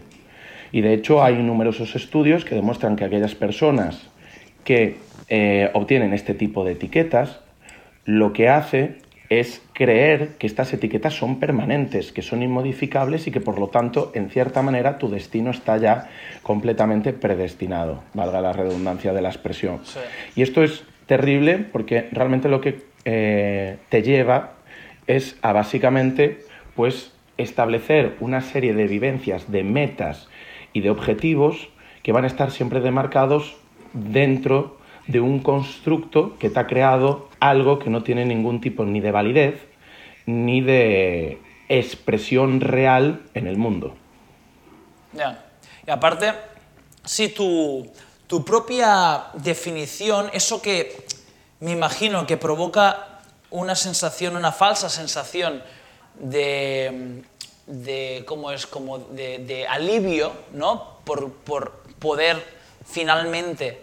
Y 0.72 0.80
de 0.80 0.94
hecho 0.94 1.22
hay 1.22 1.36
numerosos 1.44 1.98
estudios 1.98 2.46
que 2.46 2.56
demuestran 2.56 2.96
que 2.96 3.04
aquellas 3.04 3.36
personas 3.36 4.08
que 4.64 4.96
eh, 5.28 5.70
obtienen 5.74 6.14
este 6.14 6.34
tipo 6.34 6.64
de 6.64 6.72
etiquetas, 6.72 7.42
lo 8.06 8.32
que 8.32 8.48
hace 8.48 9.00
es 9.28 9.64
creer 9.74 10.38
que 10.40 10.48
estas 10.48 10.72
etiquetas 10.72 11.14
son 11.14 11.42
permanentes, 11.42 12.14
que 12.14 12.22
son 12.22 12.42
inmodificables 12.42 13.28
y 13.28 13.32
que 13.32 13.42
por 13.42 13.60
lo 13.60 13.68
tanto, 13.68 14.14
en 14.16 14.30
cierta 14.30 14.62
manera, 14.62 14.98
tu 14.98 15.10
destino 15.10 15.52
está 15.52 15.76
ya 15.76 16.10
completamente 16.42 17.12
predestinado, 17.12 18.02
valga 18.14 18.40
la 18.40 18.54
redundancia 18.54 19.12
de 19.12 19.22
la 19.22 19.28
expresión. 19.28 19.82
Sí. 19.84 20.00
Y 20.38 20.42
esto 20.42 20.64
es 20.64 20.86
terrible 21.06 21.58
porque 21.58 22.08
realmente 22.14 22.48
lo 22.48 22.62
que 22.62 22.89
eh, 23.06 23.78
te 23.90 24.02
lleva 24.02 24.54
es 25.08 25.38
a 25.42 25.54
básicamente 25.54 26.46
pues 26.76 27.12
establecer 27.38 28.16
una 28.20 28.42
serie 28.42 28.74
de 28.74 28.88
vivencias, 28.88 29.52
de 29.52 29.64
metas 29.64 30.28
y 30.74 30.82
de 30.82 30.90
objetivos 30.90 31.70
que 32.04 32.12
van 32.12 32.26
a 32.26 32.28
estar 32.28 32.52
siempre 32.52 32.80
demarcados 32.80 33.56
dentro 33.94 34.78
de 35.08 35.20
un 35.20 35.40
constructo 35.40 36.38
que 36.38 36.50
te 36.50 36.60
ha 36.60 36.68
creado 36.68 37.30
algo 37.40 37.80
que 37.80 37.90
no 37.90 38.04
tiene 38.04 38.26
ningún 38.26 38.62
tipo 38.62 38.86
ni 38.86 39.00
de 39.00 39.12
validez 39.12 39.56
ni 40.26 40.62
de 40.62 41.40
expresión 41.70 42.62
real 42.62 43.24
en 43.34 43.48
el 43.48 43.58
mundo. 43.58 43.96
Ya. 45.14 45.46
Y 45.88 45.90
aparte, 45.90 46.34
si 47.04 47.30
tu, 47.30 47.92
tu 48.28 48.46
propia 48.46 49.24
definición, 49.34 50.30
eso 50.34 50.62
que 50.62 50.96
me 51.60 51.72
imagino 51.72 52.26
que 52.26 52.38
provoca 52.38 53.20
una 53.52 53.76
sensación, 53.76 54.36
una 54.36 54.52
falsa 54.52 54.90
sensación 54.90 55.64
de, 56.16 57.24
de 57.66 58.24
¿cómo 58.28 58.52
es? 58.52 58.66
Como 58.68 59.00
de, 59.00 59.40
de 59.40 59.68
alivio, 59.68 60.32
¿no? 60.54 61.00
Por, 61.04 61.34
por 61.34 61.84
poder 62.00 62.42
finalmente, 62.86 63.82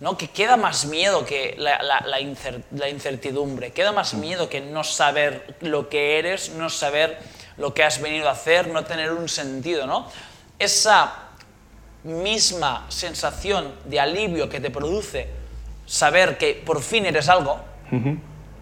¿no? 0.00 0.16
Que 0.16 0.28
queda 0.30 0.56
más 0.56 0.84
miedo 0.86 1.24
que 1.26 1.54
la, 1.58 1.82
la- 1.82 2.00
la 2.06 2.20
incer- 2.20 2.62
la 2.72 2.88
incertidumbre, 2.88 3.72
queda 3.72 3.92
más 3.92 4.14
miedo 4.14 4.48
que 4.48 4.60
no 4.60 4.84
saber 4.84 5.56
lo 5.60 5.88
que 5.88 6.18
eres, 6.18 6.50
no 6.50 6.70
saber 6.70 7.18
lo 7.56 7.74
que 7.74 7.84
has 7.84 8.00
venido 8.00 8.28
a 8.28 8.32
hacer, 8.32 8.68
no 8.68 8.84
tener 8.84 9.12
un 9.12 9.28
sentido, 9.28 9.86
¿no? 9.86 10.08
Esa 10.58 11.12
misma 12.04 12.86
sensación 12.88 13.74
de 13.84 14.00
alivio 14.00 14.48
que 14.48 14.60
te 14.60 14.70
produce 14.70 15.28
saber 15.92 16.38
que 16.38 16.54
por 16.54 16.80
fin 16.82 17.04
eres 17.04 17.28
algo, 17.28 17.58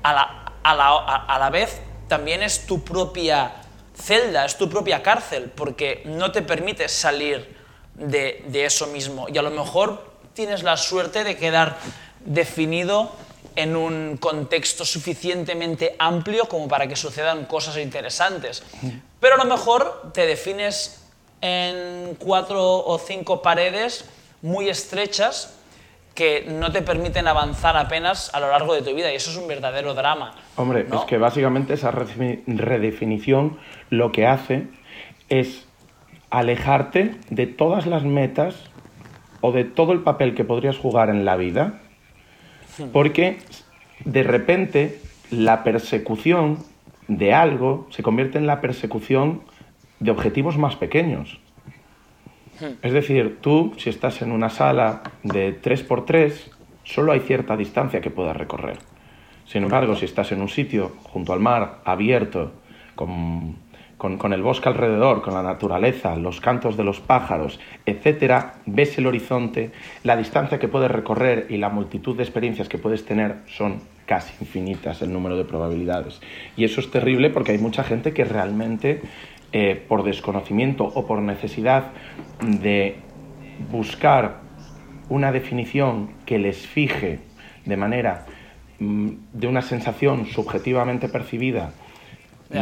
a 0.03 0.13
la, 0.13 0.53
a 0.65 0.75
la- 0.75 0.89
a- 0.89 1.27
a 1.35 1.39
la 1.39 1.49
vez 1.51 1.81
también 2.09 2.43
es 2.43 2.67
tu 2.67 2.83
propia 2.83 3.53
celda, 3.95 4.45
es 4.45 4.59
tu 4.59 4.69
propia 4.69 5.01
cárcel, 5.05 5.53
porque 5.55 6.03
no 6.07 6.33
te 6.33 6.43
permite 6.43 6.89
salir 6.89 7.57
de, 7.95 8.43
de 8.49 8.65
eso 8.65 8.89
mismo. 8.89 9.29
Y 9.29 9.39
a 9.39 9.43
lo 9.43 9.51
mejor 9.53 10.03
tienes 10.35 10.65
la 10.65 10.77
suerte 10.77 11.23
de 11.23 11.37
quedar 11.37 11.77
definido 12.25 13.13
en 13.55 13.77
un 13.77 14.17
contexto 14.17 14.85
suficientemente 14.85 15.95
amplio 16.01 16.47
como 16.49 16.67
para 16.67 16.89
que 16.89 16.97
sucedan 16.97 17.45
cosas 17.47 17.77
interesantes. 17.77 18.65
Pero 19.21 19.35
a 19.37 19.39
lo 19.39 19.45
mejor 19.45 20.11
te 20.13 20.27
defines 20.27 21.03
en 21.41 22.17
cuatro 22.19 22.61
o 22.85 22.99
cinco 22.99 23.41
paredes 23.41 24.05
muy 24.43 24.69
estrechas 24.69 25.55
que 26.21 26.45
no 26.51 26.71
te 26.71 26.83
permiten 26.83 27.27
avanzar 27.29 27.79
apenas 27.79 28.31
a 28.35 28.41
lo 28.41 28.51
largo 28.51 28.75
de 28.75 28.83
tu 28.83 28.95
vida 28.95 29.11
y 29.11 29.17
eso 29.17 29.31
es 29.31 29.39
un 29.39 29.49
verdadero 29.49 29.95
drama. 29.95 30.35
Hombre, 30.55 30.85
¿no? 30.87 30.97
es 30.97 31.05
que 31.07 31.17
básicamente 31.17 31.73
esa 31.73 31.91
redefini- 31.91 32.43
redefinición 32.47 33.57
lo 33.89 34.13
que 34.13 34.27
hace 34.27 34.67
es 35.31 35.67
alejarte 36.29 37.15
de 37.31 37.47
todas 37.47 37.87
las 37.87 38.05
metas 38.05 38.55
o 39.41 39.51
de 39.51 39.65
todo 39.65 39.95
el 39.95 40.01
papel 40.01 40.35
que 40.35 40.45
podrías 40.45 40.77
jugar 40.77 41.09
en 41.09 41.25
la 41.25 41.37
vida, 41.37 41.81
porque 42.93 43.39
de 44.05 44.23
repente 44.23 45.01
la 45.31 45.65
persecución 45.65 46.59
de 47.09 47.33
algo 47.33 47.87
se 47.89 48.03
convierte 48.03 48.37
en 48.37 48.47
la 48.47 48.61
persecución 48.61 49.41
de 50.01 50.11
objetivos 50.11 50.59
más 50.59 50.77
pequeños. 50.77 51.41
Hmm. 52.61 52.75
Es 52.83 52.93
decir, 52.93 53.39
tú, 53.41 53.73
si 53.79 53.91
estás 53.91 54.23
en 54.23 54.33
una 54.33 54.51
sala 54.51 55.03
de 55.23 55.61
3x3, 55.61 56.33
solo 56.85 57.13
hay 57.13 57.21
cierta 57.21 57.57
distancia 57.57 58.01
que 58.01 58.11
puedas 58.11 58.37
recorrer. 58.37 58.79
Sin 59.47 59.65
embargo, 59.65 59.97
si 59.97 60.05
estás 60.05 60.31
en 60.33 60.41
un 60.41 60.49
sitio 60.49 60.93
junto 61.05 61.33
al 61.33 61.41
mar, 61.41 61.81
abierto, 61.85 62.53
con, 62.95 63.57
con, 63.97 64.33
el 64.33 64.43
bosque 64.43 64.69
alrededor, 64.69 65.23
con 65.23 65.35
la 65.35 65.43
naturaleza, 65.43 66.15
los 66.17 66.41
cantos 66.41 66.77
de 66.77 66.85
los 66.85 67.01
pájaros, 67.01 67.59
etc., 67.85 68.45
ves 68.67 68.97
el 68.99 69.07
horizonte, 69.07 69.73
la 70.05 70.17
distancia 70.17 70.59
que 70.59 70.69
puedes 70.69 70.91
recorrer 70.91 71.47
y 71.51 71.57
la 71.57 71.69
multitud 71.69 72.17
de 72.17 72.23
experiencias 72.23 72.69
que 72.69 72.79
puedes 72.79 73.05
tener 73.05 73.39
son 73.47 73.81
casi 74.07 74.33
infinitas 74.41 75.03
el 75.03 75.13
número 75.13 75.37
de 75.37 75.45
probabilidades. 75.45 76.21
Y 76.57 76.65
eso 76.65 76.81
es 76.81 76.91
terrible 76.91 77.31
porque 77.31 77.53
hay 77.53 77.59
mucha 77.59 77.85
gente 77.85 78.13
que 78.13 78.25
realmente, 78.25 79.03
eh, 79.53 79.85
por 79.89 80.05
desconocimiento 80.05 80.85
o 80.85 81.07
por 81.07 81.21
necesidad 81.21 81.93
de 82.41 82.99
buscar 83.71 84.41
una 85.09 85.33
definición 85.33 86.15
que 86.25 86.39
les 86.39 86.67
fije 86.67 87.21
de 87.65 87.77
manera 87.77 88.27
mm, 88.79 89.11
de 89.33 89.47
una 89.47 89.63
sensación 89.63 90.27
subjetivamente 90.27 91.09
percibida 91.09 91.73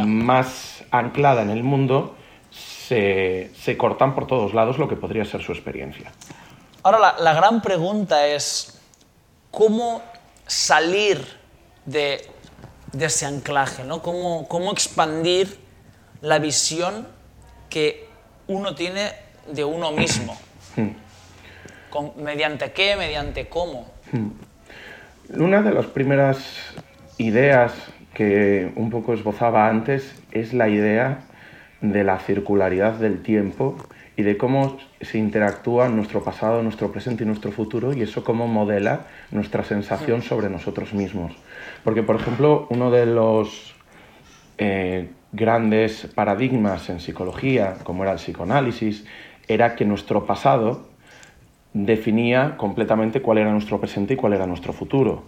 más 0.05 0.83
anclada 0.91 1.41
en 1.41 1.49
el 1.49 1.63
mundo, 1.63 2.15
se, 2.51 3.75
cortan 3.77 4.15
por 4.15 4.27
todos 4.27 4.53
lados 4.53 4.77
lo 4.77 4.87
que 4.87 4.95
podría 4.95 5.25
ser 5.25 5.41
su 5.41 5.51
experiencia. 5.51 6.11
Ahora, 6.83 7.15
la, 7.19 7.33
gran 7.33 7.61
pregunta 7.61 8.27
es, 8.27 8.79
¿cómo 9.51 10.01
salir 10.47 11.23
de, 11.85 12.21
ese 12.99 13.25
anclaje? 13.25 13.83
¿no? 13.83 14.01
¿Cómo, 14.01 14.47
¿Cómo 14.47 14.71
expandir 14.71 15.59
la 16.21 16.39
visión 16.39 17.07
que 17.69 18.07
uno 18.47 18.75
tiene 18.75 19.11
de 19.51 19.63
uno 19.63 19.91
mismo? 19.91 20.37
Hmm. 20.75 20.89
¿Mediante 22.21 22.71
qué? 22.71 22.95
¿Mediante 22.95 23.47
cómo? 23.47 23.91
Hmm. 24.11 24.29
Una 25.41 25.61
de 25.61 25.71
las 25.71 25.85
primeras 25.85 26.39
ideas 27.17 27.73
que 28.13 28.71
un 28.75 28.89
poco 28.89 29.13
esbozaba 29.13 29.67
antes 29.67 30.15
es 30.31 30.53
la 30.53 30.69
idea 30.69 31.19
de 31.81 32.03
la 32.03 32.19
circularidad 32.19 32.93
del 32.93 33.21
tiempo 33.21 33.77
y 34.17 34.23
de 34.23 34.37
cómo 34.37 34.77
se 34.99 35.17
interactúa 35.17 35.87
nuestro 35.87 36.23
pasado, 36.23 36.61
nuestro 36.61 36.91
presente 36.91 37.23
y 37.23 37.27
nuestro 37.27 37.51
futuro 37.51 37.93
y 37.93 38.01
eso 38.01 38.23
cómo 38.23 38.47
modela 38.47 39.05
nuestra 39.31 39.63
sensación 39.63 40.21
sobre 40.21 40.49
nosotros 40.49 40.93
mismos. 40.93 41.31
Porque, 41.85 42.03
por 42.03 42.17
ejemplo, 42.17 42.67
uno 42.69 42.91
de 42.91 43.05
los 43.05 43.73
eh, 44.57 45.07
grandes 45.31 46.07
paradigmas 46.15 46.89
en 46.89 46.99
psicología, 46.99 47.75
como 47.83 48.03
era 48.03 48.13
el 48.13 48.17
psicoanálisis, 48.17 49.05
era 49.47 49.75
que 49.75 49.85
nuestro 49.85 50.25
pasado 50.25 50.87
definía 51.73 52.57
completamente 52.57 53.21
cuál 53.21 53.39
era 53.39 53.51
nuestro 53.51 53.79
presente 53.79 54.15
y 54.15 54.17
cuál 54.17 54.33
era 54.33 54.47
nuestro 54.47 54.73
futuro. 54.73 55.23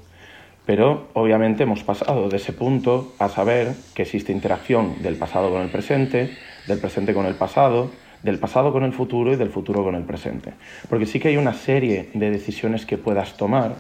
Pero 0.66 1.08
obviamente 1.14 1.64
hemos 1.64 1.84
pasado 1.84 2.30
de 2.30 2.38
ese 2.38 2.54
punto 2.54 3.14
a 3.20 3.30
saber 3.30 3.74
que 3.96 4.04
existe 4.04 4.32
interacción 4.32 5.02
del 5.02 5.16
pasado 5.16 5.52
con 5.52 5.62
el 5.62 5.70
presente, 5.70 6.32
del 6.68 6.80
presente 6.80 7.14
con 7.14 7.26
el 7.26 7.36
pasado, 7.36 7.90
del 8.22 8.38
pasado 8.38 8.72
con 8.72 8.84
el 8.84 8.94
futuro 8.94 9.34
y 9.34 9.36
del 9.36 9.50
futuro 9.50 9.84
con 9.84 9.96
el 9.96 10.04
presente. 10.04 10.54
Porque 10.88 11.08
sí 11.08 11.20
que 11.20 11.30
hay 11.30 11.38
una 11.38 11.54
serie 11.54 12.10
de 12.14 12.30
decisiones 12.30 12.86
que 12.86 12.98
puedas 12.98 13.38
tomar 13.38 13.76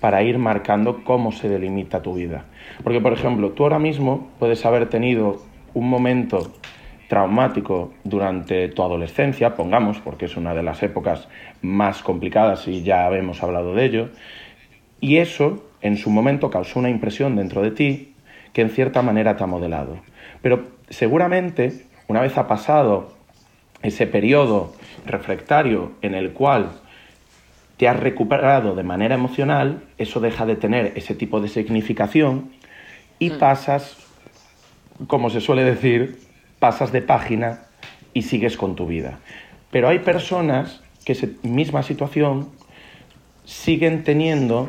para 0.00 0.22
ir 0.22 0.38
marcando 0.38 1.02
cómo 1.02 1.32
se 1.32 1.48
delimita 1.48 2.02
tu 2.02 2.14
vida. 2.14 2.44
Porque, 2.84 3.00
por 3.00 3.12
ejemplo, 3.12 3.50
tú 3.50 3.64
ahora 3.64 3.78
mismo 3.78 4.28
puedes 4.38 4.64
haber 4.64 4.88
tenido 4.88 5.42
un 5.74 5.88
momento 5.88 6.52
traumático 7.08 7.94
durante 8.04 8.68
tu 8.68 8.82
adolescencia, 8.82 9.54
pongamos, 9.54 9.98
porque 9.98 10.26
es 10.26 10.36
una 10.36 10.54
de 10.54 10.62
las 10.62 10.82
épocas 10.82 11.28
más 11.62 12.02
complicadas 12.02 12.68
y 12.68 12.82
ya 12.82 13.08
hemos 13.10 13.42
hablado 13.42 13.74
de 13.74 13.84
ello, 13.84 14.08
y 15.00 15.16
eso 15.16 15.64
en 15.80 15.96
su 15.96 16.10
momento 16.10 16.50
causó 16.50 16.78
una 16.78 16.90
impresión 16.90 17.36
dentro 17.36 17.62
de 17.62 17.70
ti 17.70 18.14
que 18.52 18.62
en 18.62 18.70
cierta 18.70 19.02
manera 19.02 19.36
te 19.36 19.44
ha 19.44 19.46
modelado. 19.46 19.98
Pero 20.42 20.64
seguramente, 20.90 21.86
una 22.08 22.20
vez 22.20 22.36
ha 22.36 22.46
pasado 22.46 23.12
ese 23.82 24.06
periodo 24.06 24.72
reflectario 25.06 25.92
en 26.02 26.14
el 26.14 26.32
cual 26.32 26.72
te 27.76 27.88
has 27.88 27.98
recuperado 27.98 28.74
de 28.74 28.82
manera 28.82 29.14
emocional, 29.14 29.84
eso 29.98 30.20
deja 30.20 30.44
de 30.46 30.56
tener 30.56 30.92
ese 30.96 31.14
tipo 31.14 31.40
de 31.40 31.48
significación 31.48 32.50
y 33.20 33.30
mm. 33.30 33.38
pasas, 33.38 33.96
como 35.08 35.30
se 35.30 35.40
suele 35.40 35.64
decir, 35.64 36.20
pasas 36.60 36.92
de 36.92 37.02
página 37.02 37.62
y 38.14 38.22
sigues 38.22 38.56
con 38.56 38.76
tu 38.76 38.86
vida. 38.86 39.18
Pero 39.72 39.88
hay 39.88 39.98
personas 39.98 40.82
que 41.04 41.12
esa 41.12 41.26
misma 41.42 41.82
situación 41.82 42.50
siguen 43.44 44.04
teniendo 44.04 44.68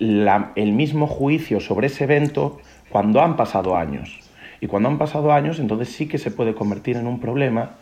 el 0.00 0.72
mismo 0.72 1.06
juicio 1.06 1.60
sobre 1.60 1.86
ese 1.86 2.04
evento 2.04 2.60
cuando 2.88 3.22
han 3.22 3.36
pasado 3.36 3.76
años. 3.76 4.18
Y 4.60 4.66
cuando 4.66 4.88
han 4.88 4.98
pasado 4.98 5.32
años, 5.32 5.58
entonces 5.60 5.90
sí 5.90 6.08
que 6.08 6.18
se 6.18 6.30
puede 6.30 6.54
convertir 6.54 6.96
en 6.96 7.06
un 7.06 7.20
problema 7.20 7.76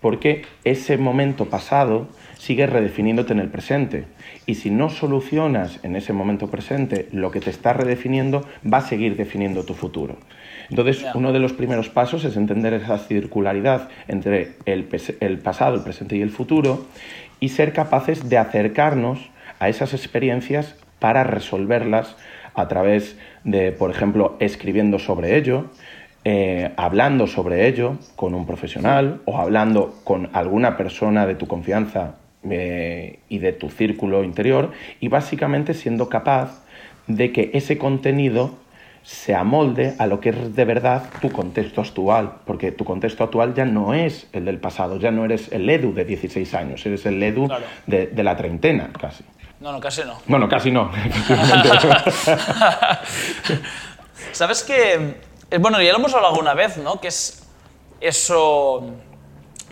porque 0.00 0.42
ese 0.64 0.98
momento 0.98 1.46
pasado 1.46 2.08
sigue 2.36 2.66
redefiniéndote 2.66 3.32
en 3.32 3.38
el 3.38 3.48
presente. 3.48 4.04
Y 4.44 4.56
si 4.56 4.68
no 4.68 4.90
solucionas 4.90 5.80
en 5.82 5.96
ese 5.96 6.12
momento 6.12 6.50
presente 6.50 7.08
lo 7.10 7.30
que 7.30 7.40
te 7.40 7.48
está 7.48 7.72
redefiniendo, 7.72 8.46
va 8.70 8.78
a 8.78 8.86
seguir 8.86 9.16
definiendo 9.16 9.64
tu 9.64 9.72
futuro. 9.72 10.18
Entonces, 10.70 11.04
uno 11.14 11.32
de 11.32 11.38
los 11.38 11.52
primeros 11.52 11.88
pasos 11.88 12.24
es 12.24 12.36
entender 12.36 12.72
esa 12.74 12.98
circularidad 12.98 13.88
entre 14.08 14.52
el, 14.64 14.88
el 15.20 15.38
pasado, 15.38 15.76
el 15.76 15.82
presente 15.82 16.16
y 16.16 16.22
el 16.22 16.30
futuro 16.30 16.86
y 17.40 17.50
ser 17.50 17.72
capaces 17.72 18.28
de 18.28 18.38
acercarnos 18.38 19.30
a 19.58 19.68
esas 19.68 19.94
experiencias 19.94 20.76
para 20.98 21.24
resolverlas 21.24 22.16
a 22.54 22.68
través 22.68 23.18
de, 23.42 23.72
por 23.72 23.90
ejemplo, 23.90 24.36
escribiendo 24.40 24.98
sobre 24.98 25.36
ello, 25.36 25.66
eh, 26.24 26.70
hablando 26.76 27.26
sobre 27.26 27.68
ello 27.68 27.98
con 28.16 28.34
un 28.34 28.46
profesional 28.46 29.20
o 29.26 29.38
hablando 29.38 30.00
con 30.04 30.30
alguna 30.32 30.76
persona 30.78 31.26
de 31.26 31.34
tu 31.34 31.46
confianza 31.46 32.14
eh, 32.48 33.18
y 33.28 33.38
de 33.38 33.52
tu 33.52 33.68
círculo 33.68 34.24
interior 34.24 34.72
y 35.00 35.08
básicamente 35.08 35.74
siendo 35.74 36.08
capaz 36.08 36.64
de 37.06 37.32
que 37.32 37.50
ese 37.52 37.76
contenido 37.76 38.54
se 39.04 39.34
amolde 39.34 39.94
a 39.98 40.06
lo 40.06 40.18
que 40.18 40.30
es 40.30 40.56
de 40.56 40.64
verdad 40.64 41.10
tu 41.20 41.30
contexto 41.30 41.82
actual, 41.82 42.36
porque 42.46 42.72
tu 42.72 42.84
contexto 42.84 43.22
actual 43.22 43.54
ya 43.54 43.66
no 43.66 43.92
es 43.92 44.26
el 44.32 44.46
del 44.46 44.58
pasado, 44.58 44.98
ya 44.98 45.10
no 45.10 45.26
eres 45.26 45.52
el 45.52 45.68
Edu 45.68 45.92
de 45.92 46.06
16 46.06 46.54
años, 46.54 46.86
eres 46.86 47.04
el 47.04 47.22
Edu 47.22 47.46
de, 47.86 48.22
la 48.22 48.34
treintena 48.34 48.90
casi. 48.98 49.22
No, 49.60 49.72
no, 49.72 49.80
casi 49.80 50.02
no. 50.04 50.18
Bueno, 50.26 50.48
casi 50.48 50.70
no. 50.70 50.90
¿Sabes 54.32 54.62
que 54.62 55.16
eh, 55.50 55.58
Bueno, 55.58 55.82
ya 55.82 55.92
lo 55.92 55.98
hemos 55.98 56.14
hablado 56.14 56.32
alguna 56.32 56.54
vez, 56.54 56.78
¿no? 56.78 56.98
Que 56.98 57.08
es 57.08 57.46
eso 58.00 58.90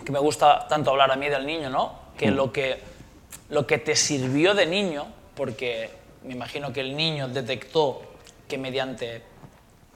que 0.05 0.11
me 0.11 0.19
gusta 0.19 0.67
tanto 0.67 0.91
hablar 0.91 1.11
a 1.11 1.15
mí 1.15 1.27
del 1.27 1.45
niño, 1.45 1.71
¿no? 1.71 1.93
Que, 2.17 2.29
mm. 2.29 2.35
lo, 2.35 2.51
que 2.51 2.79
lo 3.49 3.65
que 3.65 3.79
te 3.79 3.95
sirvió 3.95 4.53
de 4.53 4.67
niño, 4.67 5.07
porque 5.35 5.89
me 6.23 6.33
imagino 6.33 6.71
que 6.71 6.81
el 6.81 6.95
niño 6.95 7.27
detectó 7.27 8.12
que 8.53 8.59
mediante 8.59 9.23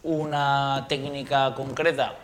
una 0.02 0.88
técnica 0.90 1.54
concreta 1.54 2.16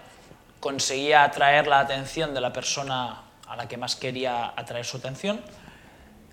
conseguía 0.60 1.24
atraer 1.24 1.68
la 1.68 1.80
atención 1.82 2.34
de 2.34 2.42
la 2.42 2.52
persona 2.52 3.22
a 3.48 3.56
la 3.56 3.68
que 3.68 3.78
más 3.78 3.96
quería 3.96 4.52
atraer 4.56 4.84
su 4.84 4.98
atención, 4.98 5.42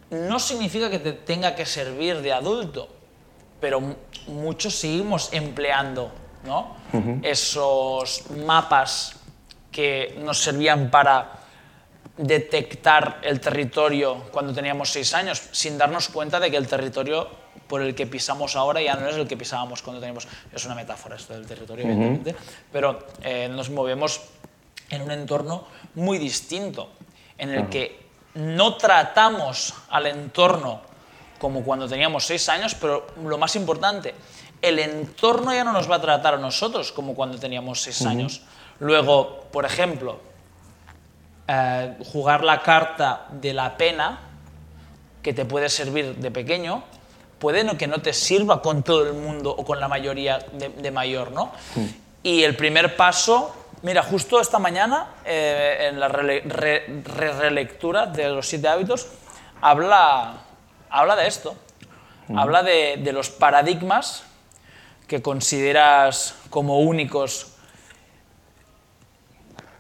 no 0.09 0.39
significa 0.39 0.89
que 0.89 1.01
te 1.01 1.13
tenga 1.13 1.55
que 1.55 1.67
servir 1.67 2.23
de 2.23 2.33
adulto, 2.33 2.89
pero 3.61 3.95
muchos 4.27 4.75
seguimos 4.75 5.35
empleando 5.35 6.11
esos 7.21 8.31
mapas 8.31 9.17
que 9.71 10.17
nos 10.25 10.39
servían 10.39 10.91
para 10.91 11.33
detectar 12.17 13.21
el 13.23 13.39
territorio 13.39 14.25
cuando 14.33 14.55
teníamos 14.55 14.89
seis 14.89 15.13
años, 15.13 15.43
sin 15.53 15.77
darnos 15.77 16.09
cuenta 16.09 16.41
de 16.41 16.51
que 16.51 16.57
el 16.57 16.67
territorio 16.67 17.29
por 17.71 17.83
el 17.83 17.95
que 17.95 18.05
pisamos 18.05 18.57
ahora 18.57 18.83
ya 18.83 18.97
no 18.97 19.09
es 19.09 19.15
el 19.15 19.29
que 19.29 19.37
pisábamos 19.37 19.81
cuando 19.81 20.01
teníamos... 20.01 20.27
Es 20.53 20.65
una 20.67 20.75
metáfora 20.75 21.15
esto 21.15 21.35
del 21.35 21.47
territorio, 21.47 21.85
evidentemente, 21.85 22.35
pero 22.73 23.07
eh, 23.23 23.49
nos 23.49 23.71
movemos 23.71 24.23
en 24.91 25.03
un 25.03 25.13
entorno 25.13 25.69
muy 25.95 26.19
distinto, 26.19 26.91
en 27.39 27.51
el 27.51 27.69
que 27.69 28.11
no 28.35 28.77
tratamos 28.77 29.73
al 29.89 30.09
entorno 30.09 30.81
como 31.39 31.63
cuando 31.63 31.89
teníamos 31.89 32.27
seis 32.27 32.49
años, 32.49 32.75
pero 32.75 33.07
lo 33.25 33.39
más 33.39 33.55
importante, 33.55 34.17
el 34.61 34.81
entorno 34.81 35.55
ya 35.55 35.63
no 35.63 35.73
nos 35.73 35.89
va 35.89 35.95
a 35.97 36.01
tratar 36.01 36.35
a 36.35 36.39
nosotros 36.39 36.91
como 36.91 37.15
cuando 37.15 37.39
teníamos 37.39 37.81
seis 37.81 38.05
años. 38.05 38.43
Luego, 38.81 39.47
por 39.53 39.65
ejemplo, 39.65 40.19
eh, 41.47 41.97
jugar 42.13 42.43
la 42.43 42.63
carta 42.63 43.29
de 43.31 43.55
la 43.55 43.77
pena, 43.77 44.19
que 45.23 45.33
te 45.33 45.45
puede 45.45 45.69
servir 45.69 46.17
de 46.17 46.31
pequeño, 46.33 46.83
puede 47.41 47.65
no, 47.65 47.77
que 47.77 47.89
no 47.89 48.01
te 48.01 48.13
sirva 48.13 48.63
con 48.63 48.85
todo 48.85 49.07
el 49.07 49.15
mundo 49.15 49.51
o 49.51 49.65
con 49.65 49.81
la 49.81 49.89
mayoría 49.89 50.39
de, 50.39 50.91
mayor, 50.91 51.33
¿no? 51.33 51.51
Y 52.23 52.45
el 52.45 52.55
primer 52.55 52.97
paso, 52.97 53.57
mira, 53.83 54.03
justo 54.03 54.41
esta 54.41 54.61
mañana, 54.61 55.15
eh, 55.25 55.89
en 55.91 55.99
la 55.99 56.09
relectura 56.09 58.07
de 58.07 58.29
los 58.29 58.47
siete 58.47 58.69
hábitos, 58.69 59.09
habla, 59.61 60.35
habla 60.91 61.17
de 61.17 61.27
esto. 61.27 61.57
Habla 62.37 62.63
de, 62.63 63.01
de 63.03 63.13
los 63.13 63.29
paradigmas 63.29 64.23
que 65.09 65.21
consideras 65.21 66.37
como 66.49 66.79
únicos 66.79 67.55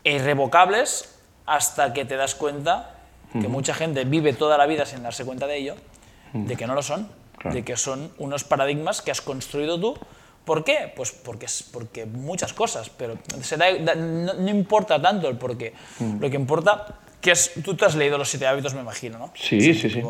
e 0.03 0.14
irrevocables 0.14 1.14
hasta 1.46 1.92
que 1.92 2.05
te 2.05 2.16
das 2.16 2.35
cuenta 2.35 2.96
que 3.33 3.46
mucha 3.46 3.75
gente 3.75 4.05
vive 4.05 4.33
toda 4.33 4.59
la 4.59 4.66
vida 4.66 4.87
sin 4.87 5.05
darse 5.05 5.25
cuenta 5.25 5.46
de 5.46 5.57
ello, 5.57 5.77
de 6.33 6.57
que 6.57 6.66
no 6.66 6.75
lo 6.75 6.83
son, 6.83 7.09
de 7.44 7.64
que 7.64 7.76
son 7.76 8.12
unos 8.18 8.44
paradigmas 8.44 9.03
que 9.03 9.11
has 9.11 9.20
construido 9.20 9.81
tú. 9.81 9.94
¿Por 10.44 10.64
qué? 10.64 10.92
Pues 10.96 11.12
porque, 11.12 11.46
porque 11.72 12.07
muchas 12.07 12.53
cosas, 12.53 12.90
pero 12.90 13.18
no, 13.96 14.48
importa 14.48 15.00
tanto 15.00 15.29
el 15.29 15.37
por 15.37 15.57
qué. 15.57 15.74
Lo 16.18 16.29
que 16.31 16.37
importa 16.37 16.87
que 17.20 17.33
es, 17.33 17.53
tú 17.62 17.76
te 17.76 17.85
has 17.85 17.94
leído 17.94 18.16
los 18.16 18.31
siete 18.31 18.46
hábitos, 18.46 18.72
me 18.72 18.81
imagino, 18.81 19.18
¿no? 19.18 19.31
Sí, 19.35 19.61
sí, 19.74 19.90
sí. 19.90 20.03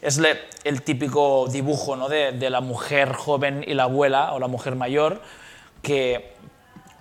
Es 0.00 0.20
el 0.64 0.82
típico 0.82 1.48
dibujo 1.48 1.96
¿no? 1.96 2.08
de, 2.08 2.32
de, 2.32 2.50
la 2.50 2.60
mujer 2.60 3.12
joven 3.12 3.64
y 3.66 3.74
la 3.74 3.84
abuela 3.84 4.32
o 4.32 4.38
la 4.38 4.46
mujer 4.46 4.76
mayor 4.76 5.20
que 5.82 6.38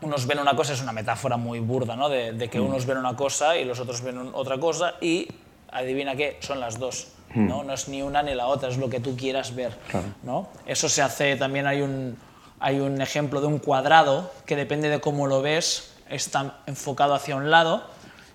unos 0.01 0.27
ven 0.27 0.39
una 0.39 0.55
cosa, 0.55 0.73
es 0.73 0.81
una 0.81 0.91
metáfora 0.91 1.37
muy 1.37 1.59
burda, 1.59 1.95
¿no? 1.95 2.09
De, 2.09 2.49
que 2.49 2.59
mm. 2.59 2.65
unos 2.65 2.85
ven 2.85 2.97
una 2.97 3.15
cosa 3.15 3.57
y 3.57 3.65
los 3.65 3.79
otros 3.79 4.01
ven 4.01 4.31
otra 4.33 4.59
cosa 4.59 4.95
y 5.01 5.27
adivina 5.71 6.15
qué, 6.15 6.37
son 6.39 6.59
las 6.59 6.79
dos. 6.79 7.13
¿No? 7.37 7.63
Mm. 7.63 7.67
no 7.67 7.73
es 7.73 7.87
ni 7.87 8.01
una 8.01 8.23
ni 8.23 8.33
la 8.33 8.47
otra, 8.47 8.69
es 8.69 8.77
lo 8.77 8.89
que 8.89 8.99
tú 8.99 9.15
quieras 9.15 9.55
ver. 9.55 9.77
¿no? 10.23 10.47
Eso 10.65 10.89
se 10.89 11.01
hace, 11.01 11.35
también 11.35 11.67
hay 11.67 11.81
un, 11.81 12.17
hay 12.59 12.79
un 12.79 13.01
ejemplo 13.01 13.41
de 13.41 13.47
un 13.47 13.59
cuadrado 13.59 14.31
que 14.45 14.55
depende 14.55 14.89
de 14.89 14.99
cómo 14.99 15.27
lo 15.27 15.41
ves, 15.41 15.93
está 16.09 16.59
enfocado 16.65 17.13
hacia 17.13 17.35
un 17.35 17.51
lado 17.51 17.83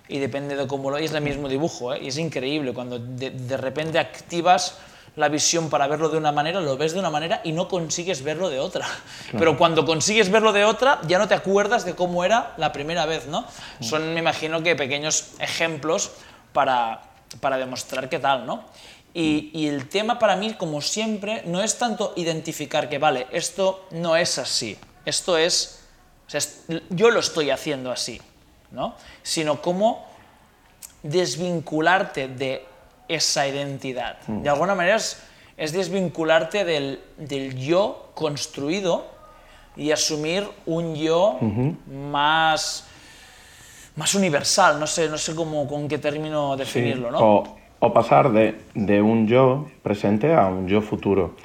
y 0.07 0.19
depende 0.19 0.55
de 0.55 0.67
cómo 0.67 0.89
lo 0.89 0.97
ves, 0.97 1.05
es 1.11 1.15
el 1.15 1.23
mismo 1.23 1.49
dibujo. 1.49 1.93
¿eh? 1.93 1.99
Y 2.03 2.07
es 2.07 2.17
increíble 2.17 2.73
cuando 2.73 2.99
de, 2.99 3.31
de 3.31 3.57
repente 3.57 3.99
activas 3.99 4.77
la 5.15 5.29
visión 5.29 5.69
para 5.69 5.87
verlo 5.87 6.09
de 6.09 6.17
una 6.17 6.31
manera, 6.31 6.59
lo 6.59 6.75
ves 6.75 6.93
de 6.93 6.99
una 6.99 7.09
manera 7.09 7.41
y 7.43 7.51
no 7.51 7.67
consigues 7.67 8.23
verlo 8.23 8.49
de 8.49 8.59
otra. 8.59 8.87
Pero 9.37 9.57
cuando 9.57 9.85
consigues 9.85 10.31
verlo 10.31 10.53
de 10.53 10.65
otra, 10.65 10.99
ya 11.07 11.19
no 11.19 11.27
te 11.27 11.35
acuerdas 11.35 11.85
de 11.85 11.93
cómo 11.95 12.23
era 12.23 12.53
la 12.57 12.71
primera 12.71 13.05
vez, 13.05 13.27
¿no? 13.27 13.45
Mm. 13.79 13.83
Son, 13.83 14.13
me 14.13 14.19
imagino 14.19 14.63
que 14.63 14.75
pequeños 14.75 15.33
ejemplos 15.39 16.11
para, 16.51 17.01
para 17.39 17.57
demostrar 17.57 18.09
qué 18.09 18.19
tal, 18.19 18.45
¿no? 18.45 18.63
Y, 19.13 19.51
y, 19.53 19.67
el 19.67 19.89
tema 19.89 20.17
para 20.17 20.35
mí, 20.35 20.55
como 20.55 20.81
siempre, 20.81 21.43
no 21.45 21.61
es 21.61 21.77
tanto 21.77 22.13
identificar 22.15 22.89
que, 22.89 22.97
vale, 22.97 23.27
esto 23.31 23.85
no 23.91 24.15
es 24.15 24.39
así, 24.39 24.75
esto 25.05 25.37
es, 25.37 25.81
o 26.25 26.29
sea, 26.31 26.41
yo 26.89 27.11
lo 27.11 27.19
estoy 27.19 27.51
haciendo 27.51 27.91
así, 27.91 28.19
¿no? 28.71 28.95
Sino 29.21 29.61
cómo 29.61 30.07
desvincularte 31.03 32.29
de 32.29 32.65
esa 33.07 33.47
identidad. 33.47 34.17
Mm. 34.25 34.41
De 34.41 34.49
alguna 34.49 34.73
manera 34.73 34.95
es, 34.95 35.73
desvincularte 35.73 36.65
del, 36.65 37.55
yo 37.57 38.11
construido 38.15 39.05
y 39.75 39.91
asumir 39.91 40.47
un 40.65 40.95
yo 40.95 41.37
más, 41.87 42.85
más 43.95 44.15
universal. 44.15 44.79
No 44.79 44.87
sé, 44.87 45.09
no 45.09 45.17
sé 45.17 45.35
cómo, 45.35 45.67
con 45.67 45.87
qué 45.87 45.97
término 45.97 46.55
definirlo. 46.55 47.11
¿no? 47.11 47.19
O, 47.19 47.57
pasar 47.91 48.31
de, 48.31 49.01
un 49.01 49.27
yo 49.27 49.67
presente 49.81 50.33
a 50.33 50.45
un 50.45 50.67
yo 50.67 50.81
futuro. 50.81 51.35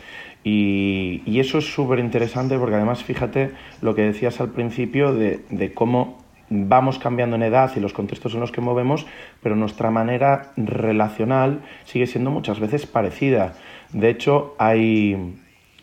Y, 0.44 1.22
y 1.26 1.40
eso 1.40 1.58
es 1.58 1.72
súper 1.72 1.98
interesante 1.98 2.58
porque 2.58 2.76
además 2.76 3.02
fíjate 3.02 3.50
lo 3.82 3.94
que 3.94 4.02
decías 4.02 4.40
al 4.40 4.50
principio 4.50 5.14
de, 5.14 5.40
de 5.50 5.72
cómo 5.72 6.18
vamos 6.50 6.98
cambiando 6.98 7.36
en 7.36 7.42
edad 7.42 7.72
y 7.76 7.80
los 7.80 7.92
contextos 7.92 8.34
en 8.34 8.40
los 8.40 8.52
que 8.52 8.60
movemos, 8.60 9.06
pero 9.42 9.56
nuestra 9.56 9.90
manera 9.90 10.52
relacional 10.56 11.60
sigue 11.84 12.06
siendo 12.06 12.30
muchas 12.30 12.60
veces 12.60 12.86
parecida. 12.86 13.54
De 13.92 14.10
hecho, 14.10 14.54
hay 14.58 15.36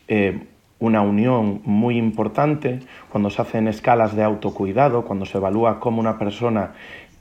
eh, 0.08 0.40
una 0.80 1.02
unión 1.02 1.62
muy 1.64 1.98
importante 1.98 2.80
cuando 3.10 3.30
se 3.30 3.42
hacen 3.42 3.68
escalas 3.68 4.16
de 4.16 4.24
autocuidado, 4.24 5.06
cuando 5.06 5.26
se 5.26 5.38
evalúa 5.38 5.80
cómo 5.80 6.00
una 6.00 6.18
persona 6.18 6.74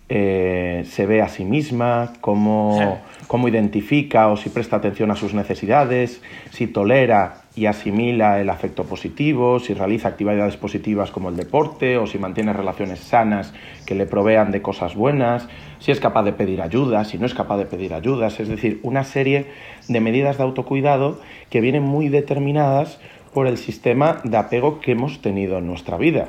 eh, 0.09 0.85
se 0.87 1.07
ve 1.07 1.23
a 1.23 1.29
sí 1.29 1.45
misma, 1.45 2.13
cómo, 2.21 3.01
cómo 3.27 3.49
identifica 3.49 4.29
o 4.29 4.37
si 4.37 4.51
presta 4.51 4.77
atención 4.77 5.11
a 5.11 5.17
sus 5.17 5.33
necesidades, 5.33 6.21
si 6.51 6.67
tolera 6.67 7.45
y 7.57 7.67
asimila 7.67 8.41
el 8.41 8.51
afecto 8.51 8.85
positivo, 8.85 9.61
si 9.61 9.73
realiza 9.73 10.09
actividades 10.09 10.57
positivas 10.57 11.11
como 11.11 11.31
el 11.31 11.37
deporte 11.37 11.97
o 11.97 12.07
si 12.07 12.19
mantiene 12.19 12.53
relaciones 12.53 12.99
sanas 12.99 13.55
que 13.87 13.95
le 13.95 14.07
provean 14.07 14.51
de 14.51 14.61
cosas 14.61 14.95
buenas, 14.95 15.49
si 15.79 15.91
es 15.91 16.01
capaz 16.01 16.25
de 16.25 16.33
pedir 16.33 16.61
ayuda, 16.61 17.05
si 17.05 17.17
no 17.17 17.25
es 17.25 17.35
capaz 17.35 17.57
de 17.57 17.67
pedir 17.67 17.95
ayudas, 17.95 18.41
es 18.41 18.49
decir, 18.49 18.81
una 18.83 19.05
serie 19.05 19.47
de 19.89 20.01
medidas 20.01 20.37
de 20.37 20.43
autocuidado 20.43 21.21
que 21.49 21.61
vienen 21.61 21.83
muy 21.83 22.09
determinadas 22.09 22.99
por 23.33 23.47
el 23.47 23.57
sistema 23.57 24.21
de 24.25 24.37
apego 24.37 24.81
que 24.81 24.93
hemos 24.93 25.23
tenido 25.23 25.59
en 25.59 25.67
nuestra 25.67 25.97
vida. 25.97 26.29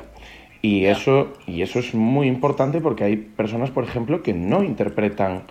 Y 0.62 0.86
eso, 0.86 1.32
y 1.46 1.62
eso 1.62 1.78
es 1.78 1.94
muy 1.94 2.26
importante 2.26 2.80
porque 2.80 3.04
hay 3.04 3.16
personas, 3.16 3.70
por 3.70 3.84
ejemplo, 3.84 4.22
que 4.22 4.32
no 4.32 4.62
interpretan 4.62 5.42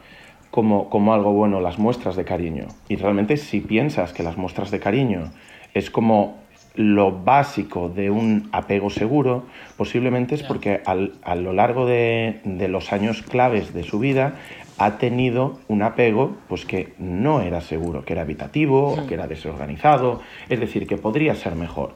como, 0.51 0.89
como 0.89 1.13
algo 1.13 1.33
bueno 1.33 1.61
las 1.61 1.77
muestras 1.77 2.15
de 2.15 2.25
cariño. 2.25 2.67
Y 2.89 2.95
realmente 2.95 3.37
si 3.37 3.59
piensas 3.59 4.13
que 4.13 4.23
las 4.23 4.37
muestras 4.37 4.71
de 4.71 4.79
cariño 4.79 5.31
es 5.73 5.89
como 5.89 6.37
lo 6.75 7.11
básico 7.11 7.89
de 7.89 8.09
un 8.09 8.49
apego 8.51 8.89
seguro, 8.89 9.43
posiblemente 9.77 10.35
es 10.35 10.43
porque 10.43 10.81
a 10.85 11.35
lo 11.35 11.53
largo 11.53 11.85
de, 11.85 12.41
de, 12.43 12.67
los 12.67 12.91
años 12.91 13.21
claves 13.21 13.73
de 13.73 13.83
su 13.83 13.99
vida 13.99 14.35
ha 14.77 14.97
tenido 14.97 15.59
un 15.67 15.81
apego 15.83 16.35
pues 16.47 16.65
que 16.65 16.93
no 16.97 17.41
era 17.41 17.61
seguro, 17.61 18.03
que 18.03 18.13
era 18.13 18.23
habitativo, 18.23 19.05
que 19.07 19.13
era 19.13 19.27
desorganizado, 19.27 20.21
es 20.49 20.59
decir, 20.59 20.85
que 20.87 20.97
podría 20.97 21.35
ser 21.35 21.55
mejor. 21.55 21.95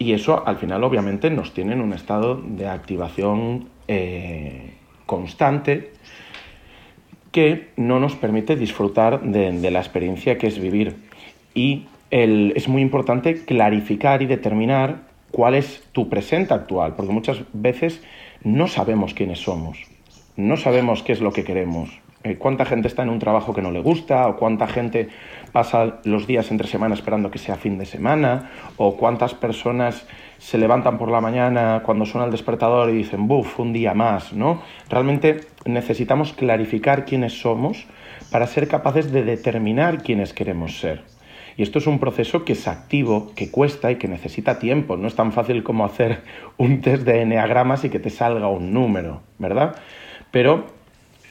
Y 0.00 0.14
eso 0.14 0.46
al 0.46 0.56
final 0.56 0.82
obviamente 0.82 1.28
nos 1.28 1.52
tiene 1.52 1.74
en 1.74 1.82
un 1.82 1.92
estado 1.92 2.34
de 2.42 2.66
activación 2.66 3.68
eh, 3.86 4.70
constante 5.04 5.92
que 7.30 7.68
no 7.76 8.00
nos 8.00 8.16
permite 8.16 8.56
disfrutar 8.56 9.20
de, 9.20 9.70
la 9.70 9.78
experiencia 9.78 10.38
que 10.38 10.46
es 10.46 10.58
vivir. 10.58 10.96
Y 11.54 11.84
es 12.10 12.66
muy 12.66 12.80
importante 12.80 13.44
clarificar 13.44 14.22
y 14.22 14.26
determinar 14.26 15.02
cuál 15.30 15.54
es 15.54 15.84
tu 15.92 16.08
presente 16.08 16.54
actual, 16.54 16.94
porque 16.96 17.12
muchas 17.12 17.42
veces 17.52 18.02
no 18.42 18.68
sabemos 18.68 19.12
quiénes 19.12 19.40
somos, 19.40 19.84
no 20.34 20.56
sabemos 20.56 21.02
qué 21.02 21.12
es 21.12 21.20
lo 21.20 21.34
que 21.34 21.44
queremos, 21.44 21.99
cuánta 22.38 22.64
gente 22.66 22.88
está 22.88 23.02
en 23.02 23.08
un 23.08 23.18
trabajo 23.18 23.54
que 23.54 23.62
no 23.62 23.70
le 23.70 23.80
gusta 23.80 24.28
o 24.28 24.36
cuánta 24.36 24.66
gente 24.66 25.08
pasa 25.52 26.00
los 26.04 26.26
días 26.26 26.50
entre 26.50 26.68
semana 26.68 26.94
esperando 26.94 27.30
que 27.30 27.38
sea 27.38 27.56
fin 27.56 27.78
de 27.78 27.86
semana, 27.86 28.50
o 28.76 28.96
cuántas 28.96 29.34
personas 29.34 30.06
se 30.38 30.58
levantan 30.58 30.98
por 30.98 31.10
la 31.10 31.20
mañana 31.20 31.82
cuando 31.84 32.04
suena 32.04 32.26
el 32.26 32.30
despertador 32.30 32.90
y 32.90 32.94
dicen, 32.94 33.26
buf, 33.26 33.58
un 33.58 33.72
día 33.72 33.94
más, 33.94 34.32
¿no? 34.32 34.62
Realmente 34.88 35.40
necesitamos 35.64 36.32
clarificar 36.32 37.04
quiénes 37.04 37.40
somos 37.40 37.86
para 38.30 38.46
ser 38.46 38.68
capaces 38.68 39.12
de 39.12 39.22
determinar 39.22 40.02
quiénes 40.02 40.32
queremos 40.32 40.78
ser. 40.78 41.02
Y 41.56 41.62
esto 41.62 41.78
es 41.78 41.86
un 41.86 41.98
proceso 41.98 42.44
que 42.44 42.52
es 42.52 42.68
activo, 42.68 43.32
que 43.34 43.50
cuesta 43.50 43.90
y 43.90 43.96
que 43.96 44.08
necesita 44.08 44.58
tiempo. 44.58 44.96
No 44.96 45.08
es 45.08 45.14
tan 45.14 45.32
fácil 45.32 45.62
como 45.62 45.84
hacer 45.84 46.22
un 46.56 46.80
test 46.80 47.04
de 47.04 47.22
enneagramas 47.22 47.84
y 47.84 47.90
que 47.90 47.98
te 47.98 48.08
salga 48.08 48.48
un 48.48 48.72
número, 48.72 49.20
¿verdad? 49.38 49.76
Pero 50.30 50.79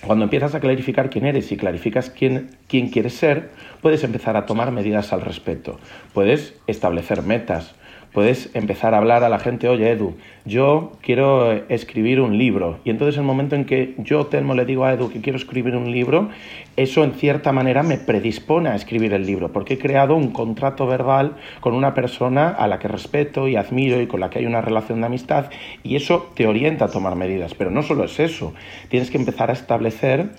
cuando 0.05 0.23
empiezas 0.23 0.55
a 0.55 0.59
clarificar 0.59 1.09
quién 1.09 1.25
eres 1.25 1.51
y 1.51 1.57
clarificas 1.57 2.09
quién, 2.09 2.51
quién 2.67 2.89
quieres 2.89 3.13
ser, 3.13 3.49
puedes 3.81 4.03
empezar 4.03 4.37
a 4.37 4.45
tomar 4.45 4.71
medidas 4.71 5.11
al 5.13 5.21
respecto. 5.21 5.79
Puedes 6.13 6.55
establecer 6.67 7.21
metas, 7.21 7.75
puedes 8.19 8.53
empezar 8.53 8.93
a 8.93 8.97
hablar 8.97 9.23
a 9.23 9.29
la 9.29 9.39
gente, 9.39 9.69
oye 9.69 9.91
Edu, 9.91 10.13
yo 10.43 10.91
quiero 11.01 11.53
escribir 11.69 12.19
un 12.19 12.37
libro. 12.37 12.79
Y 12.83 12.89
entonces 12.89 13.17
el 13.17 13.23
momento 13.23 13.55
en 13.55 13.63
que 13.63 13.95
yo, 13.97 14.25
Telmo, 14.25 14.55
le 14.55 14.65
digo 14.65 14.83
a 14.83 14.91
Edu 14.91 15.09
que 15.09 15.21
quiero 15.21 15.37
escribir 15.37 15.73
un 15.77 15.89
libro, 15.89 16.27
eso 16.75 17.05
en 17.05 17.13
cierta 17.13 17.53
manera 17.53 17.81
me 17.81 17.95
predispone 17.95 18.67
a 18.67 18.75
escribir 18.75 19.13
el 19.13 19.25
libro, 19.25 19.53
porque 19.53 19.75
he 19.75 19.77
creado 19.77 20.17
un 20.17 20.33
contrato 20.33 20.85
verbal 20.85 21.37
con 21.61 21.73
una 21.73 21.93
persona 21.93 22.49
a 22.49 22.67
la 22.67 22.77
que 22.77 22.89
respeto 22.89 23.47
y 23.47 23.55
admiro 23.55 24.01
y 24.01 24.07
con 24.07 24.19
la 24.19 24.29
que 24.29 24.39
hay 24.39 24.45
una 24.45 24.59
relación 24.59 24.99
de 24.99 25.05
amistad, 25.05 25.45
y 25.81 25.95
eso 25.95 26.29
te 26.35 26.45
orienta 26.45 26.83
a 26.83 26.89
tomar 26.89 27.15
medidas. 27.15 27.53
Pero 27.53 27.71
no 27.71 27.83
solo 27.83 28.03
es 28.03 28.19
eso, 28.19 28.53
tienes 28.89 29.11
que 29.11 29.17
empezar 29.17 29.49
a 29.49 29.53
establecer 29.53 30.31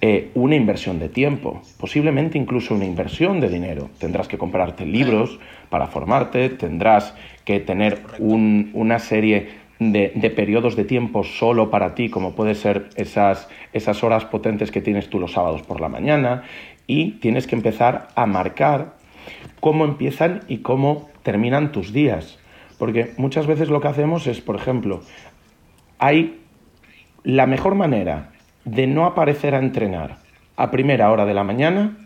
eh, 0.00 0.30
una 0.34 0.54
inversión 0.54 1.00
de 1.00 1.08
tiempo, 1.08 1.60
posiblemente 1.78 2.38
incluso 2.38 2.74
una 2.74 2.84
inversión 2.84 3.40
de 3.40 3.48
dinero. 3.48 3.90
Tendrás 3.98 4.28
que 4.28 4.38
comprarte 4.38 4.86
libros 4.86 5.40
para 5.70 5.88
formarte, 5.88 6.48
tendrás 6.50 7.14
que 7.44 7.58
tener 7.58 8.02
una 8.20 8.98
serie 9.00 9.48
de, 9.80 10.12
de, 10.14 10.30
periodos 10.30 10.76
de 10.76 10.84
tiempo 10.84 11.24
solo 11.24 11.70
para 11.70 11.94
ti, 11.94 12.10
como 12.10 12.34
puede 12.34 12.54
ser 12.54 12.90
esas, 12.94 13.48
esas 13.72 14.04
horas 14.04 14.24
potentes 14.24 14.70
que 14.70 14.80
tienes 14.80 15.10
tú 15.10 15.18
los 15.18 15.32
sábados 15.32 15.62
por 15.62 15.80
la 15.80 15.88
mañana, 15.88 16.44
y 16.86 17.12
tienes 17.12 17.46
que 17.46 17.56
empezar 17.56 18.08
a 18.14 18.26
marcar 18.26 18.94
cómo 19.60 19.84
empiezan 19.84 20.42
y 20.48 20.58
cómo 20.58 21.08
terminan 21.22 21.72
tus 21.72 21.92
días. 21.92 22.38
Porque 22.78 23.12
muchas 23.16 23.46
veces 23.46 23.68
lo 23.68 23.80
que 23.80 23.88
hacemos 23.88 24.26
es, 24.28 24.40
por 24.40 24.54
ejemplo, 24.54 25.02
hay 25.98 26.40
la 27.24 27.46
mejor 27.46 27.74
manera 27.74 28.30
de 28.64 28.86
no 28.86 29.06
aparecer 29.06 29.54
a 29.54 29.58
entrenar 29.58 30.18
a 30.56 30.70
primera 30.70 31.10
hora 31.10 31.24
de 31.24 31.34
la 31.34 31.44
mañana 31.44 31.96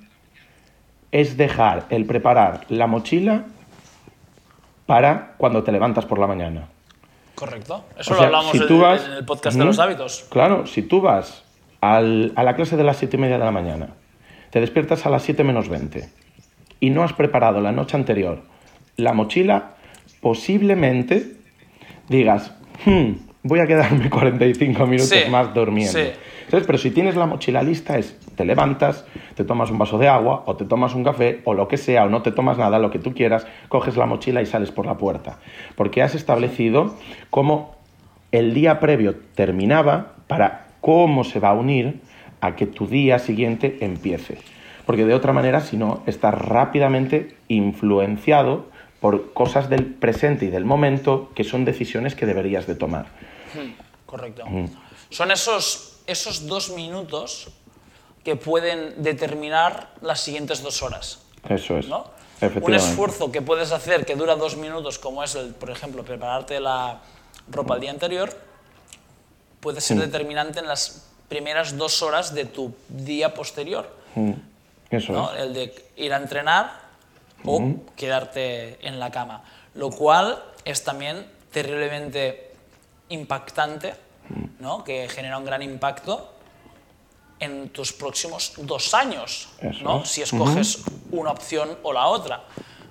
es 1.10 1.36
dejar 1.36 1.86
el 1.90 2.06
preparar 2.06 2.62
la 2.68 2.86
mochila 2.86 3.44
para 4.86 5.34
cuando 5.36 5.62
te 5.62 5.72
levantas 5.72 6.06
por 6.06 6.18
la 6.18 6.26
mañana. 6.26 6.68
Correcto. 7.34 7.84
Eso 7.98 8.14
lo 8.14 8.22
hablamos 8.22 8.54
en, 8.54 8.62
el 8.62 9.24
podcast 9.24 9.56
de 9.56 9.64
los 9.64 9.78
hábitos. 9.78 10.26
Claro, 10.30 10.66
si 10.66 10.82
tú 10.82 11.00
vas 11.00 11.44
a 11.80 12.00
la 12.00 12.54
clase 12.54 12.76
de 12.76 12.84
las 12.84 12.98
7 12.98 13.16
y 13.16 13.20
media 13.20 13.38
de 13.38 13.44
la 13.44 13.50
mañana, 13.50 13.88
te 14.50 14.60
despiertas 14.60 15.06
a 15.06 15.10
las 15.10 15.22
7 15.22 15.42
menos 15.44 15.68
20 15.68 16.08
y 16.80 16.90
no 16.90 17.02
has 17.02 17.12
preparado 17.12 17.60
la 17.60 17.72
noche 17.72 17.96
anterior 17.96 18.42
la 18.96 19.12
mochila, 19.12 19.74
posiblemente 20.20 21.36
digas, 22.08 22.52
hmm, 22.84 23.12
voy 23.42 23.60
a 23.60 23.66
quedarme 23.66 24.10
45 24.10 24.86
minutos 24.86 25.28
más 25.30 25.52
durmiendo. 25.54 25.98
Pero 26.50 26.78
si 26.78 26.90
tienes 26.90 27.16
la 27.16 27.26
mochila 27.26 27.62
lista, 27.62 27.98
es 27.98 28.18
te 28.34 28.44
levantas, 28.44 29.04
te 29.34 29.44
tomas 29.44 29.70
un 29.70 29.78
vaso 29.78 29.98
de 29.98 30.08
agua, 30.08 30.44
o 30.46 30.56
te 30.56 30.64
tomas 30.64 30.94
un 30.94 31.04
café, 31.04 31.40
o 31.44 31.54
lo 31.54 31.68
que 31.68 31.76
sea, 31.76 32.04
o 32.04 32.08
no 32.08 32.22
te 32.22 32.32
tomas 32.32 32.58
nada, 32.58 32.78
lo 32.78 32.90
que 32.90 32.98
tú 32.98 33.14
quieras, 33.14 33.46
coges 33.68 33.96
la 33.96 34.06
mochila 34.06 34.42
y 34.42 34.46
sales 34.46 34.70
por 34.70 34.86
la 34.86 34.96
puerta. 34.96 35.38
Porque 35.76 36.02
has 36.02 36.14
establecido 36.14 36.94
cómo 37.30 37.76
el 38.32 38.54
día 38.54 38.80
previo 38.80 39.16
terminaba 39.34 40.14
para 40.26 40.66
cómo 40.80 41.24
se 41.24 41.40
va 41.40 41.50
a 41.50 41.54
unir 41.54 42.00
a 42.40 42.56
que 42.56 42.66
tu 42.66 42.86
día 42.86 43.18
siguiente 43.18 43.78
empiece. 43.80 44.38
Porque 44.86 45.04
de 45.04 45.14
otra 45.14 45.32
manera, 45.32 45.60
si 45.60 45.76
no, 45.76 46.02
estás 46.06 46.34
rápidamente 46.34 47.36
influenciado 47.48 48.66
por 49.00 49.32
cosas 49.32 49.68
del 49.68 49.86
presente 49.86 50.46
y 50.46 50.48
del 50.48 50.64
momento 50.64 51.30
que 51.34 51.44
son 51.44 51.64
decisiones 51.64 52.14
que 52.14 52.26
deberías 52.26 52.66
de 52.66 52.74
tomar. 52.74 53.06
Correcto. 54.06 54.44
Son 55.10 55.30
esos, 55.30 55.91
esos 56.06 56.46
dos 56.46 56.70
minutos 56.70 57.48
que 58.24 58.36
pueden 58.36 59.02
determinar 59.02 59.90
las 60.00 60.20
siguientes 60.20 60.62
dos 60.62 60.82
horas. 60.82 61.20
Eso 61.48 61.78
es. 61.78 61.88
¿no? 61.88 62.06
Un 62.60 62.74
esfuerzo 62.74 63.30
que 63.30 63.42
puedes 63.42 63.72
hacer 63.72 64.04
que 64.04 64.16
dura 64.16 64.36
dos 64.36 64.56
minutos, 64.56 64.98
como 64.98 65.22
es, 65.22 65.34
el, 65.34 65.54
por 65.54 65.70
ejemplo, 65.70 66.04
prepararte 66.04 66.58
la 66.60 67.00
ropa 67.48 67.74
el 67.74 67.80
día 67.80 67.90
anterior, 67.90 68.36
puede 69.60 69.80
ser 69.80 69.98
determinante 69.98 70.58
en 70.58 70.66
las 70.66 71.08
primeras 71.28 71.76
dos 71.76 72.02
horas 72.02 72.34
de 72.34 72.44
tu 72.44 72.74
día 72.88 73.32
posterior. 73.32 73.88
Eso 74.90 75.32
es. 75.34 75.40
El 75.40 75.54
de 75.54 75.84
ir 75.96 76.12
a 76.12 76.16
entrenar 76.16 76.80
o 77.44 77.74
quedarte 77.96 78.86
en 78.86 78.98
la 78.98 79.10
cama. 79.10 79.44
Lo 79.74 79.90
cual 79.90 80.42
es 80.64 80.84
también 80.84 81.26
terriblemente 81.52 82.50
impactante, 83.08 83.94
¿no? 84.58 84.84
que 84.84 85.08
genera 85.08 85.38
un 85.38 85.44
gran 85.44 85.62
impacto 85.62 86.32
en 87.38 87.70
tus 87.70 87.92
próximos 87.92 88.52
dos 88.58 88.94
años, 88.94 89.48
¿no? 89.82 90.04
si 90.04 90.22
escoges 90.22 90.84
una 91.10 91.32
opción 91.32 91.76
o 91.82 91.92
la 91.92 92.06
otra. 92.06 92.44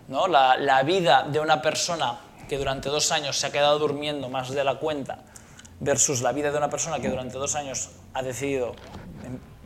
¿no? 0.07 0.27
La, 0.27 0.57
la, 0.57 0.83
vida 0.83 1.23
de 1.23 1.39
una 1.39 1.61
persona 1.61 2.19
que 2.49 2.57
durante 2.57 2.89
dos 2.89 3.11
años 3.13 3.37
se 3.37 3.47
ha 3.47 3.51
quedado 3.51 3.79
durmiendo 3.79 4.27
más 4.27 4.49
de 4.49 4.63
la 4.63 4.75
cuenta 4.75 5.19
versus 5.79 6.21
la 6.21 6.33
vida 6.33 6.51
de 6.51 6.57
una 6.57 6.69
persona 6.69 6.99
que 6.99 7.09
durante 7.09 7.37
dos 7.37 7.55
años 7.55 7.91
ha 8.13 8.21
decidido 8.21 8.73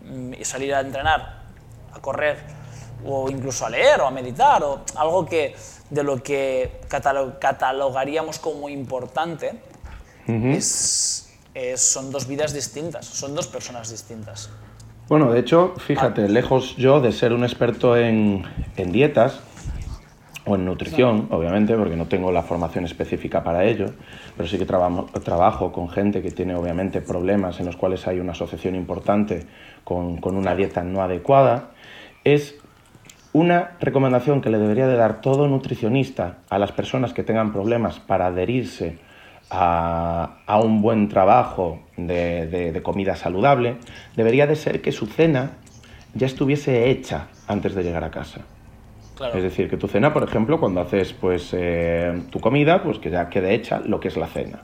em, 0.04 0.44
salir 0.44 0.74
a 0.76 0.82
entrenar, 0.82 1.46
a 1.92 2.00
correr 2.00 2.38
o 3.06 3.30
incluso 3.30 3.66
a 3.66 3.70
leer 3.70 4.02
o 4.02 4.08
a 4.08 4.12
meditar 4.12 4.64
o 4.64 4.82
algo 4.96 5.26
que 5.26 5.56
de 5.90 6.04
lo 6.04 6.22
que 6.22 6.82
catalogaríamos 6.90 8.40
como 8.40 8.70
importante 8.70 9.60
son 11.78 12.12
dos 12.12 12.28
vidas 12.28 12.54
distintas, 12.54 13.06
son 13.06 13.36
dos 13.36 13.48
personas 13.48 13.90
distintas. 13.90 14.50
Bueno, 15.08 15.32
de 15.32 15.40
hecho, 15.40 15.76
fíjate, 15.78 16.28
lejos 16.28 16.76
yo 16.78 17.00
de 17.00 17.12
ser 17.12 17.32
un 17.32 17.44
experto 17.44 17.96
en, 17.96 18.44
dietas 18.76 19.40
o 20.46 20.56
en 20.56 20.66
nutrición, 20.66 21.28
obviamente, 21.30 21.76
porque 21.76 21.96
no 21.96 22.08
tengo 22.08 22.32
la 22.32 22.42
formación 22.42 22.86
específica 22.86 23.44
para 23.44 23.66
ello, 23.66 23.86
pero 24.36 24.50
sí 24.50 24.58
que 24.58 24.66
trabajo 24.66 25.72
con 25.72 25.90
gente 25.90 26.24
que 26.24 26.32
tiene 26.32 26.56
obviamente 26.56 27.02
problemas 27.02 27.60
en 27.60 27.68
los 27.68 27.78
cuales 27.78 28.08
hay 28.08 28.20
una 28.20 28.32
asociación 28.32 28.74
importante 28.74 29.46
con, 29.84 30.18
con 30.18 30.38
una 30.38 30.56
dieta 30.56 30.84
no 30.84 31.04
adecuada, 31.04 31.70
es 32.24 32.56
una 33.32 33.78
recomendación 33.80 34.42
que 34.42 34.50
le 34.50 34.58
debería 34.58 34.88
de 34.88 34.96
dar 34.96 35.22
todo 35.22 35.48
nutricionista 35.48 36.38
a 36.50 36.58
las 36.58 36.72
personas 36.72 37.14
que 37.14 37.22
tengan 37.22 37.54
problemas 37.54 38.00
para 38.00 38.28
adherirse 38.28 38.98
a, 39.50 40.60
un 40.64 40.82
buen 40.82 41.08
trabajo 41.08 41.80
de, 41.98 42.80
comida 42.84 43.16
saludable, 43.16 43.78
debería 44.16 44.48
de 44.48 44.56
ser 44.56 44.82
que 44.82 44.92
su 44.92 45.06
cena 45.08 45.52
ya 46.14 46.28
estuviese 46.28 46.90
hecha 46.90 47.28
antes 47.48 47.76
de 47.76 47.84
llegar 47.84 48.04
a 48.04 48.12
casa. 48.12 48.42
Es 49.34 49.44
decir, 49.44 49.70
que 49.70 49.78
tu 49.78 49.88
cena, 49.88 50.14
por 50.14 50.24
ejemplo, 50.24 50.60
cuando 50.60 50.82
haces 50.82 51.14
pues, 51.14 51.52
eh, 51.54 52.24
tu 52.32 52.40
comida, 52.42 52.84
pues 52.84 53.00
que 53.00 53.10
ya 53.10 53.30
quede 53.30 53.54
hecha 53.54 53.80
lo 53.80 54.00
que 54.00 54.10
es 54.10 54.18
la 54.18 54.28
cena. 54.28 54.64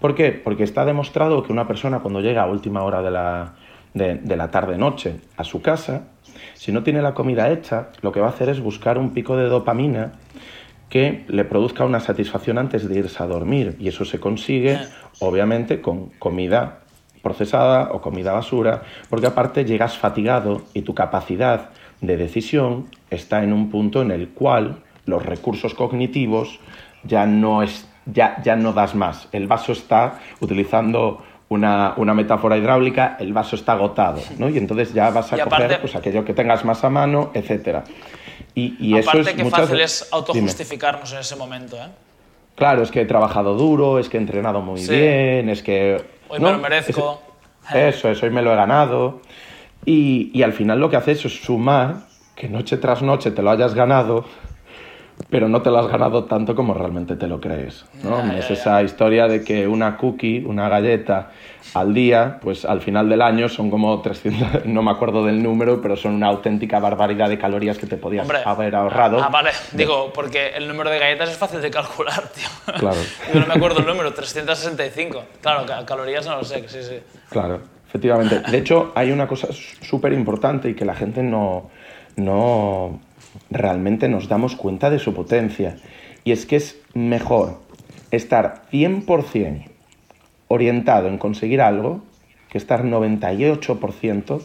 ¿Por 0.00 0.14
qué? 0.14 0.30
Porque 0.30 0.62
está 0.62 0.84
demostrado 0.84 1.42
que 1.42 1.52
una 1.52 1.66
persona 1.66 1.98
cuando 1.98 2.20
llega 2.20 2.42
a 2.42 2.46
última 2.46 2.84
hora 2.84 3.02
de 3.02 3.10
la, 3.10 3.54
de 3.94 4.36
la 4.36 4.50
tarde-noche 4.50 5.16
a 5.36 5.44
su 5.44 5.60
casa, 5.60 6.04
si 6.54 6.70
no 6.72 6.82
tiene 6.82 7.02
la 7.02 7.14
comida 7.14 7.50
hecha, 7.50 7.88
lo 8.00 8.12
que 8.12 8.20
va 8.20 8.26
a 8.26 8.30
hacer 8.30 8.48
es 8.48 8.60
buscar 8.60 8.96
un 8.96 9.10
pico 9.10 9.36
de 9.36 9.48
dopamina 9.48 10.12
que 10.90 11.24
le 11.28 11.44
produzca 11.44 11.84
una 11.84 12.00
satisfacción 12.00 12.58
antes 12.58 12.86
de 12.88 12.98
irse 12.98 13.22
a 13.22 13.26
dormir. 13.26 13.76
Y 13.78 13.88
eso 13.88 14.04
se 14.04 14.18
consigue, 14.20 14.78
obviamente, 15.20 15.80
con 15.80 16.08
comida 16.18 16.80
procesada 17.22 17.90
o 17.92 18.00
comida 18.00 18.32
basura, 18.32 18.82
porque 19.08 19.26
aparte 19.26 19.64
llegas 19.64 19.96
fatigado 19.96 20.62
y 20.74 20.82
tu 20.82 20.94
capacidad 20.94 21.70
de 22.00 22.16
decisión 22.16 22.86
está 23.10 23.42
en 23.44 23.52
un 23.52 23.70
punto 23.70 24.02
en 24.02 24.10
el 24.10 24.30
cual 24.30 24.82
los 25.06 25.24
recursos 25.24 25.74
cognitivos 25.74 26.58
ya 27.04 27.26
no, 27.26 27.62
es, 27.62 27.88
ya, 28.06 28.40
ya 28.42 28.56
no 28.56 28.72
das 28.72 28.94
más. 28.94 29.28
El 29.32 29.46
vaso 29.46 29.72
está, 29.72 30.18
utilizando 30.40 31.22
una, 31.50 32.14
metáfora 32.14 32.56
hidráulica, 32.56 33.16
el 33.18 33.32
vaso 33.32 33.56
está 33.56 33.72
agotado, 33.72 34.20
¿no? 34.38 34.48
Y 34.48 34.56
entonces 34.56 34.94
ya 34.94 35.10
vas 35.10 35.32
a 35.32 35.44
coger 35.44 35.80
pues, 35.80 35.96
aquello 35.96 36.24
que 36.24 36.32
tengas 36.32 36.64
más 36.64 36.84
a 36.84 36.90
mano, 36.90 37.30
etcétera. 37.34 37.84
Y, 38.78 38.98
Aparte 38.98 39.20
eso 39.20 39.30
es 39.30 39.36
que 39.36 39.44
fácil 39.46 39.80
es 39.80 40.08
autojustificarnos 40.10 41.12
en 41.12 41.18
ese 41.18 41.36
momento, 41.36 41.76
¿eh? 41.76 41.88
Claro, 42.56 42.82
es 42.82 42.90
que 42.90 43.00
he 43.00 43.06
trabajado 43.06 43.54
duro, 43.54 43.98
es 43.98 44.08
que 44.08 44.18
he 44.18 44.20
entrenado 44.20 44.60
muy 44.60 44.86
bien, 44.86 45.48
es 45.48 45.62
que... 45.62 46.02
Hoy 46.28 46.40
me 46.40 46.52
lo 46.52 46.58
merezco. 46.58 47.22
eso 47.72 48.10
es, 48.10 48.22
hoy 48.22 48.30
me 48.30 48.42
lo 48.42 48.52
he 48.52 48.56
ganado. 48.56 49.22
Y, 49.86 50.30
y 50.34 50.42
al 50.42 50.52
final 50.52 50.78
lo 50.78 50.90
que 50.90 50.96
haces 50.96 51.24
es 51.24 51.42
sumar 51.42 52.10
que 52.34 52.48
noche 52.48 52.76
tras 52.76 53.02
noche 53.02 53.30
te 53.30 53.42
lo 53.42 53.50
hayas 53.50 53.74
ganado 53.74 54.24
pero 55.28 55.48
no 55.48 55.62
te 55.62 55.70
lo 55.70 55.78
has 55.78 55.88
ganado 55.88 56.24
tanto 56.24 56.54
como 56.54 56.74
realmente 56.74 57.16
te 57.16 57.26
lo 57.26 57.40
crees. 57.40 57.84
¿no? 58.02 58.20
es 58.32 58.50
esa 58.50 58.82
historia 58.82 59.26
de 59.28 59.44
que 59.44 59.66
una 59.66 59.96
cookie, 59.96 60.44
una 60.46 60.68
galleta 60.68 61.30
al 61.74 61.92
día, 61.92 62.38
pues 62.40 62.64
al 62.64 62.80
final 62.80 63.08
del 63.08 63.22
año 63.22 63.48
son 63.48 63.70
como 63.70 64.00
300, 64.00 64.64
no 64.66 64.82
me 64.82 64.90
acuerdo 64.90 65.24
del 65.24 65.42
número, 65.42 65.80
pero 65.80 65.96
son 65.96 66.14
una 66.14 66.28
auténtica 66.28 66.78
barbaridad 66.80 67.28
de 67.28 67.38
calorías 67.38 67.78
que 67.78 67.86
te 67.86 67.96
podías 67.96 68.28
haber 68.44 68.74
ahorrado. 68.74 69.22
Ah, 69.22 69.28
vale, 69.28 69.50
digo, 69.72 70.12
porque 70.12 70.48
el 70.48 70.66
número 70.66 70.90
de 70.90 70.98
galletas 70.98 71.30
es 71.30 71.36
fácil 71.36 71.60
de 71.60 71.70
calcular, 71.70 72.22
tío. 72.34 72.74
Claro. 72.78 72.98
Yo 73.32 73.40
no 73.40 73.46
me 73.46 73.54
acuerdo 73.54 73.80
el 73.80 73.86
número, 73.86 74.12
365. 74.12 75.22
Claro, 75.40 75.66
calorías 75.84 76.26
no 76.26 76.36
lo 76.36 76.44
sé, 76.44 76.66
sí, 76.68 76.82
sí. 76.82 76.98
Claro, 77.28 77.60
efectivamente. 77.86 78.40
De 78.40 78.58
hecho, 78.58 78.92
hay 78.94 79.12
una 79.12 79.28
cosa 79.28 79.48
súper 79.52 80.12
importante 80.12 80.70
y 80.70 80.74
que 80.74 80.84
la 80.84 80.94
gente 80.94 81.22
no, 81.22 81.70
no 82.16 83.00
realmente 83.50 84.08
nos 84.08 84.28
damos 84.28 84.56
cuenta 84.56 84.90
de 84.90 84.98
su 84.98 85.14
potencia. 85.14 85.76
Y 86.24 86.32
es 86.32 86.46
que 86.46 86.56
es 86.56 86.80
mejor 86.94 87.58
estar 88.10 88.62
100% 88.72 89.64
orientado 90.48 91.08
en 91.08 91.18
conseguir 91.18 91.60
algo 91.60 92.02
que 92.48 92.58
estar 92.58 92.84
98% 92.84 94.42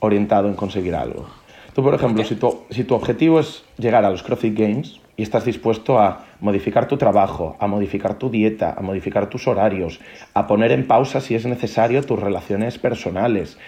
orientado 0.00 0.48
en 0.48 0.54
conseguir 0.54 0.94
algo. 0.94 1.26
Tú, 1.74 1.82
por 1.82 1.94
ejemplo, 1.94 2.22
si 2.24 2.36
tu, 2.36 2.62
si 2.70 2.84
tu 2.84 2.94
objetivo 2.94 3.40
es 3.40 3.64
llegar 3.78 4.04
a 4.04 4.10
los 4.10 4.22
CrossFit 4.22 4.56
Games 4.56 5.00
y 5.16 5.22
estás 5.22 5.44
dispuesto 5.44 5.98
a 5.98 6.26
modificar 6.40 6.86
tu 6.86 6.98
trabajo, 6.98 7.56
a 7.58 7.66
modificar 7.66 8.18
tu 8.18 8.30
dieta, 8.30 8.74
a 8.76 8.82
modificar 8.82 9.28
tus 9.28 9.48
horarios, 9.48 10.00
a 10.34 10.46
poner 10.46 10.70
en 10.72 10.86
pausa 10.86 11.20
si 11.20 11.34
es 11.34 11.46
necesario 11.46 12.02
tus 12.02 12.20
relaciones 12.20 12.78
personales, 12.78 13.58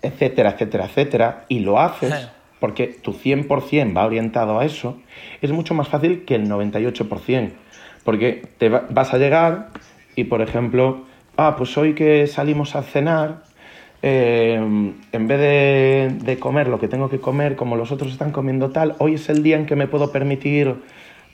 etcétera, 0.00 0.50
etcétera, 0.50 0.86
etcétera, 0.86 1.44
y 1.48 1.60
lo 1.60 1.80
haces 1.80 2.30
porque 2.62 2.86
tu 2.86 3.12
100% 3.12 3.96
va 3.96 4.06
orientado 4.06 4.60
a 4.60 4.64
eso, 4.64 4.96
es 5.40 5.50
mucho 5.50 5.74
más 5.74 5.88
fácil 5.88 6.24
que 6.24 6.36
el 6.36 6.48
98%. 6.48 7.50
Porque 8.04 8.42
te 8.58 8.68
vas 8.68 9.12
a 9.12 9.18
llegar 9.18 9.70
y, 10.14 10.24
por 10.24 10.42
ejemplo, 10.42 11.02
ah, 11.36 11.56
pues 11.58 11.76
hoy 11.76 11.94
que 11.94 12.28
salimos 12.28 12.76
a 12.76 12.84
cenar, 12.84 13.42
eh, 14.00 14.54
en 14.54 15.26
vez 15.26 15.40
de, 15.40 16.16
de, 16.22 16.38
comer 16.38 16.68
lo 16.68 16.78
que 16.78 16.86
tengo 16.86 17.10
que 17.10 17.18
comer, 17.18 17.56
como 17.56 17.74
los 17.74 17.90
otros 17.90 18.12
están 18.12 18.30
comiendo 18.30 18.70
tal, 18.70 18.94
hoy 19.00 19.14
es 19.14 19.28
el 19.28 19.42
día 19.42 19.56
en 19.56 19.66
que 19.66 19.74
me 19.74 19.88
puedo 19.88 20.12
permitir 20.12 20.76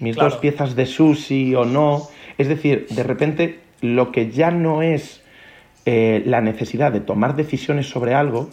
mis 0.01 0.17
dos 0.17 0.37
piezas 0.37 0.77
de 0.77 0.87
sushi 0.87 1.55
o 1.55 1.67
no. 1.67 2.05
Es 2.39 2.49
decir, 2.49 2.87
de 2.89 3.03
repente 3.03 3.61
lo 3.83 4.13
que 4.13 4.31
ya 4.31 4.51
no 4.51 4.81
es 4.81 5.23
eh, 5.85 6.23
la 6.25 6.41
necesidad 6.41 6.91
de 6.91 7.01
tomar 7.01 7.37
decisiones 7.37 7.87
sobre 7.87 8.15
algo, 8.15 8.49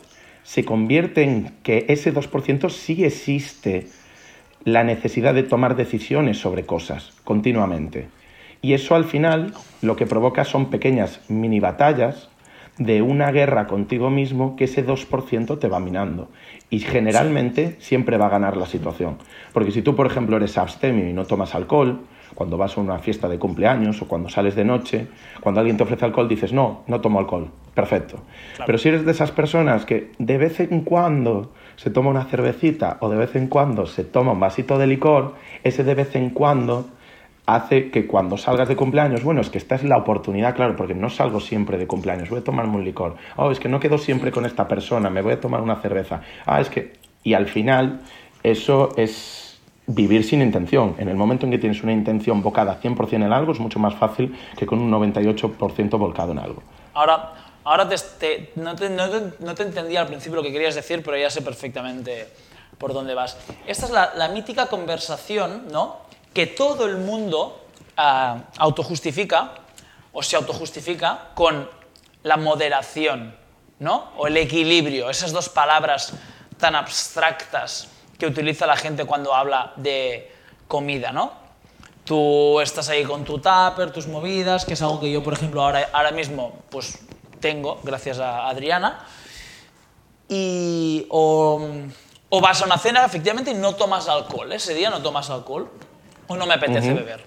se 0.45 0.63
convierte 0.63 1.23
en 1.23 1.55
que 1.63 1.87
ese 1.89 2.13
2% 2.13 2.69
sí 2.69 3.03
existe 3.03 3.87
la 4.63 4.83
necesidad 4.83 5.33
de 5.33 5.41
tomar 5.41 5.75
decisiones 5.75 6.37
sobre 6.37 6.67
cosas 6.67 7.13
continuamente. 7.23 8.09
Y 8.61 8.73
eso 8.73 8.93
al 8.93 9.05
final 9.05 9.53
lo 9.81 9.95
que 9.95 10.05
provoca 10.05 10.43
son 10.43 10.69
pequeñas 10.69 11.19
mini 11.29 11.59
batallas 11.59 12.29
de 12.77 13.01
una 13.01 13.31
guerra 13.31 13.65
contigo 13.65 14.11
mismo 14.11 14.55
que 14.55 14.65
ese 14.65 14.85
2% 14.85 15.57
te 15.57 15.67
va 15.67 15.79
minando. 15.79 16.29
Y 16.69 16.79
generalmente 16.79 17.75
siempre 17.79 18.17
va 18.17 18.27
a 18.27 18.37
ganar 18.37 18.55
la 18.55 18.67
situación. 18.67 19.17
Porque 19.51 19.71
si 19.71 19.81
tú, 19.81 19.95
por 19.95 20.05
ejemplo, 20.05 20.37
eres 20.37 20.59
abstemio 20.59 21.09
y 21.09 21.13
no 21.13 21.25
tomas 21.25 21.55
alcohol, 21.55 22.01
cuando 22.35 22.55
vas 22.57 22.77
a 22.77 22.81
una 22.81 22.99
fiesta 22.99 23.27
de 23.27 23.39
cumpleaños 23.39 23.99
o 24.03 24.07
cuando 24.07 24.29
sales 24.29 24.55
de 24.55 24.65
noche, 24.65 25.07
cuando 25.41 25.61
alguien 25.61 25.77
te 25.77 25.83
ofrece 25.83 26.05
alcohol 26.05 26.29
dices, 26.29 26.53
no, 26.53 26.83
no 26.85 27.01
tomo 27.01 27.17
alcohol. 27.17 27.49
Perfecto. 27.76 28.23
Pero 28.65 28.78
si 28.78 28.88
eres 28.88 29.05
de 29.05 29.11
esas 29.11 29.32
personas 29.32 29.86
que 29.86 30.11
de 30.17 30.38
vez 30.38 30.61
en 30.61 30.82
cuando 30.82 31.51
se 31.76 31.89
toma 31.89 32.09
una 32.09 32.23
cervecita 32.23 32.97
o 33.01 33.09
de 33.09 33.17
vez 33.17 33.36
en 33.36 33.47
cuando 33.47 33.86
se 33.86 34.05
toma 34.05 34.32
un 34.32 34.39
vasito 34.39 34.78
de 34.78 34.88
licor, 34.88 35.36
ese 35.63 35.84
de 35.84 35.93
vez 35.93 36.15
en 36.15 36.30
cuando 36.30 36.86
hace 37.45 37.91
que 37.91 38.07
cuando 38.07 38.38
salgas 38.38 38.69
de 38.69 38.78
cumpleaños, 38.78 39.23
bueno, 39.23 39.41
es 39.41 39.49
que 39.49 39.57
esta 39.57 39.76
es 39.76 39.84
la 39.84 39.97
oportunidad, 39.97 40.55
claro, 40.55 40.76
porque 40.76 40.95
no 40.95 41.09
salgo 41.09 41.41
siempre 41.41 41.78
de 41.78 41.86
cumpleaños, 41.86 42.30
voy 42.30 42.39
a 42.39 42.43
tomarme 42.43 42.76
un 42.76 42.86
licor. 42.86 43.17
Oh, 43.36 43.51
es 43.51 43.59
que 43.59 43.69
no 43.69 43.80
quedo 43.80 43.97
siempre 43.97 44.32
con 44.32 44.45
esta 44.45 44.67
persona, 44.67 45.09
me 45.09 45.21
voy 45.21 45.34
a 45.34 45.39
tomar 45.39 45.61
una 45.61 45.76
cerveza. 45.76 46.21
Ah, 46.45 46.61
es 46.61 46.69
que... 46.69 46.93
Y 47.23 47.34
al 47.34 47.47
final, 47.47 48.01
eso 48.41 48.89
es 48.97 49.59
vivir 49.88 50.23
sin 50.23 50.41
intención. 50.41 50.95
En 50.97 51.09
el 51.09 51.15
momento 51.15 51.45
en 51.45 51.51
que 51.51 51.57
tienes 51.57 51.84
una 51.84 51.91
intención 51.91 52.41
bocada 52.41 52.80
100% 52.80 53.13
en 53.13 53.34
algo, 53.34 53.51
es 53.51 53.59
mucho 53.59 53.80
más 53.80 53.95
fácil 53.95 54.36
que 54.57 54.65
con 54.65 54.80
un 54.80 54.91
98% 54.91 55.97
volcado 55.97 56.32
en 56.32 56.39
algo. 56.39 56.61
Ahora, 56.93 57.34
ahora 57.66 57.89
te, 57.89 58.53
no, 58.55 58.76
te, 58.76 59.63
entendía 59.63 60.01
al 60.01 60.07
principio 60.07 60.38
lo 60.38 60.43
que 60.43 60.51
querías 60.51 60.76
decir, 60.76 61.03
pero 61.03 61.18
ya 61.18 61.30
sé 61.30 61.41
perfectamente 61.41 62.30
por 62.78 62.93
dónde 62.93 63.13
vas. 63.13 63.38
Esta 63.68 63.86
es 63.86 63.91
la, 63.91 64.28
mítica 64.30 64.68
conversación, 64.68 65.68
¿no? 65.72 66.05
que 66.34 66.47
todo 66.47 66.86
el 66.86 66.97
mundo 66.97 67.66
uh, 67.97 68.39
autojustifica 68.57 69.53
o 70.13 70.22
se 70.22 70.36
autojustifica 70.36 71.32
con 71.34 71.70
la 72.24 72.38
moderación, 72.38 73.36
¿no? 73.80 74.11
O 74.18 74.28
el 74.28 74.38
equilibrio, 74.38 75.09
esas 75.09 75.32
dos 75.32 75.49
palabras 75.49 76.13
tan 76.57 76.76
abstractas 76.76 77.89
que 78.18 78.26
utiliza 78.26 78.66
la 78.66 78.76
gente 78.76 79.05
cuando 79.05 79.34
habla 79.34 79.74
de 79.76 80.32
comida, 80.68 81.11
¿no? 81.11 81.34
Tú 82.03 82.59
estás 82.61 82.89
ahí 82.89 83.03
con 83.03 83.24
tu 83.24 83.39
tupper, 83.39 83.91
tus 83.91 84.07
movidas, 84.07 84.66
que 84.66 84.74
es 84.74 84.82
algo 84.82 84.99
que 84.99 85.11
yo, 85.11 85.24
por 85.24 85.34
ejemplo, 85.34 85.63
ahora, 85.63 85.89
ahora 85.91 86.11
mismo 86.11 86.63
pues 86.70 86.99
tengo, 87.39 87.79
gracias 87.83 88.19
a 88.19 88.47
Adriana, 88.47 89.05
y, 90.27 91.05
o, 91.09 91.61
o 92.29 92.41
vas 92.41 92.61
a 92.61 92.65
una 92.65 92.77
cena, 92.77 93.05
efectivamente, 93.05 93.51
y 93.51 93.53
no 93.53 93.75
tomas 93.75 94.07
alcohol, 94.07 94.51
ese 94.51 94.73
día 94.73 94.89
no 94.89 95.01
tomas 95.01 95.29
alcohol, 95.29 95.69
o 96.27 96.36
no 96.36 96.45
me 96.45 96.55
apetece 96.55 96.93
beber. 96.93 97.23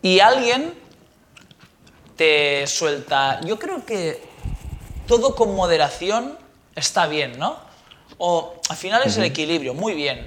Y 0.00 0.20
alguien 0.20 0.74
te 2.16 2.66
suelta, 2.66 3.40
yo 3.42 3.58
creo 3.58 3.84
que 3.84 4.22
todo 5.06 5.34
con 5.34 5.54
moderación 5.54 6.38
está 6.74 7.06
bien, 7.06 7.38
¿no? 7.38 7.56
O 8.18 8.54
al 8.68 8.76
final 8.76 9.02
es 9.04 9.16
el 9.16 9.24
equilibrio, 9.24 9.74
muy 9.74 9.94
bien. 9.94 10.26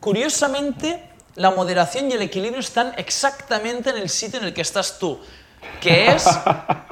Curiosamente, 0.00 1.02
la 1.36 1.50
moderación 1.50 2.10
y 2.10 2.14
el 2.14 2.22
equilibrio 2.22 2.60
están 2.60 2.92
exactamente 2.96 3.90
en 3.90 3.96
el 3.96 4.10
sitio 4.10 4.38
en 4.40 4.46
el 4.46 4.54
que 4.54 4.60
estás 4.60 4.98
tú, 4.98 5.18
que 5.80 6.08
es 6.08 6.24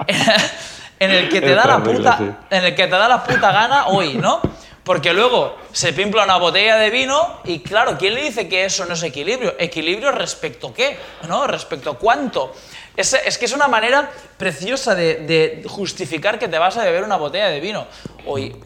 en 1.04 1.10
el 1.10 1.28
que 1.28 1.40
te 1.40 1.54
da 1.54 1.66
la 1.66 1.82
puta, 1.82 2.18
en 2.50 2.64
el 2.64 2.74
que 2.74 2.84
te 2.84 2.90
da 2.90 3.08
la 3.08 3.24
puta 3.24 3.52
gana 3.52 3.88
hoy, 3.88 4.14
¿no? 4.14 4.40
Porque 4.84 5.12
luego 5.12 5.56
se 5.72 5.92
pimpla 5.92 6.24
una 6.24 6.38
botella 6.38 6.76
de 6.76 6.90
vino 6.90 7.40
y 7.44 7.60
claro, 7.60 7.96
¿quién 7.98 8.14
le 8.14 8.22
dice 8.22 8.48
que 8.48 8.64
eso 8.64 8.84
no 8.84 8.94
es 8.94 9.02
equilibrio? 9.02 9.54
¿Equilibrio 9.58 10.10
respecto 10.10 10.68
a 10.68 10.74
qué? 10.74 10.98
¿No? 11.28 11.46
¿Respecto 11.46 11.90
a 11.90 11.98
cuánto? 11.98 12.52
Es, 12.96 13.14
es 13.14 13.38
que 13.38 13.44
es 13.44 13.52
una 13.52 13.68
manera 13.68 14.10
preciosa 14.36 14.94
de, 14.94 15.16
de, 15.16 15.64
justificar 15.68 16.38
que 16.38 16.48
te 16.48 16.58
vas 16.58 16.76
a 16.76 16.84
beber 16.84 17.04
una 17.04 17.16
botella 17.16 17.48
de 17.48 17.60
vino. 17.60 17.86
Hoy, 18.26 18.56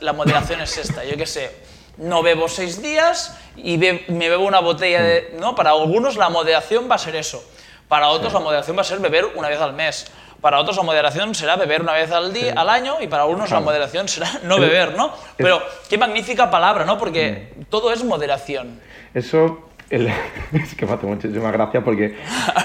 la 0.00 0.12
moderación 0.12 0.60
es 0.60 0.76
esta, 0.76 1.04
yo 1.04 1.16
qué 1.16 1.26
sé, 1.26 1.50
no 1.96 2.22
bebo 2.22 2.48
seis 2.48 2.80
días 2.80 3.36
y 3.56 3.76
me 3.76 4.28
bebo 4.28 4.44
una 4.44 4.60
botella 4.60 5.02
de... 5.02 5.36
¿no? 5.40 5.54
Para 5.54 5.70
algunos 5.70 6.16
la 6.16 6.28
moderación 6.28 6.88
va 6.90 6.96
a 6.96 6.98
ser 6.98 7.16
eso. 7.16 7.42
Para 7.88 8.08
otros 8.08 8.32
la 8.32 8.40
moderación 8.40 8.76
va 8.76 8.82
a 8.82 8.84
ser 8.84 8.98
beber 9.00 9.26
una 9.34 9.48
vez 9.48 9.60
al 9.60 9.72
mes. 9.72 10.06
Para 10.42 10.58
otros 10.58 10.76
la 10.76 10.82
moderación 10.82 11.36
será 11.36 11.54
beber 11.54 11.82
una 11.82 11.92
vez 11.92 12.10
al 12.10 12.32
día, 12.32 12.52
al 12.56 12.68
año, 12.68 12.96
y 13.00 13.06
para 13.06 13.22
algunos 13.22 13.48
la 13.52 13.60
moderación 13.60 14.08
será 14.08 14.28
no 14.42 14.58
beber, 14.58 14.96
¿no? 14.96 15.12
Pero 15.36 15.62
qué 15.88 15.96
magnífica 15.96 16.50
palabra, 16.50 16.84
¿no? 16.84 16.98
Porque 16.98 17.52
mm. 17.56 17.62
todo 17.70 17.92
es 17.92 18.02
moderación. 18.02 18.80
Eso 19.14 19.68
el, 19.88 20.08
es 20.52 20.74
que 20.74 20.84
me 20.84 20.94
hace 20.94 21.06
muchísima 21.06 21.52
gracia 21.52 21.84
porque 21.84 22.16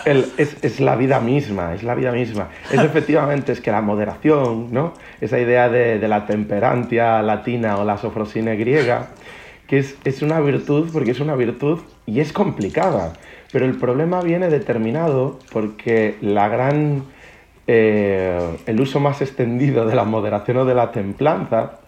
el, 0.06 0.32
es, 0.38 0.58
es, 0.64 0.80
la 0.80 0.96
vida 0.96 1.20
misma, 1.20 1.76
es 1.76 1.84
la 1.84 1.94
vida 1.94 2.12
misma. 2.12 2.50
Es 2.72 2.82
efectivamente, 2.82 3.52
es 3.52 3.62
que 3.62 3.70
la 3.70 3.82
moderación, 3.82 4.74
¿no? 4.74 4.94
Esa 5.22 5.38
idea 5.38 5.70
de, 5.70 6.00
de 6.00 6.08
la 6.08 6.26
temperancia 6.26 7.22
latina 7.22 7.78
o 7.78 7.86
la 7.86 8.00
sofrosine 8.00 8.56
griega, 8.56 9.10
que 9.68 9.78
es, 9.78 9.98
es, 10.04 10.24
una 10.24 10.40
virtud 10.40 10.90
porque 10.92 11.12
es 11.12 11.20
una 11.20 11.36
virtud 11.36 11.82
y 12.08 12.22
es 12.22 12.34
complicada. 12.34 13.14
Pero 13.52 13.66
el 13.66 13.78
problema 13.78 14.22
viene 14.22 14.50
determinado 14.50 15.38
porque 15.52 16.18
la 16.22 16.48
gran 16.48 17.04
eh, 17.68 18.58
el 18.66 18.80
uso 18.80 19.00
más 19.02 19.22
extendido 19.22 19.86
de 19.86 19.94
la 19.96 20.06
moderación 20.06 20.58
o 20.58 20.66
de 20.66 20.74
la 20.74 20.92
templanza 20.92 21.80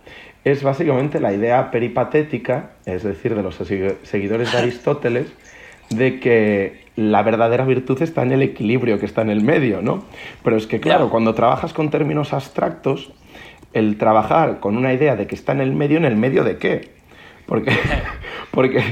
es 0.43 0.61
básicamente 0.61 1.19
la 1.19 1.33
idea 1.33 1.71
peripatética, 1.71 2.71
es 2.85 3.03
decir, 3.03 3.35
de 3.35 3.43
los 3.43 3.55
seguidores 3.55 4.51
de 4.51 4.57
Aristóteles, 4.57 5.27
de 5.89 6.19
que 6.19 6.83
la 6.95 7.23
verdadera 7.23 7.65
virtud 7.65 8.01
está 8.01 8.23
en 8.23 8.33
el 8.33 8.41
equilibrio 8.41 8.99
que 8.99 9.05
está 9.05 9.21
en 9.21 9.29
el 9.29 9.41
medio, 9.41 9.81
¿no? 9.81 10.03
Pero 10.43 10.57
es 10.57 10.67
que, 10.67 10.79
claro, 10.79 11.09
cuando 11.09 11.33
trabajas 11.33 11.73
con 11.73 11.89
términos 11.89 12.33
abstractos, 12.33 13.11
el 13.73 13.97
trabajar 13.97 14.59
con 14.59 14.77
una 14.77 14.93
idea 14.93 15.15
de 15.15 15.27
que 15.27 15.35
está 15.35 15.53
en 15.53 15.61
el 15.61 15.71
medio, 15.71 15.97
¿en 15.97 16.05
el 16.05 16.15
medio 16.15 16.43
de 16.43 16.57
qué? 16.57 16.89
Porque, 17.45 17.71
porque 18.51 18.83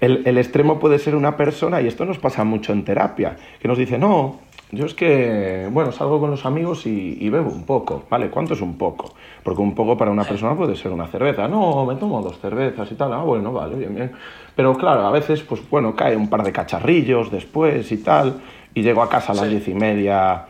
el, 0.00 0.22
el, 0.26 0.38
extremo 0.38 0.78
puede 0.78 0.98
ser 0.98 1.14
una 1.14 1.36
persona, 1.36 1.80
y 1.80 1.88
esto 1.88 2.04
nos 2.04 2.18
pasa 2.18 2.44
mucho 2.44 2.72
en 2.72 2.84
terapia, 2.84 3.36
que 3.60 3.68
nos 3.68 3.78
dice, 3.78 3.98
no, 3.98 4.40
yo 4.72 4.84
es 4.84 4.94
que, 4.94 5.68
bueno, 5.70 5.92
salgo 5.92 6.18
con 6.18 6.30
los 6.30 6.44
amigos 6.44 6.86
y, 6.86 7.28
bebo 7.30 7.50
un 7.50 7.64
poco, 7.64 8.02
¿vale? 8.10 8.30
¿Cuánto 8.30 8.54
es 8.54 8.60
un 8.60 8.76
poco? 8.76 9.14
Porque 9.44 9.62
un 9.62 9.74
poco 9.74 9.96
para 9.96 10.10
una 10.10 10.24
persona 10.24 10.56
puede 10.56 10.74
ser 10.74 10.90
una 10.90 11.06
cerveza. 11.06 11.46
No, 11.46 11.84
me 11.86 11.94
tomo 11.94 12.20
dos 12.20 12.38
cervezas 12.40 12.90
y 12.90 12.96
tal. 12.96 13.12
Ah, 13.12 13.22
bueno, 13.22 13.52
vale, 13.52 13.76
bien, 13.76 13.94
bien. 13.94 14.12
Pero 14.56 14.74
claro, 14.76 15.06
a 15.06 15.10
veces, 15.12 15.42
pues 15.42 15.60
bueno, 15.70 15.94
cae 15.94 16.16
un 16.16 16.28
par 16.28 16.42
de 16.42 16.52
cacharrillos 16.52 17.30
después 17.30 17.90
y 17.92 17.98
tal. 17.98 18.40
Y 18.74 18.82
llego 18.82 19.02
a 19.02 19.08
casa 19.08 19.32
a 19.32 19.36
las 19.36 19.48
diez 19.48 19.68
y 19.68 19.74
media, 19.74 20.46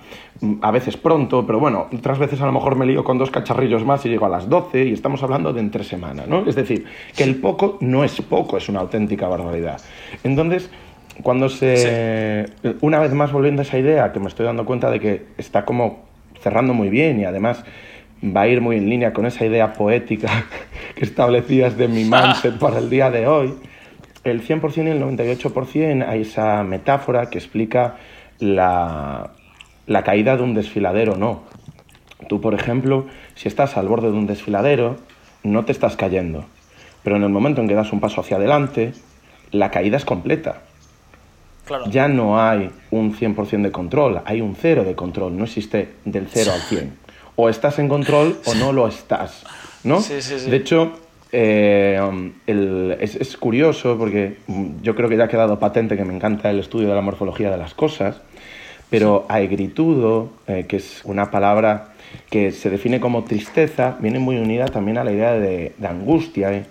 a 0.61 0.71
veces 0.73 0.97
pronto, 0.97 1.47
pero 1.47 1.61
bueno, 1.61 1.87
otras 1.95 2.19
veces 2.19 2.41
a 2.41 2.47
lo 2.47 2.53
mejor 2.53 2.75
me 2.75 2.85
lío 2.85 3.05
con 3.05 3.19
dos 3.19 3.31
cacharrillos 3.31 3.85
más 3.85 4.05
y 4.05 4.09
llego 4.09 4.27
a 4.27 4.29
las 4.29 4.49
doce 4.49 4.85
y 4.85 4.93
estamos 4.93 5.23
hablando 5.23 5.53
de 5.53 5.61
entre 5.61 5.85
semana, 5.85 6.25
¿no? 6.27 6.45
Es 6.45 6.57
decir, 6.57 6.87
que 7.17 7.23
el 7.23 7.37
poco 7.37 7.79
no 7.81 8.03
es 8.03 8.21
poco, 8.23 8.57
es 8.57 8.69
una 8.69 8.81
auténtica 8.81 9.29
barbaridad. 9.29 9.81
Entonces 10.25 10.71
cuando 11.23 11.49
se... 11.49 12.47
Una 12.81 12.99
vez 12.99 13.13
más 13.13 13.33
volviendo 13.33 13.63
a 13.63 13.65
esa 13.65 13.79
idea, 13.79 14.13
que 14.13 14.21
me 14.21 14.29
estoy 14.29 14.47
dando 14.47 14.65
cuenta 14.65 14.91
de 14.91 15.01
que 15.01 15.27
está 15.39 15.65
como 15.65 16.05
cerrando 16.41 16.75
muy 16.75 16.89
bien 16.89 17.21
y 17.21 17.25
además 17.25 17.65
va 18.25 18.43
a 18.43 18.49
ir 18.49 18.61
muy 18.61 18.77
en 18.77 18.89
línea 18.89 19.13
con 19.13 19.27
esa 19.27 19.45
idea 19.45 19.73
poética 19.73 20.45
que 20.95 21.05
establecías 21.05 21.77
de 21.77 21.89
mi 21.89 22.05
mindset 22.05 22.59
para 22.59 22.79
el 22.79 22.91
día 22.91 23.11
de 23.11 23.27
hoy, 23.27 23.55
el 24.25 24.47
100% 24.47 24.87
y 24.87 24.91
el 24.91 25.03
98% 25.03 26.09
hay 26.09 26.23
esa 26.23 26.63
metáfora 26.65 27.31
que 27.31 27.39
explica 27.39 27.97
la, 28.39 29.31
la 29.87 30.03
caída 30.03 30.37
de 30.37 30.43
un 30.43 30.55
desfiladero, 30.55 31.17
no. 31.17 31.45
Tú, 32.29 32.41
por 32.41 32.55
ejemplo, 32.55 33.07
si 33.35 33.49
estás 33.49 33.77
al 33.77 33.89
borde 33.89 34.11
de 34.11 34.17
un 34.17 34.27
desfiladero, 34.27 34.97
no 35.43 35.65
te 35.65 35.73
estás 35.73 35.97
cayendo. 35.97 36.45
Pero 37.05 37.17
en 37.17 37.23
el 37.23 37.29
momento 37.29 37.61
en 37.61 37.69
que 37.69 37.75
das 37.75 37.93
un 37.93 38.01
paso 38.01 38.21
hacia 38.21 38.37
adelante, 38.37 38.95
la 39.53 39.71
caída 39.71 39.97
es 39.97 40.05
completa. 40.05 40.63
Ya 41.91 42.09
no 42.09 42.41
hay 42.41 42.71
un 42.91 43.15
100% 43.15 43.63
de 43.63 43.73
control, 43.73 44.23
hay 44.25 44.41
un 44.41 44.55
cero 44.55 44.85
de 44.85 44.95
control, 44.95 45.37
no 45.37 45.45
existe 45.45 45.95
del 46.05 46.29
0 46.31 46.53
al 46.55 46.61
100. 46.61 46.93
O 47.37 47.49
estás 47.49 47.79
en 47.79 47.89
control 47.89 48.39
o 48.47 48.55
no 48.55 48.73
lo 48.73 48.87
estás, 48.87 49.45
¿no? 49.83 50.01
De 50.01 50.57
hecho, 50.57 50.93
eh, 51.33 52.01
es, 52.47 53.17
es, 53.17 53.37
curioso 53.37 53.99
porque 53.99 54.37
yo 54.81 54.95
creo 54.95 55.09
que 55.09 55.17
ya 55.17 55.25
ha 55.25 55.29
quedado 55.29 55.59
patente 55.59 55.97
que 55.97 56.05
me 56.05 56.15
encanta 56.15 56.51
el 56.51 56.61
estudio 56.61 56.89
de 56.89 56.95
la 56.95 57.01
morfología 57.01 57.51
de 57.51 57.59
las 57.59 57.75
cosas, 57.75 58.21
Pero 58.89 59.27
aegritudo, 59.29 60.31
eh, 60.47 60.67
que 60.69 60.77
es 60.77 61.03
una 61.05 61.33
palabra 61.33 61.89
que 62.31 62.53
se 62.53 62.71
define 62.71 63.01
como 63.01 63.25
tristeza, 63.25 63.97
viene 63.99 64.21
muy 64.21 64.37
unida 64.37 64.67
también 64.67 64.97
a 64.99 65.05
la 65.05 65.11
idea 65.11 65.33
de, 65.33 65.75
de 65.77 65.87
angustia, 65.89 66.53
¿eh? 66.53 66.67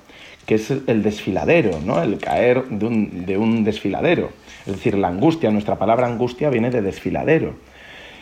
que 0.46 0.56
es 0.56 0.72
el 0.72 1.04
desfiladero, 1.04 1.80
¿no? 1.84 2.02
el 2.02 2.18
caer 2.18 2.64
de 2.70 2.86
un, 2.86 3.26
de 3.26 3.38
un 3.38 3.64
desfiladero. 3.64 4.30
Es 4.66 4.74
decir, 4.74 4.98
la 4.98 5.10
angustia, 5.10 5.52
nuestra 5.52 5.78
palabra 5.78 6.08
angustia 6.08 6.50
viene 6.50 6.72
de 6.72 6.82
desfiladero. 6.82 7.56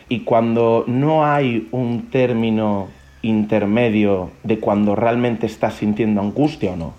Y 0.08 0.20
cuando 0.20 0.84
no 0.86 1.24
hay 1.24 1.68
un 1.70 2.10
término 2.10 2.88
intermedio 3.22 4.30
de 4.42 4.60
cuando 4.60 4.94
realmente 4.94 5.46
estás 5.46 5.74
sintiendo 5.74 6.20
angustia 6.20 6.72
o 6.72 6.76
no, 6.76 6.92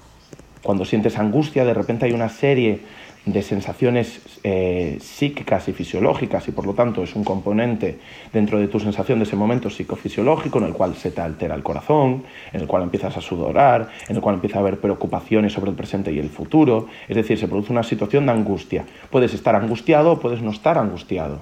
cuando 0.64 0.84
sientes 0.84 1.20
angustia, 1.20 1.64
de 1.64 1.76
repente 1.76 2.06
hay 2.06 2.14
una 2.14 2.30
serie 2.30 2.80
de 3.26 3.44
sensaciones 3.44 4.35
eh, 4.48 5.00
psíquicas 5.02 5.68
y 5.70 5.74
fisiológicas 5.74 6.48
y 6.48 6.52
por 6.52 6.68
lo 6.68 6.76
tanto 6.76 7.02
es 7.02 7.16
un 7.16 7.24
componente 7.24 7.98
dentro 8.32 8.60
de 8.60 8.68
tu 8.68 8.80
sensación 8.80 9.18
de 9.18 9.24
ese 9.24 9.36
momento 9.36 9.72
psicofisiológico 9.72 10.60
en 10.60 10.66
el 10.66 10.74
cual 10.74 10.94
se 10.94 11.10
te 11.10 11.20
altera 11.20 11.56
el 11.56 11.64
corazón, 11.64 12.22
en 12.54 12.62
el 12.62 12.68
cual 12.68 12.84
empiezas 12.84 13.18
a 13.18 13.22
sudorar, 13.22 13.90
en 14.08 14.16
el 14.16 14.22
cual 14.22 14.36
empieza 14.36 14.60
a 14.60 14.62
haber 14.62 14.80
preocupaciones 14.80 15.52
sobre 15.52 15.72
el 15.72 15.76
presente 15.76 16.12
y 16.12 16.20
el 16.20 16.30
futuro, 16.30 16.90
es 17.08 17.16
decir, 17.16 17.40
se 17.40 17.48
produce 17.48 17.72
una 17.72 17.82
situación 17.82 18.28
de 18.28 18.34
angustia. 18.34 18.86
Puedes 19.10 19.34
estar 19.34 19.56
angustiado 19.56 20.12
o 20.12 20.20
puedes 20.20 20.44
no 20.44 20.52
estar 20.52 20.78
angustiado. 20.78 21.40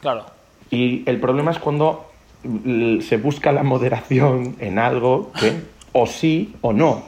Claro. 0.00 0.26
Y 0.68 1.08
el 1.08 1.20
problema 1.20 1.52
es 1.52 1.60
cuando 1.60 2.10
se 2.42 3.16
busca 3.18 3.52
la 3.52 3.62
moderación 3.62 4.56
en 4.58 4.80
algo 4.80 5.30
que 5.38 5.52
o 5.92 6.08
sí 6.08 6.56
o 6.60 6.72
no 6.72 7.04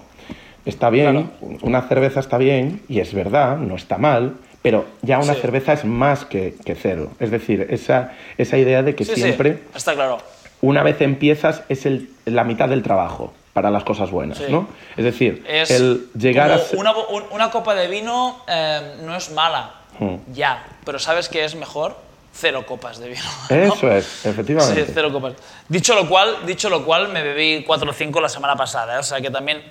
está 0.64 0.90
bien, 0.90 1.30
una 1.62 1.82
cerveza 1.82 2.20
está 2.20 2.36
bien, 2.36 2.82
y 2.88 3.00
es 3.00 3.14
verdad, 3.14 3.56
no 3.56 3.74
está 3.74 3.96
mal, 3.96 4.34
pero 4.68 4.84
ya 5.00 5.18
una 5.18 5.32
cerveza 5.32 5.72
es 5.72 5.86
más 5.86 6.26
que, 6.26 6.54
cero. 6.78 7.12
Es 7.20 7.30
decir, 7.30 7.66
esa, 7.70 8.12
esa 8.36 8.58
idea 8.58 8.82
de 8.82 8.94
que 8.94 9.06
siempre, 9.06 9.62
está 9.74 9.94
claro. 9.94 10.18
una 10.60 10.82
vez 10.82 11.00
empiezas, 11.00 11.62
es 11.70 11.86
el, 11.86 12.10
la 12.26 12.44
mitad 12.44 12.68
del 12.68 12.82
trabajo 12.82 13.32
para 13.54 13.70
las 13.70 13.82
cosas 13.82 14.10
buenas, 14.10 14.40
¿no? 14.50 14.68
Es 14.94 15.04
decir, 15.04 15.42
el 15.48 16.10
llegar 16.12 16.52
a... 16.52 16.60
Una, 16.76 16.92
una, 17.30 17.50
copa 17.50 17.74
de 17.74 17.88
vino 17.88 18.44
eh, 18.46 18.96
no 19.06 19.16
es 19.16 19.30
mala, 19.30 19.74
hmm. 20.00 20.34
ya, 20.34 20.62
pero 20.84 20.98
¿sabes 20.98 21.30
qué 21.30 21.46
es 21.46 21.54
mejor? 21.54 21.96
Cero 22.34 22.66
copas 22.66 22.98
de 22.98 23.08
vino. 23.08 23.22
Eso 23.48 23.90
es, 23.90 24.26
efectivamente. 24.26 24.84
Sí, 24.84 24.90
cero 24.92 25.10
copas. 25.10 25.32
Dicho 25.66 25.94
lo 25.94 26.06
cual, 26.06 26.44
dicho 26.44 26.68
lo 26.68 26.84
cual 26.84 27.08
me 27.08 27.22
bebí 27.22 27.64
cuatro 27.66 27.88
o 27.88 27.94
cinco 27.94 28.20
la 28.20 28.28
semana 28.28 28.54
pasada, 28.54 28.96
¿eh? 28.96 28.98
o 28.98 29.02
sea 29.02 29.18
que 29.22 29.30
también 29.30 29.62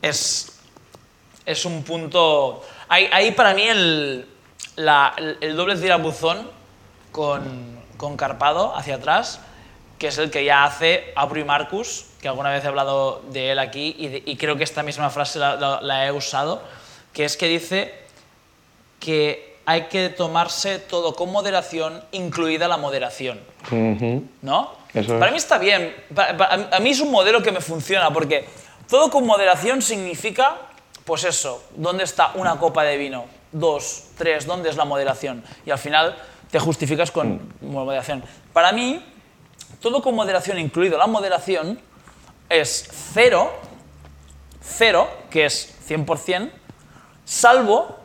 es, 0.00 0.59
es 1.50 1.64
un 1.64 1.82
punto... 1.82 2.62
Ahí, 2.88 3.30
para 3.32 3.54
mí 3.54 3.62
el, 3.62 4.26
el, 4.76 5.56
doble 5.56 5.76
tirabuzón 5.76 6.50
con, 7.12 7.80
con 7.96 8.16
Carpado 8.16 8.74
hacia 8.74 8.96
atrás, 8.96 9.40
que 9.98 10.08
es 10.08 10.18
el 10.18 10.30
que 10.30 10.44
ya 10.44 10.64
hace 10.64 11.12
Abru 11.14 11.40
y 11.40 11.44
Marcus, 11.44 12.06
que 12.20 12.28
alguna 12.28 12.50
vez 12.50 12.64
he 12.64 12.68
hablado 12.68 13.22
de 13.30 13.52
él 13.52 13.58
aquí 13.58 13.94
y, 13.98 14.36
creo 14.36 14.56
que 14.56 14.64
esta 14.64 14.82
misma 14.82 15.10
frase 15.10 15.38
la, 15.38 16.06
he 16.06 16.12
usado, 16.12 16.62
que 17.12 17.24
es 17.24 17.36
que 17.36 17.46
dice 17.46 17.94
que 18.98 19.56
hay 19.66 19.84
que 19.84 20.08
tomarse 20.08 20.78
todo 20.78 21.14
con 21.14 21.30
moderación, 21.30 22.02
incluida 22.12 22.66
la 22.66 22.76
moderación. 22.76 23.40
¿No? 24.42 24.72
Para 24.92 25.30
mí 25.30 25.36
está 25.36 25.58
bien. 25.58 25.94
a 26.16 26.80
mí 26.80 26.90
es 26.90 27.00
un 27.00 27.10
modelo 27.10 27.42
que 27.42 27.52
me 27.52 27.60
funciona 27.60 28.12
porque 28.12 28.48
todo 28.88 29.08
con 29.08 29.24
moderación 29.24 29.80
significa, 29.80 30.56
pues 31.10 31.24
eso, 31.24 31.64
¿dónde 31.74 32.04
está 32.04 32.30
una 32.36 32.56
copa 32.56 32.84
de 32.84 32.96
vino? 32.96 33.24
Dos, 33.50 34.10
tres, 34.16 34.46
¿dónde 34.46 34.70
es 34.70 34.76
la 34.76 34.84
moderación? 34.84 35.42
Y 35.66 35.72
al 35.72 35.78
final 35.78 36.16
te 36.52 36.60
justificas 36.60 37.10
con 37.10 37.50
mm. 37.60 37.66
moderación. 37.66 38.22
Para 38.52 38.70
mí, 38.70 39.04
todo 39.80 40.02
con 40.02 40.14
moderación, 40.14 40.56
incluido 40.60 40.96
la 40.96 41.08
moderación, 41.08 41.80
es 42.48 42.88
cero, 43.12 43.52
cero, 44.62 45.08
que 45.30 45.46
es 45.46 45.74
100%, 45.88 46.52
salvo 47.24 47.98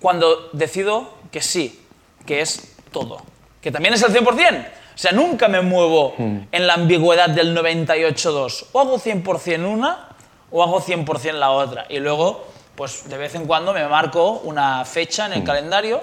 cuando 0.00 0.48
decido 0.54 1.12
que 1.30 1.42
sí, 1.42 1.84
que 2.24 2.40
es 2.40 2.74
todo, 2.90 3.18
que 3.60 3.70
también 3.70 3.92
es 3.92 4.02
el 4.02 4.14
100%. 4.14 4.66
O 4.66 4.98
sea, 4.98 5.12
nunca 5.12 5.46
me 5.46 5.60
muevo 5.60 6.14
mm. 6.16 6.38
en 6.52 6.66
la 6.66 6.72
ambigüedad 6.72 7.28
del 7.28 7.54
98-2. 7.54 8.68
O 8.72 8.80
hago 8.80 8.98
100% 8.98 9.70
una 9.70 10.09
o 10.50 10.62
hago 10.62 10.80
100% 10.80 11.32
la 11.34 11.50
otra. 11.50 11.86
Y 11.88 11.98
luego, 11.98 12.46
pues 12.74 13.08
de 13.08 13.18
vez 13.18 13.34
en 13.34 13.46
cuando 13.46 13.72
me 13.72 13.86
marco 13.88 14.40
una 14.44 14.84
fecha 14.84 15.26
en 15.26 15.32
el 15.32 15.42
mm. 15.42 15.44
calendario 15.44 16.00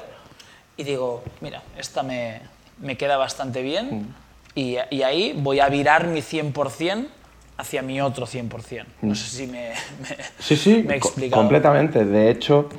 y 0.75 0.83
digo, 0.83 1.23
mira, 1.41 1.61
esta 1.77 2.03
me, 2.03 2.41
me 2.79 2.97
queda 2.97 3.17
bastante 3.17 3.61
bien 3.61 3.99
mm. 3.99 4.15
y, 4.55 4.77
y, 4.91 5.03
ahí 5.03 5.33
voy 5.35 5.59
a 5.59 5.69
virar 5.69 6.07
mi 6.07 6.21
100% 6.21 7.07
hacia 7.57 7.81
mi 7.81 7.99
otro 7.99 8.25
100%. 8.25 8.85
No 9.01 9.11
mm. 9.11 9.15
sé 9.15 9.29
si 9.29 9.47
me, 9.47 9.69
me, 10.01 10.17
sí, 10.39 10.55
sí, 10.55 10.83
me 10.85 10.95
he 10.95 10.97
explicado. 10.97 11.41
completamente. 11.41 12.05
De 12.05 12.29
hecho, 12.29 12.69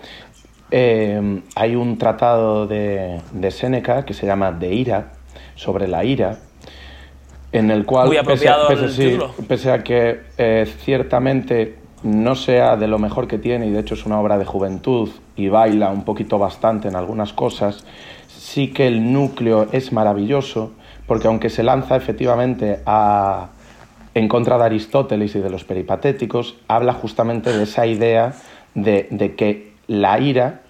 eh, 0.70 1.42
hay 1.54 1.74
un 1.74 1.98
tratado 1.98 2.66
de, 2.66 3.20
de 3.32 3.50
Séneca 3.50 4.04
que 4.04 4.14
se 4.14 4.26
llama 4.26 4.52
De 4.52 4.72
ira, 4.72 5.12
sobre 5.56 5.88
la 5.88 6.04
ira, 6.04 6.38
en 7.52 7.70
el 7.70 7.86
cual, 7.86 8.10
pese 9.48 9.70
a, 9.70 9.82
que 9.82 10.20
eh, 10.36 10.66
ciertamente 10.84 11.76
no 12.02 12.34
sea 12.34 12.76
de 12.76 12.86
lo 12.86 12.98
mejor 12.98 13.26
que 13.26 13.38
tiene, 13.38 13.66
y 13.66 13.70
de 13.70 13.80
hecho 13.80 13.94
es 13.94 14.06
una 14.06 14.20
obra 14.20 14.38
de 14.38 14.44
juventud 14.44 15.08
y 15.36 15.48
baila 15.48 15.90
un 15.90 16.04
poquito 16.04 16.38
bastante 16.38 16.88
en 16.88 16.96
algunas 16.96 17.32
cosas, 17.32 17.84
sí 18.28 18.68
que 18.72 18.86
el 18.86 19.12
núcleo 19.12 19.68
es 19.72 19.92
maravilloso, 19.92 20.72
porque 21.06 21.26
aunque 21.26 21.48
se 21.48 21.62
lanza 21.62 21.96
efectivamente 21.96 22.80
a, 22.84 23.48
en 24.14 24.28
contra 24.28 24.58
de 24.58 24.64
Aristóteles 24.64 25.34
y 25.34 25.40
de 25.40 25.50
los 25.50 25.64
peripatéticos, 25.64 26.56
habla 26.68 26.92
justamente 26.92 27.56
de 27.56 27.64
esa 27.64 27.86
idea 27.86 28.34
de, 28.74 29.08
de 29.10 29.34
que 29.34 29.72
la 29.86 30.20
ira 30.20 30.60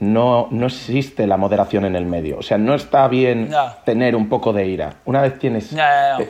no, 0.00 0.48
no 0.50 0.66
existe 0.66 1.26
la 1.26 1.36
moderación 1.36 1.84
en 1.84 1.94
el 1.94 2.06
medio. 2.06 2.38
O 2.38 2.42
sea, 2.42 2.58
no 2.58 2.74
está 2.74 3.06
bien 3.06 3.50
tener 3.84 4.16
un 4.16 4.28
poco 4.28 4.52
de 4.52 4.66
ira. 4.66 4.94
Una 5.04 5.20
vez 5.20 5.38
tienes. 5.38 5.72
Eh, 5.72 5.78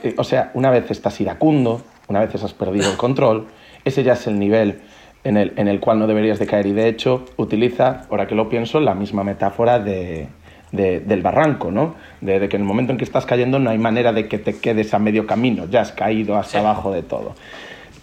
eh, 0.03 0.15
o 0.19 0.25
sea, 0.25 0.51
una 0.55 0.71
vez 0.71 0.91
estás 0.91 1.21
iracundo, 1.21 1.81
una 2.09 2.21
vez 2.21 2.35
has 2.35 2.53
perdido 2.53 2.91
el 2.91 2.97
control, 2.97 3.47
ese 3.85 4.03
ya 4.03 4.15
es 4.15 4.27
el 4.27 4.39
nivel 4.39 4.81
en 5.23 5.37
el, 5.37 5.53
en 5.57 5.69
el 5.69 5.79
cual 5.79 6.01
no 6.01 6.09
deberías 6.09 6.41
de 6.41 6.47
caer. 6.47 6.67
Y 6.67 6.73
de 6.73 6.89
hecho, 6.89 7.25
utiliza, 7.37 8.07
ahora 8.11 8.27
que 8.27 8.35
lo 8.35 8.49
pienso, 8.49 8.81
la 8.81 8.95
misma 8.95 9.23
metáfora 9.23 9.79
de, 9.79 10.27
del 10.73 11.23
barranco, 11.23 11.71
¿no? 11.71 11.95
De, 12.21 12.49
que 12.49 12.57
en 12.57 12.63
el 12.63 12.69
momento 12.69 12.91
en 12.91 12.99
que 12.99 13.05
estás 13.05 13.25
cayendo 13.25 13.61
no 13.61 13.71
hay 13.71 13.79
manera 13.79 14.13
de 14.13 14.27
que 14.27 14.39
te 14.39 14.59
quedes 14.59 14.95
a 14.95 14.99
medio 14.99 15.29
camino, 15.29 15.67
ya 15.71 15.83
has 15.83 15.93
caído 15.93 16.37
hasta 16.37 16.59
abajo 16.59 16.91
de 16.91 17.03
todo. 17.03 17.37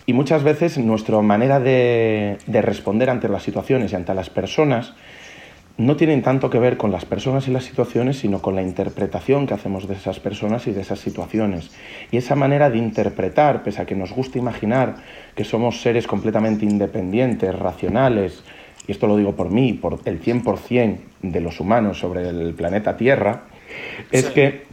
Y 0.06 0.14
muchas 0.14 0.44
veces 0.44 0.78
nuestra 0.78 1.20
manera 1.20 1.60
de, 1.60 2.38
de 2.46 2.62
responder 2.62 3.10
ante 3.10 3.28
las 3.28 3.44
situaciones 3.44 3.92
y 3.92 3.96
ante 3.98 4.14
las 4.14 4.30
personas 4.30 4.94
no 5.78 5.96
tienen 5.96 6.24
tanto 6.24 6.50
que 6.50 6.58
ver 6.58 6.76
con 6.76 6.92
las 6.92 7.06
personas 7.06 7.48
y 7.48 7.52
las 7.52 7.64
situaciones, 7.64 8.18
sino 8.18 8.42
con 8.42 8.56
la 8.56 8.64
interpretación 8.64 9.46
que 9.46 9.54
hacemos 9.54 9.88
de 9.88 9.94
esas 9.94 10.20
personas 10.20 10.66
y 10.66 10.72
de 10.72 10.82
esas 10.82 11.00
situaciones. 11.00 11.70
Y 12.12 12.18
esa 12.18 12.36
manera 12.36 12.70
de 12.72 12.80
interpretar, 12.80 13.64
pese 13.64 13.84
a 13.84 13.86
que 13.86 13.96
nos 13.96 14.12
gusta 14.12 14.40
imaginar 14.40 14.96
que 15.36 15.44
somos 15.44 15.82
seres 15.82 16.08
completamente 16.08 16.66
independientes, 16.66 17.54
racionales, 17.54 18.44
y 18.88 18.92
esto 18.92 19.06
lo 19.06 19.18
digo 19.18 19.36
por 19.36 19.52
mí, 19.52 19.74
por 19.74 20.00
el 20.06 20.22
100% 20.22 20.98
de 21.22 21.42
los 21.42 21.60
humanos 21.60 22.00
sobre 22.00 22.28
el 22.28 22.54
planeta 22.54 22.98
Tierra, 22.98 23.44
es 24.12 24.26
que 24.30 24.64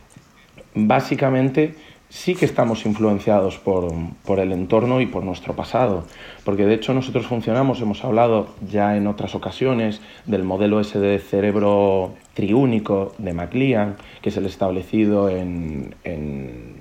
básicamente 0.74 1.74
sí 2.14 2.36
que 2.36 2.44
estamos 2.44 2.86
influenciados 2.86 3.58
por, 3.58 4.38
el 4.38 4.52
entorno 4.52 5.00
y 5.00 5.06
por 5.06 5.24
nuestro 5.24 5.56
pasado, 5.56 6.04
porque 6.44 6.64
de 6.64 6.74
hecho 6.74 6.94
nosotros 6.94 7.26
funcionamos, 7.26 7.80
hemos 7.80 8.04
hablado 8.04 8.54
ya 8.70 8.96
en 8.96 9.08
otras 9.08 9.34
ocasiones 9.34 10.00
del 10.24 10.44
modelo 10.44 10.78
ese 10.78 11.00
de 11.00 11.18
cerebro 11.18 12.14
triúnico 12.32 13.14
de 13.18 13.32
MacLean, 13.32 13.96
que 14.22 14.28
es 14.28 14.36
el 14.36 14.46
establecido 14.46 15.28
en, 15.28 15.96
en, 16.04 16.76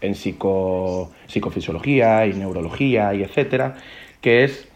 en 0.00 0.14
psico, 0.16 1.12
psicofisiología 1.28 2.26
y 2.26 2.32
neurología 2.32 3.14
y 3.14 3.22
etcétera, 3.22 3.76
que 4.20 4.42
es 4.42 4.68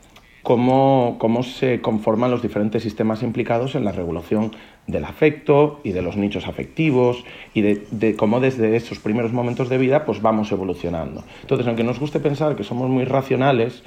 cómo 0.44 1.42
se 1.42 1.80
conforman 1.80 2.30
los 2.30 2.40
diferentes 2.40 2.84
sistemas 2.84 3.24
implicados 3.24 3.74
en 3.74 3.84
la 3.84 3.90
regulación 3.90 4.52
del 4.86 5.04
afecto 5.04 5.80
y 5.84 5.92
de 5.92 6.02
los 6.02 6.16
nichos 6.16 6.46
afectivos 6.46 7.24
y 7.54 7.62
de, 7.62 8.16
cómo 8.16 8.40
desde 8.40 8.76
esos 8.76 8.98
primeros 8.98 9.32
momentos 9.32 9.68
de 9.68 9.78
vida 9.78 10.04
pues 10.04 10.20
vamos 10.20 10.50
evolucionando. 10.52 11.24
Entonces, 11.42 11.66
aunque 11.66 11.84
nos 11.84 12.00
guste 12.00 12.20
pensar 12.20 12.56
que 12.56 12.64
somos 12.64 12.88
muy 12.88 13.04
racionales, 13.04 13.82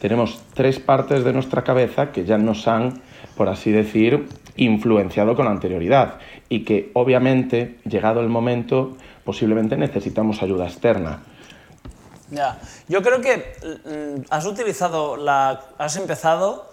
tenemos 0.00 0.42
tres 0.54 0.78
partes 0.78 1.24
de 1.24 1.32
nuestra 1.32 1.64
cabeza 1.64 2.12
que 2.12 2.24
ya 2.24 2.38
nos 2.38 2.68
han, 2.68 3.00
por 3.36 3.48
así 3.48 3.72
decir, 3.72 4.28
influenciado 4.56 5.34
con 5.34 5.48
anterioridad 5.48 6.18
y 6.48 6.64
que 6.64 6.90
obviamente, 6.94 7.78
llegado 7.84 8.20
el 8.20 8.28
momento, 8.28 8.96
posiblemente 9.24 9.76
necesitamos 9.76 10.42
ayuda 10.42 10.66
externa. 10.66 11.22
Ya, 12.30 12.58
yo 12.88 13.02
creo 13.02 13.20
que 13.20 13.36
mm, 13.62 14.24
has 14.30 14.46
utilizado 14.46 15.16
la, 15.16 15.60
has 15.78 15.96
empezado 15.96 16.70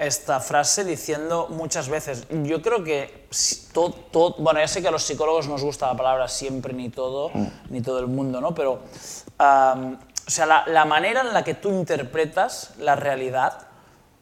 esta 0.00 0.40
frase 0.40 0.82
diciendo 0.84 1.48
muchas 1.50 1.90
veces. 1.90 2.26
Yo 2.30 2.62
creo 2.62 2.82
que 2.82 3.28
todo, 3.72 4.34
bueno, 4.38 4.58
ya 4.58 4.66
sé 4.66 4.80
que 4.80 4.88
a 4.88 4.90
los 4.90 5.02
psicólogos 5.02 5.46
nos 5.46 5.62
gusta 5.62 5.88
la 5.88 5.96
palabra 5.96 6.26
siempre 6.26 6.72
ni 6.72 6.88
todo, 6.88 7.28
mm. 7.28 7.46
ni 7.68 7.82
todo 7.82 7.98
el 7.98 8.06
mundo, 8.06 8.40
¿no? 8.40 8.54
Pero, 8.54 8.72
o 8.72 10.30
sea, 10.30 10.64
la, 10.66 10.84
manera 10.86 11.20
en 11.20 11.34
la 11.34 11.44
que 11.44 11.52
tú 11.52 11.68
interpretas 11.68 12.72
la 12.78 12.96
realidad, 12.96 13.66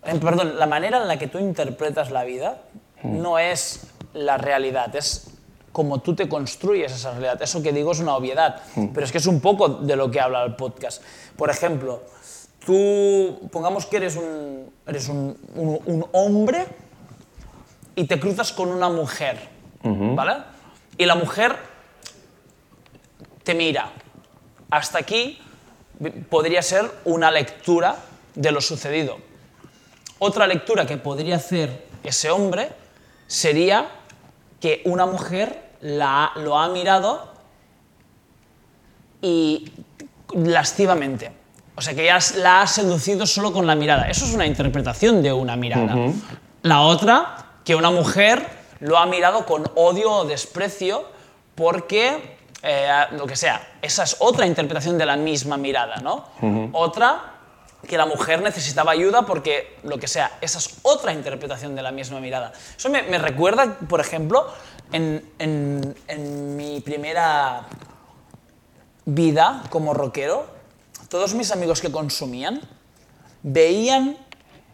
eh, 0.03 0.18
perdón, 0.20 0.59
la 0.59 0.66
manera 0.66 1.01
en 1.01 1.07
la 1.07 1.16
que 1.16 1.29
tú 1.29 1.39
interpretas 1.39 2.11
la 2.11 2.24
vida 2.24 2.61
mm. 3.05 3.22
no 3.22 3.39
es 3.39 3.83
la 4.14 4.37
realidad, 4.37 4.97
es 4.97 5.31
como 5.70 6.01
tú 6.01 6.16
te 6.16 6.29
construyes 6.29 6.91
esa 6.91 7.12
realidad. 7.12 7.41
Eso 7.41 7.62
que 7.62 7.72
digo 7.72 7.93
es 7.93 8.01
una 8.01 8.16
obviedad, 8.16 8.62
mm. 8.74 8.89
pero 8.89 9.07
es 9.07 9.12
que 9.12 9.18
es 9.18 9.26
un 9.26 9.41
poco 9.41 9.68
de 9.68 9.95
lo 9.95 10.11
que 10.11 10.20
habla 10.20 10.43
el 10.43 10.57
podcast. 10.57 11.05
Por 11.37 11.51
ejemplo, 11.51 12.03
tú, 12.69 13.49
pongamos 13.51 13.87
que 13.87 13.97
eres 13.97 14.14
un, 14.16 14.71
eres 14.87 15.09
un, 15.09 15.39
un, 15.55 16.05
hombre 16.12 16.66
y 17.97 18.05
te 18.05 18.21
cruzas 18.21 18.53
con 18.53 18.69
una 18.69 18.91
mujer, 18.91 19.39
¿vale? 19.83 20.35
Y 20.99 21.07
la 21.07 21.14
mujer 21.14 21.57
te 23.43 23.55
mira. 23.55 23.91
Hasta 24.69 24.99
aquí 24.99 25.39
podría 26.29 26.61
ser 26.61 26.91
una 27.07 27.31
lectura 27.31 27.97
de 28.35 28.53
lo 28.53 28.61
sucedido. 28.61 29.16
Otra 30.19 30.47
lectura 30.47 30.85
que 30.85 30.99
podría 30.99 31.37
hacer 31.37 31.87
ese 32.05 32.31
hombre 32.31 32.69
sería 33.29 33.89
que 34.61 34.83
una 34.85 35.07
mujer 35.07 35.71
la, 35.81 36.33
lo 36.37 36.59
ha 36.59 36.69
mirado 36.69 37.33
y 39.23 39.73
lascivamente. 40.35 41.33
O 41.79 41.81
sea, 41.81 41.95
que 41.95 42.05
ya 42.05 42.18
la 42.39 42.62
ha 42.62 42.66
seducido 42.66 43.24
solo 43.24 43.53
con 43.53 43.64
la 43.64 43.76
mirada. 43.76 44.11
Eso 44.11 44.24
es 44.24 44.35
una 44.35 44.45
interpretación 44.45 45.22
de 45.22 45.33
una 45.33 45.55
mirada. 45.55 45.95
La 46.62 46.81
otra, 46.81 47.37
que 47.64 47.76
una 47.76 47.93
mujer 47.93 48.45
lo 48.81 48.99
ha 48.99 49.07
mirado 49.07 49.47
con 49.47 49.64
odio 49.76 50.11
o 50.11 50.24
desprecio 50.24 51.05
porque, 51.55 52.37
eh, 52.64 52.89
lo 53.12 53.29
que 53.29 53.37
sea, 53.37 53.74
esa 53.81 54.03
es 54.03 54.16
otra 54.18 54.45
interpretación 54.45 54.99
de 54.99 55.07
la 55.07 55.16
misma 55.16 55.57
mirada, 55.57 55.99
¿no? 55.99 56.24
Otra, 56.72 57.35
que 57.87 57.97
la 57.97 58.07
mujer 58.07 58.43
necesitaba 58.43 58.91
ayuda 58.91 59.22
porque, 59.22 59.76
lo 59.85 59.99
que 59.99 60.09
sea, 60.09 60.33
esa 60.41 60.59
es 60.59 60.79
otra 60.83 61.12
interpretación 61.12 61.76
de 61.76 61.83
la 61.83 61.93
misma 61.93 62.18
mirada. 62.18 62.53
Eso 62.76 62.91
me, 62.91 63.18
recuerda, 63.18 63.79
por 63.89 64.01
ejemplo, 64.01 64.49
en, 64.91 65.24
en 65.39 66.57
mi 66.57 66.81
primera 66.81 67.68
vida 69.05 69.62
como 69.70 69.95
rockero, 69.95 70.58
todos 71.09 71.35
mis 71.35 71.51
amigos 71.51 71.81
que 71.81 71.91
consumían 71.91 72.61
veían 73.43 74.17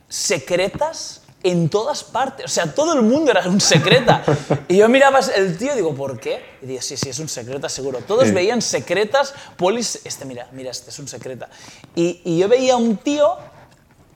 secretas 0.08 1.22
en 1.44 1.68
todas 1.68 2.02
partes. 2.02 2.46
O 2.46 2.48
sea, 2.48 2.74
todo 2.74 2.94
el 2.94 3.02
mundo 3.02 3.30
era 3.30 3.48
un 3.48 3.60
secreta. 3.60 4.24
Y 4.68 4.78
yo 4.78 4.88
miraba 4.88 5.20
el 5.36 5.58
tío 5.58 5.72
y 5.72 5.76
digo, 5.76 5.94
¿por 5.94 6.18
qué? 6.18 6.42
Y 6.62 6.66
digo, 6.66 6.80
sí, 6.80 6.96
sí, 6.96 7.10
es 7.10 7.18
un 7.18 7.28
secreta 7.28 7.68
seguro. 7.68 7.98
Todos 7.98 8.32
veían 8.32 8.62
secretas, 8.62 9.34
polis... 9.56 10.00
Este, 10.04 10.24
mira, 10.24 10.48
mira, 10.52 10.70
este 10.70 10.90
es 10.90 10.98
un 10.98 11.06
secreta. 11.06 11.48
Y, 11.94 12.22
y 12.24 12.38
yo 12.38 12.48
veía 12.48 12.76
un 12.76 12.96
tío 12.96 13.36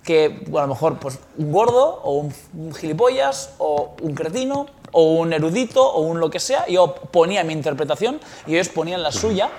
que, 0.02 0.46
a 0.48 0.60
lo 0.62 0.68
mejor, 0.68 0.98
pues 0.98 1.18
un 1.36 1.52
gordo, 1.52 2.00
o 2.02 2.14
un, 2.14 2.34
un, 2.54 2.74
gilipollas, 2.74 3.50
o 3.58 3.94
un 4.00 4.14
cretino, 4.14 4.66
o 4.92 5.16
un 5.16 5.34
erudito, 5.34 5.86
o 5.86 6.00
un 6.00 6.18
lo 6.18 6.30
que 6.30 6.40
sea. 6.40 6.66
Yo 6.66 6.94
ponía 6.94 7.44
mi 7.44 7.52
interpretación 7.52 8.20
y 8.46 8.54
ellos 8.54 8.70
ponían 8.70 9.02
la 9.02 9.12
suya, 9.12 9.50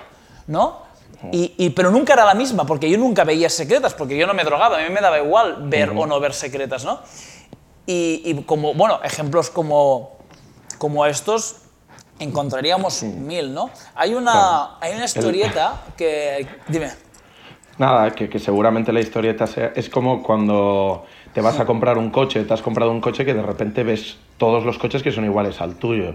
¿no? 0.48 0.89
Y, 1.32 1.70
pero 1.70 1.90
nunca 1.90 2.14
era 2.14 2.24
la 2.24 2.34
misma, 2.34 2.64
porque 2.64 2.88
yo 2.88 2.96
nunca 2.96 3.24
veía 3.24 3.50
secretas, 3.50 3.94
porque 3.94 4.16
yo 4.16 4.26
no 4.26 4.34
me 4.34 4.42
drogaba, 4.44 4.78
a 4.78 4.82
mí 4.82 4.88
me 4.92 5.00
daba 5.00 5.18
igual 5.18 5.68
ver 5.68 5.90
o 5.90 6.06
no 6.06 6.18
ver 6.18 6.32
secretas, 6.32 6.84
¿no? 6.84 7.00
Y, 7.86 8.42
como, 8.46 8.74
bueno, 8.74 9.00
ejemplos 9.02 9.50
como, 9.50 10.18
como 10.78 11.04
estos 11.06 11.62
encontraríamos 12.18 13.02
mil, 13.02 13.52
¿no? 13.52 13.70
Hay 13.94 14.14
una, 14.14 14.78
hay 14.80 14.94
una 14.94 15.04
historieta 15.04 15.82
que... 15.96 16.46
Dime. 16.68 16.90
Nada, 17.78 18.10
que, 18.10 18.28
que, 18.28 18.38
seguramente 18.38 18.92
la 18.92 19.00
historieta 19.00 19.46
sea, 19.46 19.72
es 19.74 19.88
como 19.88 20.22
cuando 20.22 21.06
te 21.32 21.40
vas 21.40 21.58
a 21.58 21.64
comprar 21.64 21.96
un 21.96 22.10
coche, 22.10 22.44
te 22.44 22.52
has 22.52 22.62
comprado 22.62 22.90
un 22.90 23.00
coche 23.00 23.24
que 23.24 23.32
de 23.32 23.42
repente 23.42 23.82
ves 23.84 24.18
todos 24.36 24.64
los 24.64 24.78
coches 24.78 25.02
que 25.02 25.12
son 25.12 25.24
iguales 25.24 25.60
al 25.60 25.76
tuyo. 25.76 26.14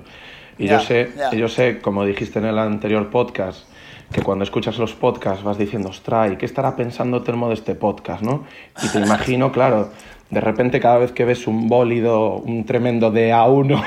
Y 0.57 0.67
yo, 0.67 0.79
sé, 0.79 1.11
yo 1.33 1.49
sé, 1.49 1.79
como 1.79 2.05
dijiste 2.05 2.39
en 2.39 2.45
el 2.45 2.57
anterior 2.57 3.09
podcast, 3.09 3.67
que 4.11 4.21
cuando 4.21 4.43
escuchas 4.43 4.77
los 4.77 4.93
podcasts 4.93 5.43
vas 5.43 5.57
diciendo, 5.57 5.89
ostras, 5.89 6.31
¿y 6.31 6.37
qué 6.37 6.45
estará 6.45 6.75
pensando 6.75 7.21
Telmo 7.23 7.47
de 7.49 7.55
este 7.55 7.75
podcast, 7.75 8.21
no? 8.21 8.45
Y 8.83 8.87
te 8.89 8.99
imagino, 8.99 9.51
claro, 9.51 9.91
de 10.29 10.41
repente 10.41 10.79
cada 10.79 10.97
vez 10.97 11.11
que 11.11 11.25
ves 11.25 11.47
un 11.47 11.67
bólido, 11.67 12.35
un 12.35 12.65
tremendo 12.65 13.11
de 13.11 13.31
A1... 13.33 13.83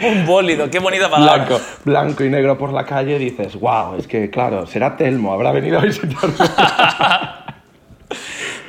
un 0.08 0.26
bólido, 0.26 0.70
qué 0.70 0.78
bonita 0.78 1.10
palabra. 1.10 1.46
Blanco, 1.46 1.64
blanco 1.84 2.24
y 2.24 2.30
negro 2.30 2.58
por 2.58 2.72
la 2.72 2.84
calle, 2.84 3.18
dices, 3.18 3.58
wow, 3.58 3.96
es 3.96 4.06
que 4.06 4.30
claro, 4.30 4.66
será 4.66 4.96
Telmo, 4.96 5.32
habrá 5.32 5.52
venido 5.52 5.78
a 5.78 5.82
visitarme. 5.84 6.34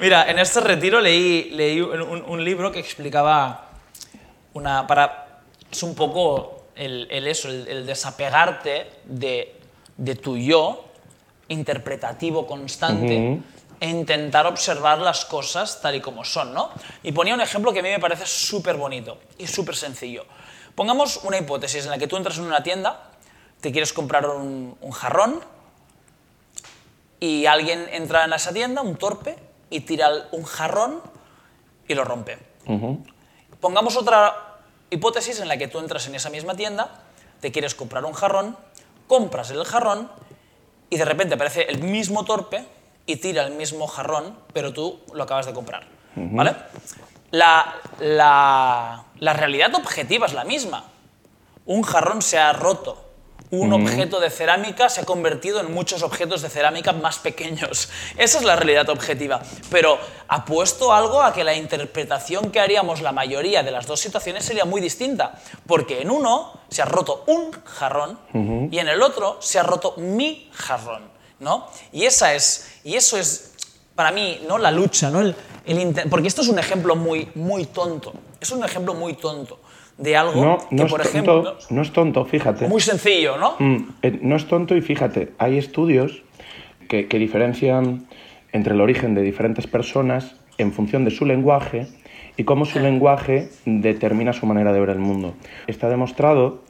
Mira, 0.02 0.30
en 0.30 0.40
este 0.40 0.62
retiro 0.62 1.02
leí, 1.02 1.50
leí 1.52 1.82
un, 1.82 2.44
libro 2.44 2.72
que 2.72 2.80
explicaba 2.80 3.66
una... 4.54 4.88
Para, 4.88 5.42
es 5.70 5.84
un 5.84 5.94
poco 5.94 6.68
el, 6.76 7.08
eso, 7.28 7.50
el 7.50 7.86
desapegarte 7.86 8.88
de 9.04 9.59
de 10.00 10.16
tu 10.16 10.38
yo 10.38 10.86
interpretativo 11.50 12.48
constante 12.48 13.42
e 13.80 13.88
intentar 13.88 14.48
observar 14.48 15.00
las 15.00 15.26
cosas 15.26 15.82
tal 15.82 15.96
y 15.96 16.02
como 16.02 16.24
son, 16.24 16.54
¿no? 16.54 16.70
Y 17.04 17.12
ponía 17.12 17.34
un 17.34 17.42
ejemplo 17.42 17.72
que 17.72 17.80
a 17.80 17.84
mí 17.84 17.90
me 17.90 18.00
parece 18.00 18.26
súper 18.26 18.78
bonito 18.78 19.20
y 19.38 19.48
súper 19.48 19.76
sencillo. 19.76 20.26
Pongamos 20.76 21.22
una 21.24 21.38
hipótesis 21.38 21.86
en 21.86 21.92
la 21.92 21.98
que 21.98 22.08
tú 22.08 22.18
entras 22.18 22.38
en 22.38 22.46
una 22.46 22.64
tienda, 22.64 23.12
te 23.62 23.72
quieres 23.72 23.92
comprar 23.92 24.28
un, 24.28 24.76
jarrón 24.92 25.42
y 27.20 27.46
alguien 27.46 27.88
entra 27.92 28.26
en 28.26 28.34
esa 28.34 28.54
tienda, 28.54 28.82
un 28.82 28.96
torpe, 28.96 29.38
y 29.70 29.82
tira 29.82 30.10
un 30.32 30.44
jarrón 30.44 31.02
y 31.88 31.94
lo 31.94 32.04
rompe. 32.06 32.38
Pongamos 33.60 33.98
otra 33.98 34.60
hipótesis 34.90 35.40
en 35.40 35.48
la 35.48 35.58
que 35.58 35.68
tú 35.68 35.80
entras 35.80 36.08
en 36.08 36.16
esa 36.16 36.30
misma 36.30 36.56
tienda, 36.56 37.04
te 37.42 37.52
quieres 37.52 37.76
comprar 37.76 38.06
un 38.06 38.14
jarrón 38.14 38.58
compras 39.10 39.52
el 39.52 39.66
jarrón 39.66 40.10
y 40.90 40.96
de 40.96 41.04
repente 41.04 41.34
aparece 41.34 41.64
el 41.64 41.82
mismo 41.84 42.24
torpe 42.24 42.64
y 43.06 43.18
tira 43.18 43.44
el 43.44 43.54
mismo 43.56 43.88
jarrón, 43.88 44.38
pero 44.54 44.72
tú 44.72 45.02
lo 45.14 45.24
acabas 45.24 45.48
de 45.48 45.54
comprar. 45.54 45.86
¿Vale? 46.16 46.56
La, 47.32 47.76
la, 48.00 49.04
la 49.18 49.34
realidad 49.34 49.74
objetiva 49.76 50.28
es 50.28 50.34
la 50.34 50.46
misma. 50.46 50.86
Un 51.66 51.84
jarrón 51.84 52.22
se 52.22 52.38
ha 52.38 52.54
roto 52.54 53.09
un 53.52 53.74
objeto 53.74 54.20
de 54.20 54.30
cerámica 54.30 54.90
se 54.90 55.02
ha 55.02 55.06
convertido 55.06 55.60
en 55.60 55.74
muchos 55.74 56.04
objetos 56.04 56.42
de 56.42 56.50
cerámica 56.50 56.94
más 56.94 57.18
pequeños. 57.18 57.90
Esa 58.18 58.38
es 58.38 58.44
la 58.44 58.56
realidad 58.56 58.90
objetiva. 58.90 59.42
Pero 59.72 59.98
apuesto 60.28 60.94
algo 60.94 61.22
a 61.22 61.34
que 61.34 61.44
la 61.44 61.56
interpretación 61.56 62.52
que 62.52 62.60
haríamos 62.60 63.02
la 63.02 63.12
mayoría 63.12 63.64
de 63.64 63.72
las 63.72 63.88
dos 63.88 64.00
situaciones 64.00 64.46
sería 64.46 64.66
muy 64.66 64.82
distinta. 64.82 65.40
Porque 65.66 66.02
en 66.02 66.12
uno 66.12 66.60
se 66.70 66.84
ha 66.84 66.86
roto 66.86 67.24
un 67.28 67.52
jarrón 67.64 68.20
y 68.72 68.78
en 68.78 68.88
el 68.88 69.02
otro 69.02 69.38
se 69.42 69.58
ha 69.58 69.64
roto 69.64 69.96
mi 69.98 70.50
jarrón. 70.54 71.10
¿no? 71.40 71.68
Y, 71.92 72.06
esa 72.06 72.36
es, 72.36 72.80
y 72.84 72.96
eso 72.96 73.18
es, 73.18 73.54
para 73.96 74.12
mí, 74.12 74.42
¿no? 74.48 74.60
la 74.60 74.70
lucha. 74.70 75.10
¿no? 75.10 75.22
El, 75.22 75.36
porque 76.10 76.28
esto 76.28 76.42
es 76.42 76.50
un 76.50 76.60
ejemplo 76.60 76.96
muy, 76.96 77.32
muy 77.34 77.66
tonto. 77.66 78.14
Es 78.40 78.52
un 78.52 78.64
ejemplo 78.64 78.94
muy 78.94 79.14
tonto 79.16 79.60
de 80.00 80.16
algo 80.16 80.42
no, 80.44 80.58
que, 80.70 80.86
por 80.86 81.02
ejemplo... 81.02 81.58
no 81.70 81.82
es 81.82 81.92
tonto, 81.92 82.26
fíjate. 82.26 82.68
Muy 82.68 82.82
sencillo, 82.82 83.38
¿no? 83.38 83.56
Mm, 83.60 83.90
eh, 84.02 84.20
no 84.22 84.36
es 84.38 84.48
tonto 84.48 84.76
y 84.76 84.82
fíjate, 84.82 85.34
hay 85.38 85.58
estudios 85.58 86.24
que, 86.88 87.04
diferencian 87.04 88.08
entre 88.52 88.74
el 88.74 88.82
origen 88.82 89.14
de 89.14 89.22
diferentes 89.22 89.68
personas 89.68 90.36
en 90.58 90.72
función 90.72 91.06
de 91.06 91.12
su 91.12 91.26
lenguaje 91.26 91.88
y 92.38 92.46
cómo 92.46 92.66
su 92.66 92.80
lenguaje 92.80 93.50
determina 93.66 94.34
su 94.34 94.46
manera 94.46 94.74
de 94.74 94.80
ver 94.80 94.90
el 94.90 95.00
mundo. 95.00 95.36
Está 95.68 95.90
demostrado 95.90 96.64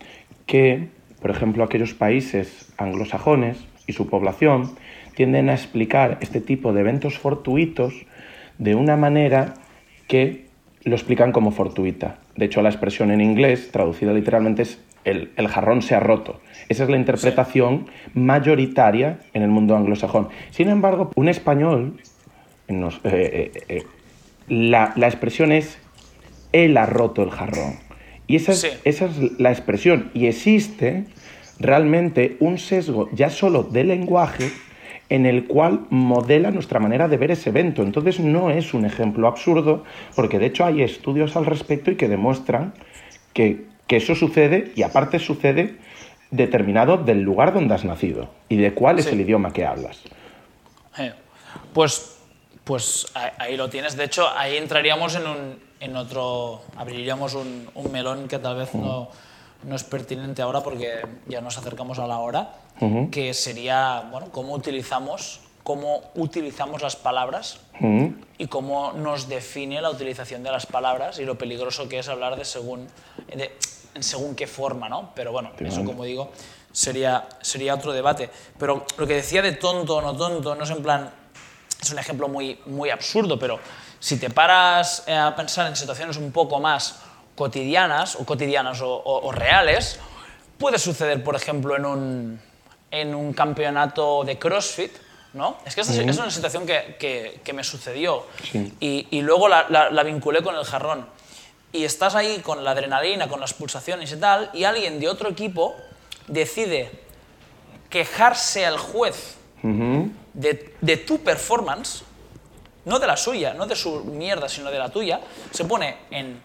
que, 0.46 0.90
por 1.22 1.30
ejemplo, 1.30 1.64
aquellos 1.64 1.94
países 1.94 2.74
anglosajones 2.78 3.58
y 3.88 3.94
su 3.94 4.10
población 4.10 4.76
tienden 5.16 5.50
a 5.50 5.54
explicar 5.54 6.18
este 6.22 6.42
tipo 6.42 6.74
de 6.74 6.82
eventos 6.82 7.18
fortuitos 7.18 7.94
de 8.58 8.76
una 8.76 8.98
manera 8.98 9.54
que 10.08 10.49
lo 10.84 10.96
explican 10.96 11.32
como 11.32 11.52
fortuita. 11.52 12.20
De 12.36 12.46
hecho, 12.46 12.62
la 12.62 12.70
expresión 12.70 13.12
en 13.12 13.22
inglés, 13.22 13.72
traducida 13.72 14.14
literalmente, 14.14 14.64
es 14.64 14.80
el, 15.04 15.48
jarrón 15.48 15.82
se 15.82 15.96
ha 15.96 16.00
roto. 16.00 16.40
Esa 16.68 16.84
es 16.84 16.90
la 16.90 16.98
interpretación 16.98 17.88
mayoritaria 18.14 19.20
en 19.34 19.42
el 19.42 19.50
mundo 19.50 19.76
anglosajón. 19.76 20.30
Sin 20.52 20.70
embargo, 20.70 21.12
un 21.16 21.30
español, 21.30 22.00
eh, 22.68 22.72
eh, 23.04 23.52
eh, 23.68 23.84
la, 24.48 24.94
expresión 24.98 25.52
es 25.52 25.80
él 26.52 26.78
ha 26.78 26.86
roto 26.86 27.24
el 27.24 27.32
jarrón. 27.32 27.76
Y 28.28 28.36
esa 28.36 28.52
esa 28.86 29.06
es 29.06 29.40
la 29.40 29.52
expresión. 29.52 30.12
Y 30.14 30.28
existe 30.28 31.06
realmente 31.60 32.38
un 32.40 32.58
sesgo 32.58 33.10
ya 33.12 33.30
solo 33.30 33.64
de 33.64 33.84
lenguaje 33.84 34.52
en 35.10 35.26
el 35.26 35.48
cual 35.48 35.88
modela 35.90 36.52
nuestra 36.52 36.80
manera 36.80 37.08
de 37.08 37.18
ver 37.18 37.32
ese 37.32 37.50
evento. 37.50 37.82
Entonces 37.82 38.20
no 38.20 38.52
es 38.52 38.74
un 38.74 38.86
ejemplo 38.86 39.28
absurdo, 39.28 39.84
porque 40.16 40.40
de 40.40 40.46
hecho 40.46 40.66
hay 40.66 40.84
estudios 40.84 41.36
al 41.36 41.46
respecto 41.46 41.92
y 41.92 41.96
que 41.96 42.08
demuestran 42.08 42.74
que, 43.34 43.68
eso 43.90 44.14
sucede 44.14 44.72
y 44.76 44.84
aparte 44.84 45.18
sucede 45.18 45.78
determinado 46.30 46.98
del 46.98 47.24
lugar 47.24 47.56
donde 47.56 47.74
has 47.74 47.86
nacido 47.86 48.30
y 48.48 48.58
de 48.58 48.76
cuál 48.76 49.00
es 49.00 49.08
el 49.08 49.20
idioma 49.20 49.52
que 49.52 49.66
hablas. 49.66 50.04
Eh, 51.00 51.12
pues, 51.74 52.20
pues 52.64 53.08
ahí 53.40 53.58
lo 53.58 53.68
tienes. 53.68 53.98
De 53.98 54.04
hecho, 54.04 54.30
ahí 54.38 54.58
entraríamos 54.58 55.16
en, 55.16 55.26
un, 55.26 55.60
en 55.80 55.96
otro, 55.96 56.62
abriríamos 56.78 57.34
un, 57.34 57.68
un 57.74 57.92
melón 57.92 58.28
que 58.28 58.38
tal 58.38 58.58
vez 58.58 58.76
no, 58.76 59.10
no 59.64 59.76
es 59.76 59.84
pertinente 59.84 60.42
ahora 60.42 60.62
porque 60.62 61.02
ya 61.28 61.42
nos 61.42 61.58
acercamos 61.58 62.00
a 62.00 62.08
la 62.08 62.20
hora 62.20 62.52
que 63.12 63.34
sería 63.34 64.08
bueno, 64.10 64.30
cómo 64.32 64.54
utilizamos, 64.54 65.42
cómo 65.64 66.02
utilizamos 66.16 66.82
las 66.82 66.96
palabras 66.96 67.60
y 68.38 68.48
cómo 68.48 68.94
nos 68.94 69.28
define 69.28 69.82
la 69.82 69.90
utilización 69.90 70.44
de 70.44 70.52
las 70.52 70.66
palabras 70.66 71.20
y 71.20 71.26
lo 71.26 71.38
peligroso 71.38 71.90
que 71.90 72.00
es 72.00 72.08
hablar 72.08 72.38
de 72.38 72.46
según, 72.46 72.88
de, 73.28 73.52
según 74.00 74.36
qué 74.36 74.48
forma, 74.48 74.88
¿no? 74.88 75.12
Pero 75.14 75.34
bueno, 75.34 75.52
eso 75.60 75.84
como 75.84 76.06
digo, 76.06 76.32
sería, 76.72 77.28
sería 77.42 77.76
otro 77.76 77.92
debate. 77.92 78.30
Pero 78.58 78.86
lo 78.98 79.06
que 79.06 79.16
decía 79.16 79.42
de 79.42 79.54
tonto 79.54 79.98
o 79.98 80.02
no 80.02 80.16
tonto, 80.16 80.56
no 80.56 80.64
es 80.64 80.70
en 80.70 80.82
plan, 80.82 81.12
es 81.82 81.92
un 81.92 82.00
ejemplo 82.00 82.28
muy, 82.30 82.60
muy 82.66 82.90
absurdo, 82.90 83.38
pero 83.38 83.60
si 84.00 84.18
te 84.18 84.30
paras 84.30 85.06
a 85.08 85.36
pensar 85.36 85.68
en 85.68 85.76
situaciones 85.76 86.16
un 86.16 86.32
poco 86.32 86.60
más 86.60 87.02
cotidianas 87.40 88.20
o 88.20 88.26
cotidianas 88.26 88.84
o 88.84 89.32
reales, 89.32 90.00
puede 90.60 90.78
suceder, 90.78 91.24
por 91.24 91.36
ejemplo, 91.36 91.76
en 91.78 91.86
un, 91.86 92.42
en 92.92 93.16
un 93.16 93.34
campeonato 93.34 94.24
de 94.26 94.38
CrossFit, 94.38 94.92
¿no? 95.34 95.58
Es 95.66 95.74
que 95.74 95.82
esta 95.82 95.94
es 95.94 96.18
una 96.18 96.30
situación 96.30 96.66
que, 96.66 97.40
que, 97.44 97.54
me 97.54 97.64
sucedió 97.64 98.26
y, 98.54 99.08
y, 99.10 99.22
luego 99.22 99.48
la, 99.48 99.68
la, 99.70 100.04
vinculé 100.04 100.44
con 100.44 100.56
el 100.56 100.66
jarrón. 100.66 101.08
Y 101.72 101.86
estás 101.86 102.16
ahí 102.16 102.40
con 102.40 102.64
la 102.64 102.72
adrenalina, 102.72 103.28
con 103.28 103.40
las 103.40 103.54
pulsaciones 103.54 104.12
y 104.12 104.18
tal, 104.18 104.50
y 104.54 104.64
alguien 104.64 105.00
de 105.00 105.08
otro 105.08 105.30
equipo 105.30 105.76
decide 106.28 106.92
quejarse 107.90 108.66
al 108.66 108.78
juez 108.78 109.38
de, 109.64 110.76
de, 110.82 110.98
tu 110.98 111.20
performance, 111.20 112.04
no 112.86 112.98
de 112.98 113.08
la 113.08 113.18
suya, 113.18 113.54
no 113.54 113.68
de 113.68 113.76
su 113.76 114.04
mierda, 114.04 114.50
sino 114.50 114.72
de 114.72 114.80
la 114.80 114.90
tuya, 114.90 115.22
se 115.52 115.64
pone 115.66 115.98
en, 116.10 116.42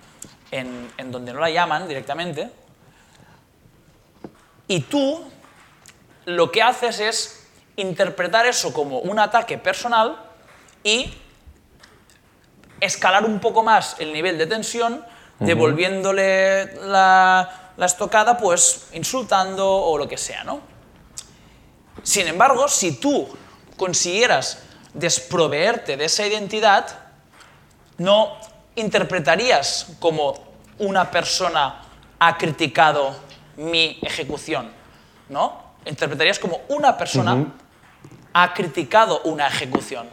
en, 0.50 0.90
en 0.96 1.12
donde 1.12 1.32
no 1.32 1.40
la 1.40 1.50
llaman 1.50 1.88
directamente, 1.88 2.50
y 4.68 4.80
tú 4.80 5.24
lo 6.24 6.50
que 6.50 6.62
haces 6.62 7.00
es 7.00 7.46
interpretar 7.76 8.46
eso 8.46 8.72
como 8.72 9.00
un 9.00 9.18
ataque 9.18 9.58
personal 9.58 10.16
y 10.82 11.12
escalar 12.80 13.24
un 13.24 13.40
poco 13.40 13.62
más 13.62 13.96
el 13.98 14.12
nivel 14.12 14.38
de 14.38 14.46
tensión, 14.46 15.04
devolviéndole 15.38 16.74
la, 16.86 17.72
estocada, 17.78 18.36
pues 18.36 18.88
insultando 18.92 19.68
o 19.68 19.98
lo 19.98 20.06
que 20.06 20.16
sea, 20.16 20.44
¿no? 20.44 20.60
Sin 22.02 22.28
embargo, 22.28 22.68
si 22.68 22.92
tú 22.92 23.28
consiguieras 23.76 24.62
desproveerte 24.92 25.96
de 25.96 26.04
esa 26.04 26.26
identidad, 26.26 26.86
no 27.98 28.36
interpretarías 28.76 29.86
como 29.98 30.34
una 30.78 31.10
persona 31.10 31.82
ha 32.18 32.36
criticado 32.36 33.14
mi 33.56 33.98
ejecución, 34.02 34.70
¿no? 35.28 35.64
interpretarías 35.86 36.38
como 36.38 36.62
una 36.68 36.96
persona 36.96 37.52
ha 38.32 38.54
criticado 38.54 39.20
una 39.24 39.46
ejecución. 39.46 40.08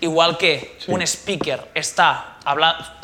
Igual 0.00 0.36
que 0.36 0.78
un 0.88 1.00
speaker 1.02 1.70
está 1.74 2.38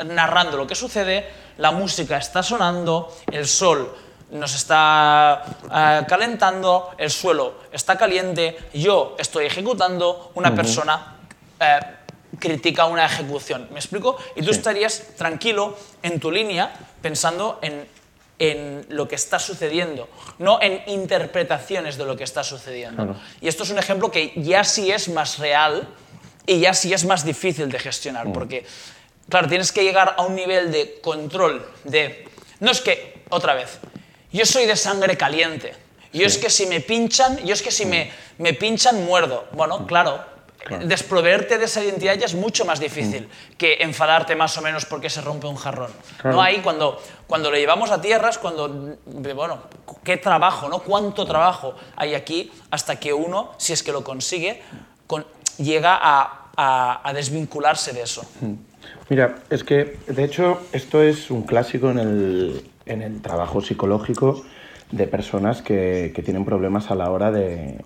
narrando 0.05 0.57
lo 0.57 0.67
que 0.67 0.75
sucede, 0.75 1.29
la 1.57 1.71
música 1.71 2.17
está 2.17 2.43
sonando, 2.43 3.15
el 3.31 3.47
sol 3.47 3.95
nos 4.31 4.53
está 4.53 5.43
eh, 5.73 6.05
calentando, 6.07 6.91
el 6.97 7.09
suelo 7.09 7.61
está 7.71 7.97
caliente, 7.97 8.69
yo 8.73 9.15
estoy 9.17 9.45
ejecutando, 9.45 10.31
una 10.35 10.53
persona 10.53 11.15
eh, 11.59 11.79
critica 12.37 12.85
una 12.85 13.05
ejecución. 13.05 13.67
¿Me 13.71 13.79
explico? 13.79 14.17
Y 14.35 14.43
tú 14.43 14.51
estarías 14.51 15.15
tranquilo 15.17 15.77
en 16.03 16.19
tu 16.19 16.31
línea 16.31 16.73
pensando 17.01 17.59
en 17.61 17.87
en 18.39 18.85
lo 18.87 19.07
que 19.07 19.15
está 19.15 19.37
sucediendo, 19.37 20.09
no 20.39 20.59
en 20.61 20.81
interpretaciones 20.87 21.97
de 21.97 22.05
lo 22.05 22.15
que 22.15 22.23
está 22.23 22.43
sucediendo. 22.43 23.17
Y 23.41 23.49
esto 23.49 23.63
es 23.63 23.69
un 23.69 23.77
ejemplo 23.77 24.09
que 24.09 24.33
ya 24.37 24.63
sí 24.63 24.89
es 24.89 25.09
más 25.09 25.37
real 25.37 25.87
y 26.47 26.61
ya 26.61 26.73
sí 26.73 26.93
es 26.93 27.03
más 27.05 27.25
difícil 27.25 27.69
de 27.69 27.77
gestionar, 27.77 28.29
mm. 28.29 28.33
porque, 28.33 28.65
claro, 29.27 29.49
tienes 29.49 29.73
que 29.73 29.83
llegar 29.83 30.15
a 30.17 30.23
un 30.23 30.35
nivel 30.35 30.71
de 30.71 30.99
control 31.01 31.69
de... 31.83 32.27
No 32.61 32.71
es 32.71 32.79
que, 32.79 33.21
otra 33.29 33.53
vez, 33.53 33.79
yo 34.31 34.45
soy 34.45 34.65
de 34.65 34.77
sangre 34.77 35.17
caliente, 35.17 35.75
yo 36.13 36.25
es 36.25 36.37
que 36.37 36.49
si 36.49 36.65
me 36.65 36.79
pinchan, 36.79 37.37
yo 37.45 37.53
es 37.53 37.61
que 37.61 37.71
si 37.71 37.85
me, 37.85 38.05
mm. 38.05 38.41
me 38.41 38.53
pinchan 38.53 39.03
muerdo. 39.03 39.47
Bueno, 39.51 39.79
mm. 39.79 39.85
Claro, 40.69 40.87
Desproveerte 40.87 41.57
de 41.57 41.65
esa 41.65 41.83
identidad 41.83 42.15
ya 42.15 42.25
es 42.25 42.35
mucho 42.35 42.63
más 42.63 42.79
difícil 42.79 43.23
mm. 43.23 43.57
que 43.57 43.77
enfadarte 43.81 44.35
más 44.35 44.57
o 44.57 44.61
menos 44.61 44.85
porque 44.85 45.09
se 45.09 45.21
rompe 45.21 45.47
un 45.47 45.55
jarrón. 45.55 45.91
No 46.23 46.41
ahí 46.41 46.61
cuando, 46.61 47.01
cuando 47.27 47.51
lo 47.51 47.57
llevamos 47.57 47.91
a 47.91 47.99
tierras, 47.99 48.37
cuando, 48.37 48.97
bueno, 49.35 49.63
qué 50.03 50.17
trabajo, 50.17 50.69
¿no? 50.69 50.79
Cuánto 50.79 51.25
trabajo 51.25 51.75
hay 51.95 52.13
aquí 52.13 52.51
hasta 52.71 52.99
que 52.99 53.11
uno, 53.11 53.51
si 53.57 53.73
es 53.73 53.83
que 53.83 53.91
lo 53.91 54.03
consigue, 54.03 54.61
llega 55.57 55.97
a, 55.99 57.01
a, 57.03 57.13
desvincularse 57.13 57.93
de 57.93 58.03
eso. 58.03 58.21
Mm. 58.41 58.53
Mira, 59.09 59.39
es 59.49 59.63
que 59.63 59.97
de 60.07 60.23
hecho 60.23 60.61
esto 60.71 61.01
es 61.01 61.31
un 61.31 61.43
clásico 61.43 61.89
en 61.89 61.99
el, 61.99 62.69
en 62.85 63.01
el 63.01 63.21
trabajo 63.21 63.61
psicológico 63.61 64.45
de 64.91 65.07
personas 65.07 65.61
que, 65.61 66.11
tienen 66.23 66.45
problemas 66.45 66.91
a 66.91 66.95
la 66.95 67.11
hora 67.11 67.31
de, 67.31 67.77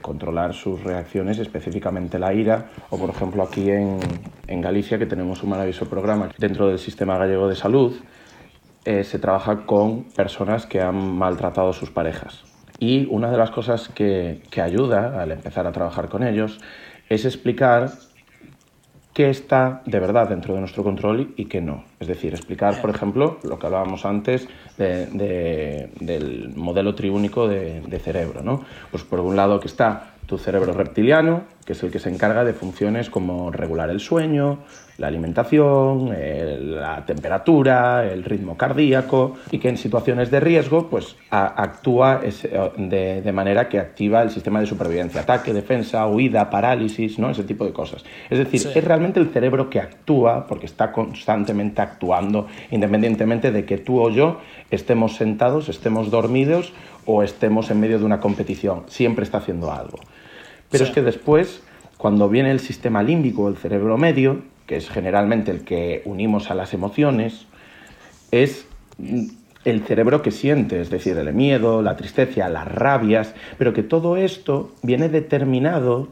controlar 0.00 0.54
sus 0.54 0.82
reacciones, 0.82 1.38
específicamente 1.38 2.18
la 2.18 2.32
ira, 2.32 2.70
o 2.90 2.98
por 2.98 3.10
ejemplo 3.10 3.42
aquí 3.42 3.70
en, 3.70 4.00
Galicia, 4.60 4.98
que 4.98 5.06
tenemos 5.06 5.42
un 5.42 5.50
maravilloso 5.50 5.88
programa 5.88 6.30
dentro 6.38 6.68
del 6.68 6.78
sistema 6.78 7.18
gallego 7.18 7.48
de 7.48 7.56
salud, 7.56 7.94
eh, 8.84 9.04
se 9.04 9.18
trabaja 9.18 9.66
con 9.66 10.04
personas 10.04 10.66
que 10.66 10.80
han 10.80 11.16
maltratado 11.16 11.70
a 11.70 11.72
sus 11.72 11.90
parejas. 11.90 12.44
Y 12.78 13.06
una 13.10 13.30
de 13.30 13.36
las 13.36 13.50
cosas 13.50 13.88
que, 13.88 14.42
que 14.50 14.60
ayuda 14.60 15.20
al 15.22 15.32
empezar 15.32 15.66
a 15.66 15.72
trabajar 15.72 16.08
con 16.08 16.22
ellos 16.22 16.60
es 17.08 17.24
explicar 17.24 17.90
qué 19.14 19.30
está 19.30 19.80
de 19.86 20.00
verdad 20.00 20.28
dentro 20.28 20.54
de 20.54 20.60
nuestro 20.60 20.82
control 20.82 21.32
y 21.36 21.46
qué 21.46 21.60
no. 21.60 21.84
Es 22.00 22.08
decir, 22.08 22.34
explicar, 22.34 22.80
por 22.80 22.90
ejemplo, 22.90 23.38
lo 23.44 23.58
que 23.58 23.66
hablábamos 23.66 24.04
antes 24.04 24.48
del 24.76 26.52
modelo 26.56 26.94
triúnico 26.94 27.46
de, 27.48 27.80
de, 27.80 27.98
cerebro. 28.00 28.42
¿no? 28.42 28.64
Pues 28.90 29.04
por 29.04 29.20
un 29.20 29.36
lado 29.36 29.60
que 29.60 29.68
está 29.68 30.13
tu 30.26 30.38
cerebro 30.38 30.72
reptiliano, 30.72 31.42
que 31.64 31.72
es 31.72 31.82
el 31.82 31.90
que 31.90 31.98
se 31.98 32.10
encarga 32.10 32.44
de 32.44 32.52
funciones 32.52 33.10
como 33.10 33.50
regular 33.50 33.90
el 33.90 34.00
sueño, 34.00 34.58
la 34.98 35.08
alimentación, 35.08 36.14
la 36.60 37.04
temperatura, 37.04 38.06
el 38.06 38.22
ritmo 38.22 38.56
cardíaco 38.56 39.36
y 39.50 39.58
que 39.58 39.68
en 39.68 39.76
situaciones 39.76 40.30
de 40.30 40.40
riesgo 40.40 40.88
pues 40.88 41.16
actúa 41.30 42.20
de, 42.76 43.32
manera 43.32 43.68
que 43.68 43.78
activa 43.78 44.22
el 44.22 44.30
sistema 44.30 44.60
de 44.60 44.66
supervivencia, 44.66 45.22
ataque, 45.22 45.52
defensa, 45.52 46.06
huida, 46.06 46.48
parálisis, 46.48 47.18
¿no? 47.18 47.30
ese 47.30 47.42
tipo 47.44 47.64
de 47.64 47.72
cosas. 47.72 48.04
Es 48.30 48.38
decir, 48.38 48.70
es 48.74 48.84
realmente 48.84 49.18
el 49.18 49.30
cerebro 49.30 49.68
que 49.68 49.80
actúa 49.80 50.46
porque 50.46 50.66
está 50.66 50.92
constantemente 50.92 51.82
actuando 51.82 52.46
independientemente 52.70 53.50
de 53.50 53.64
que 53.64 53.78
tú 53.78 54.00
o 54.00 54.10
yo 54.10 54.40
estemos 54.70 55.16
sentados, 55.16 55.68
estemos 55.68 56.10
dormidos 56.10 56.72
o 57.06 57.22
estemos 57.22 57.70
en 57.70 57.80
medio 57.80 57.98
de 57.98 58.04
una 58.04 58.20
competición, 58.20 58.84
siempre 58.86 59.24
está 59.24 59.38
haciendo 59.38 59.72
algo. 59.72 59.98
Pero 60.70 60.84
es 60.84 60.90
que 60.90 61.02
después, 61.02 61.62
cuando 61.98 62.28
viene 62.28 62.50
el 62.50 62.60
sistema 62.60 63.02
límbico, 63.02 63.48
el 63.48 63.56
cerebro 63.56 63.96
medio, 63.96 64.42
que 64.66 64.76
es 64.76 64.88
generalmente 64.88 65.50
el 65.50 65.64
que 65.64 66.02
unimos 66.04 66.50
a 66.50 66.54
las 66.54 66.74
emociones, 66.74 67.46
es 68.30 68.66
el 69.64 69.82
cerebro 69.82 70.22
que 70.22 70.30
siente, 70.30 70.80
es 70.80 70.90
decir, 70.90 71.16
el 71.16 71.32
miedo, 71.32 71.82
la 71.82 71.96
tristeza, 71.96 72.48
las 72.48 72.66
rabias, 72.66 73.34
pero 73.58 73.72
que 73.72 73.82
todo 73.82 74.16
esto 74.16 74.72
viene 74.82 75.08
determinado, 75.08 76.08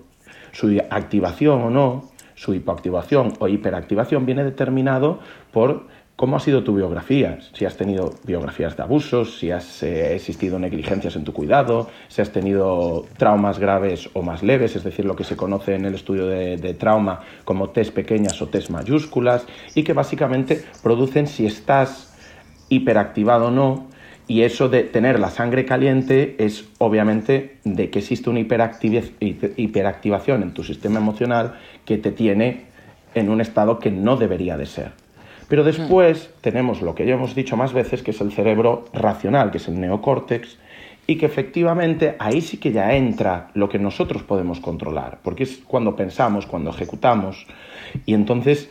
su 0.52 0.80
activación 0.90 1.62
o 1.62 1.70
no, 1.70 2.10
su 2.34 2.54
hipoactivación 2.54 3.34
o 3.38 3.48
hiperactivación 3.48 4.26
viene 4.26 4.44
determinado 4.44 5.20
por 5.52 5.86
¿Cómo 6.22 6.36
ha 6.36 6.38
sido 6.38 6.62
tu 6.62 6.76
biografía? 6.76 7.40
Si 7.52 7.64
has 7.64 7.76
tenido 7.76 8.14
biografías 8.22 8.76
de 8.76 8.84
abusos, 8.84 9.40
si 9.40 9.50
has 9.50 9.82
eh, 9.82 10.14
existido 10.14 10.56
negligencias 10.56 11.16
en 11.16 11.24
tu 11.24 11.32
cuidado, 11.32 11.90
si 12.06 12.22
has 12.22 12.30
tenido 12.30 13.06
traumas 13.16 13.58
graves 13.58 14.08
o 14.12 14.22
más 14.22 14.44
leves, 14.44 14.76
es 14.76 14.84
decir, 14.84 15.04
lo 15.04 15.16
que 15.16 15.24
se 15.24 15.34
conoce 15.34 15.74
en 15.74 15.84
el 15.84 15.96
estudio 15.96 16.28
de, 16.28 16.74
trauma 16.74 17.22
como 17.44 17.70
test 17.70 17.92
pequeñas 17.92 18.40
o 18.40 18.46
test 18.46 18.70
mayúsculas, 18.70 19.46
y 19.74 19.82
que 19.82 19.94
básicamente 19.94 20.62
producen 20.80 21.26
si 21.26 21.44
estás 21.44 22.14
hiperactivado 22.68 23.46
o 23.46 23.50
no, 23.50 23.88
Y 24.28 24.42
eso 24.42 24.68
de 24.68 24.84
tener 24.84 25.18
la 25.18 25.30
sangre 25.30 25.64
caliente 25.64 26.36
es 26.38 26.66
obviamente 26.78 27.56
de 27.64 27.90
que 27.90 27.98
existe 27.98 28.30
una 28.30 28.38
hiperactivación 28.38 30.44
en 30.44 30.54
tu 30.54 30.62
sistema 30.62 31.00
emocional 31.00 31.58
que 31.84 31.98
te 31.98 32.12
tiene 32.12 32.66
en 33.16 33.28
un 33.28 33.40
estado 33.40 33.80
que 33.80 33.90
no 33.90 34.16
debería 34.16 34.56
de 34.56 34.66
ser. 34.66 35.01
Pero 35.52 35.64
después 35.64 36.30
tenemos 36.40 36.80
lo 36.80 36.94
que 36.94 37.04
ya 37.04 37.12
hemos 37.12 37.34
dicho 37.34 37.58
más 37.58 37.74
veces, 37.74 38.02
que 38.02 38.12
es 38.12 38.20
el 38.22 38.32
cerebro 38.32 38.86
racional, 38.94 39.50
que 39.50 39.58
es 39.58 39.68
el 39.68 39.78
neocórtex, 39.78 40.56
y 41.06 41.18
que 41.18 41.26
efectivamente 41.26 42.16
ahí 42.18 42.40
sí 42.40 42.56
que 42.56 42.72
ya 42.72 42.94
entra 42.94 43.50
lo 43.52 43.68
que 43.68 43.78
nosotros 43.78 44.22
podemos 44.22 44.60
controlar, 44.60 45.18
porque 45.22 45.42
es 45.42 45.58
cuando 45.66 45.94
pensamos, 45.94 46.46
cuando 46.46 46.70
ejecutamos, 46.70 47.46
y 48.06 48.14
entonces 48.14 48.70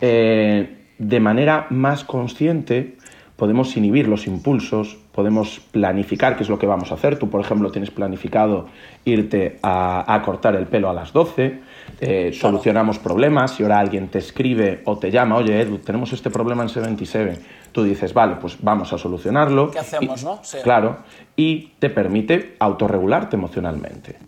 eh, 0.00 0.76
de 0.98 1.18
manera 1.18 1.66
más 1.70 2.04
consciente 2.04 2.96
podemos 3.40 3.74
inhibir 3.74 4.06
los 4.06 4.26
impulsos, 4.26 4.98
podemos 5.12 5.60
planificar 5.70 6.36
qué 6.36 6.42
es 6.42 6.50
lo 6.50 6.58
que 6.58 6.66
vamos 6.66 6.90
a 6.90 6.96
hacer. 6.96 7.18
Tú, 7.18 7.30
por 7.30 7.40
ejemplo, 7.40 7.72
tienes 7.72 7.90
planificado 7.90 8.66
irte 9.06 9.58
a, 9.62 10.20
cortar 10.22 10.56
el 10.56 10.66
pelo 10.66 10.90
a 10.90 10.92
las 10.92 11.14
12, 11.14 11.58
eh, 12.02 12.32
solucionamos 12.34 12.98
problemas, 12.98 13.52
si 13.52 13.62
ahora 13.62 13.78
alguien 13.78 14.08
te 14.08 14.18
escribe 14.18 14.82
o 14.84 14.98
te 14.98 15.10
llama, 15.10 15.36
oye, 15.36 15.58
Edu, 15.58 15.78
tenemos 15.78 16.12
este 16.12 16.28
problema 16.28 16.64
en 16.64 16.68
77, 16.68 17.38
tú 17.72 17.82
dices, 17.82 18.12
vale, 18.12 18.36
pues 18.38 18.58
vamos 18.60 18.92
a 18.92 18.98
solucionarlo. 18.98 19.70
¿Qué 19.70 19.78
hacemos, 19.78 20.22
no? 20.22 20.42
Claro, 20.62 20.98
y 21.34 21.72
te 21.78 21.88
permite 21.88 22.56
autorregularte 22.58 23.36
emocionalmente. 23.36 24.18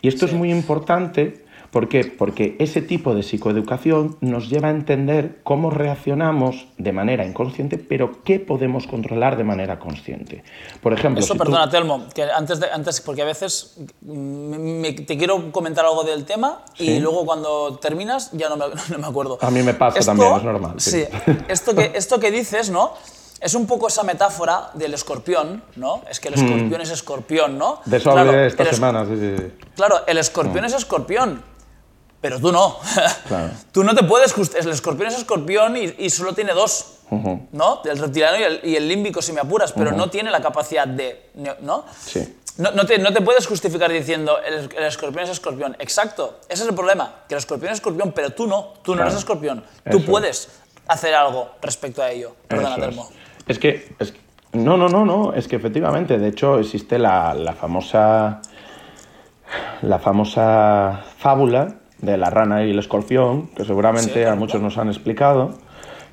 Y 0.00 0.06
esto 0.06 0.26
es 0.26 0.32
muy 0.32 0.52
importante 0.52 1.44
¿Por 1.70 1.88
qué? 1.88 2.04
Porque 2.04 2.56
ese 2.58 2.82
tipo 2.82 3.14
de 3.14 3.22
psicoeducación 3.22 4.16
nos 4.20 4.48
lleva 4.48 4.68
a 4.68 4.70
entender 4.72 5.40
cómo 5.44 5.70
reaccionamos 5.70 6.66
de 6.78 6.92
manera 6.92 7.24
inconsciente, 7.24 7.78
pero 7.78 8.22
qué 8.24 8.40
podemos 8.40 8.88
controlar 8.88 9.36
de 9.36 9.44
manera 9.44 9.78
consciente. 9.78 10.42
Por 10.82 10.92
ejemplo, 10.92 11.22
Eso, 11.22 11.36
perdona, 11.36 11.70
Telmo, 11.70 12.06
que 12.12 12.24
antes, 12.24 12.58
de, 12.58 12.70
antes, 12.70 13.00
porque 13.00 13.22
a 13.22 13.24
veces 13.24 13.76
te 14.00 15.16
quiero 15.16 15.52
comentar 15.52 15.84
algo 15.84 16.02
del 16.02 16.24
tema 16.24 16.64
y 16.76 16.98
luego 16.98 17.24
cuando 17.24 17.78
terminas 17.78 18.32
ya 18.32 18.48
no 18.48 18.56
me, 18.56 18.64
no 18.90 18.98
me, 18.98 19.06
acuerdo. 19.06 19.38
A 19.40 19.50
mí 19.50 19.62
me 19.62 19.74
pasa 19.74 20.00
también, 20.00 20.34
es 20.34 20.42
normal. 20.42 20.74
Sí, 20.80 21.04
esto, 21.48 21.74
que, 21.74 21.92
esto 21.94 22.18
que 22.18 22.32
dices, 22.32 22.70
¿no? 22.70 22.94
Es 23.40 23.54
un 23.54 23.66
poco 23.66 23.88
esa 23.88 24.02
metáfora 24.02 24.70
del 24.74 24.92
escorpión, 24.92 25.62
¿no? 25.76 26.02
Es 26.10 26.20
que 26.20 26.28
el 26.28 26.34
escorpión 26.34 26.78
mm. 26.78 26.82
es 26.82 26.90
escorpión, 26.90 27.56
¿no? 27.56 27.80
De 27.86 27.96
eso 27.96 28.10
hablé 28.10 28.48
esta 28.48 28.64
semana, 28.66 29.06
sí, 29.06 29.14
sí. 29.16 29.52
Claro, 29.76 30.00
el 30.06 30.18
escorpión 30.18 30.64
mm. 30.64 30.66
es 30.66 30.74
escorpión, 30.74 31.42
pero 32.20 32.38
tú 32.38 32.52
no. 32.52 32.76
tú 33.72 33.82
no 33.82 33.94
te 33.94 34.04
puedes... 34.04 34.34
El 34.54 34.70
escorpión 34.70 35.08
es 35.08 35.18
escorpión 35.18 35.76
y, 35.76 36.10
solo 36.10 36.34
tiene 36.34 36.52
dos, 36.52 36.98
¿no? 37.52 37.80
El 37.84 37.98
reptiliano 37.98 38.36
y 38.62 38.76
el, 38.76 38.88
límbico, 38.88 39.22
si 39.22 39.32
me 39.32 39.40
apuras, 39.40 39.72
pero 39.72 39.92
no 39.92 40.10
tiene 40.10 40.30
la 40.30 40.40
capacidad 40.40 40.86
de... 40.86 41.30
¿No? 41.62 41.84
Sí. 42.04 42.36
No, 42.58 42.72
no, 42.72 42.84
te, 42.84 42.98
no, 42.98 43.12
te, 43.12 43.22
puedes 43.22 43.46
justificar 43.46 43.90
diciendo 43.90 44.38
el, 44.38 44.84
escorpión 44.84 45.24
es 45.24 45.30
escorpión. 45.30 45.76
Exacto, 45.78 46.40
ese 46.48 46.64
es 46.64 46.68
el 46.68 46.74
problema, 46.74 47.22
que 47.26 47.34
el 47.34 47.38
escorpión 47.38 47.72
es 47.72 47.78
escorpión, 47.78 48.12
pero 48.12 48.30
tú 48.30 48.46
no, 48.46 48.74
tú 48.82 48.94
no 48.94 49.02
eres 49.02 49.14
escorpión. 49.14 49.64
Tú 49.90 50.04
puedes 50.04 50.48
hacer 50.86 51.14
algo 51.14 51.52
respecto 51.62 52.02
a 52.02 52.10
ello. 52.10 52.34
Perdona, 52.48 52.76
Termo. 52.76 53.08
Es. 53.46 53.58
que, 53.58 53.94
es 53.98 54.12
No, 54.52 54.76
no, 54.76 54.88
no, 54.88 55.06
no, 55.06 55.32
es 55.32 55.48
que 55.48 55.56
efectivamente, 55.56 56.18
de 56.18 56.28
hecho 56.28 56.58
existe 56.58 56.98
la, 56.98 57.34
la 57.34 57.54
famosa... 57.54 58.42
La 59.82 59.98
famosa 59.98 61.02
fábula 61.18 61.79
de 62.02 62.16
la 62.16 62.30
rana 62.30 62.64
y 62.64 62.70
el 62.70 62.78
escorpión, 62.78 63.48
que 63.48 63.64
seguramente 63.64 64.26
a 64.26 64.34
muchos 64.34 64.60
nos 64.60 64.78
han 64.78 64.88
explicado, 64.88 65.54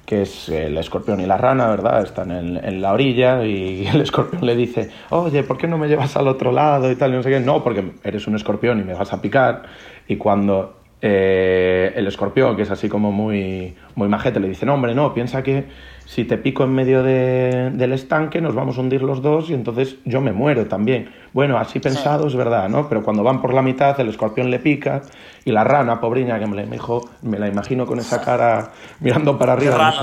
que 0.06 0.22
es 0.22 0.48
el 0.50 0.78
escorpión 0.78 1.20
y 1.20 1.26
la 1.26 1.38
rana, 1.38 1.68
¿verdad? 1.68 2.02
Están 2.02 2.32
en, 2.32 2.82
la 2.82 2.94
orilla 2.94 3.44
y 3.46 3.86
el 3.94 4.02
escorpión 4.02 4.46
le 4.46 4.56
dice, 4.56 4.90
oye, 5.10 5.44
¿por 5.44 5.58
qué 5.58 5.68
no 5.68 5.78
me 5.78 5.88
llevas 5.88 6.16
al 6.16 6.28
otro 6.28 6.52
lado 6.52 6.90
y 6.92 6.96
tal? 6.96 7.12
Y 7.12 7.16
no 7.18 7.24
sé 7.24 7.30
qué. 7.30 7.40
No, 7.40 7.64
porque 7.64 7.92
eres 8.04 8.26
un 8.28 8.36
escorpión 8.36 8.80
y 8.80 8.84
me 8.84 8.94
vas 8.94 9.12
a 9.12 9.22
picar. 9.22 9.64
Y 10.08 10.16
cuando 10.16 10.78
eh, 11.02 11.92
el 11.96 12.08
escorpión, 12.08 12.56
que 12.56 12.62
es 12.62 12.72
así 12.72 12.88
como 12.88 13.12
muy, 13.12 13.76
muy 13.96 14.08
majete, 14.08 14.40
le 14.40 14.48
dice, 14.48 14.66
no, 14.66 14.76
hombre, 14.76 14.96
no, 14.96 15.14
piensa 15.14 15.44
que 15.44 15.66
si 16.08 16.24
te 16.24 16.38
pico 16.38 16.64
en 16.64 16.74
medio 16.74 17.04
del 17.04 17.92
estanque 17.92 18.40
nos 18.40 18.56
vamos 18.56 18.78
a 18.78 18.82
hundir 18.82 19.02
los 19.02 19.22
dos 19.22 19.50
y 19.50 19.54
entonces 19.54 19.98
yo 20.06 20.22
me 20.22 20.32
muero 20.32 20.66
también. 20.66 21.10
Bueno, 21.34 21.58
así 21.58 21.82
pensado 21.82 22.28
es 22.28 22.36
verdad, 22.36 22.70
¿no? 22.70 22.88
Pero 22.88 23.04
cuando 23.04 23.24
van 23.24 23.42
por 23.42 23.54
la 23.54 23.62
mitad 23.62 24.00
el 24.00 24.08
escorpión 24.08 24.50
le 24.50 24.60
pica 24.60 25.02
y 25.44 25.52
la 25.52 25.66
rana, 25.66 26.00
pobriña, 26.00 26.40
que 26.40 26.48
me 26.48 26.56
la, 26.56 26.80
me 27.24 27.40
la 27.40 27.48
imagino 27.50 27.86
con 27.86 28.00
esa 28.00 28.22
cara 28.22 28.72
mirando 29.02 29.38
para 29.38 29.54
arriba. 29.54 29.94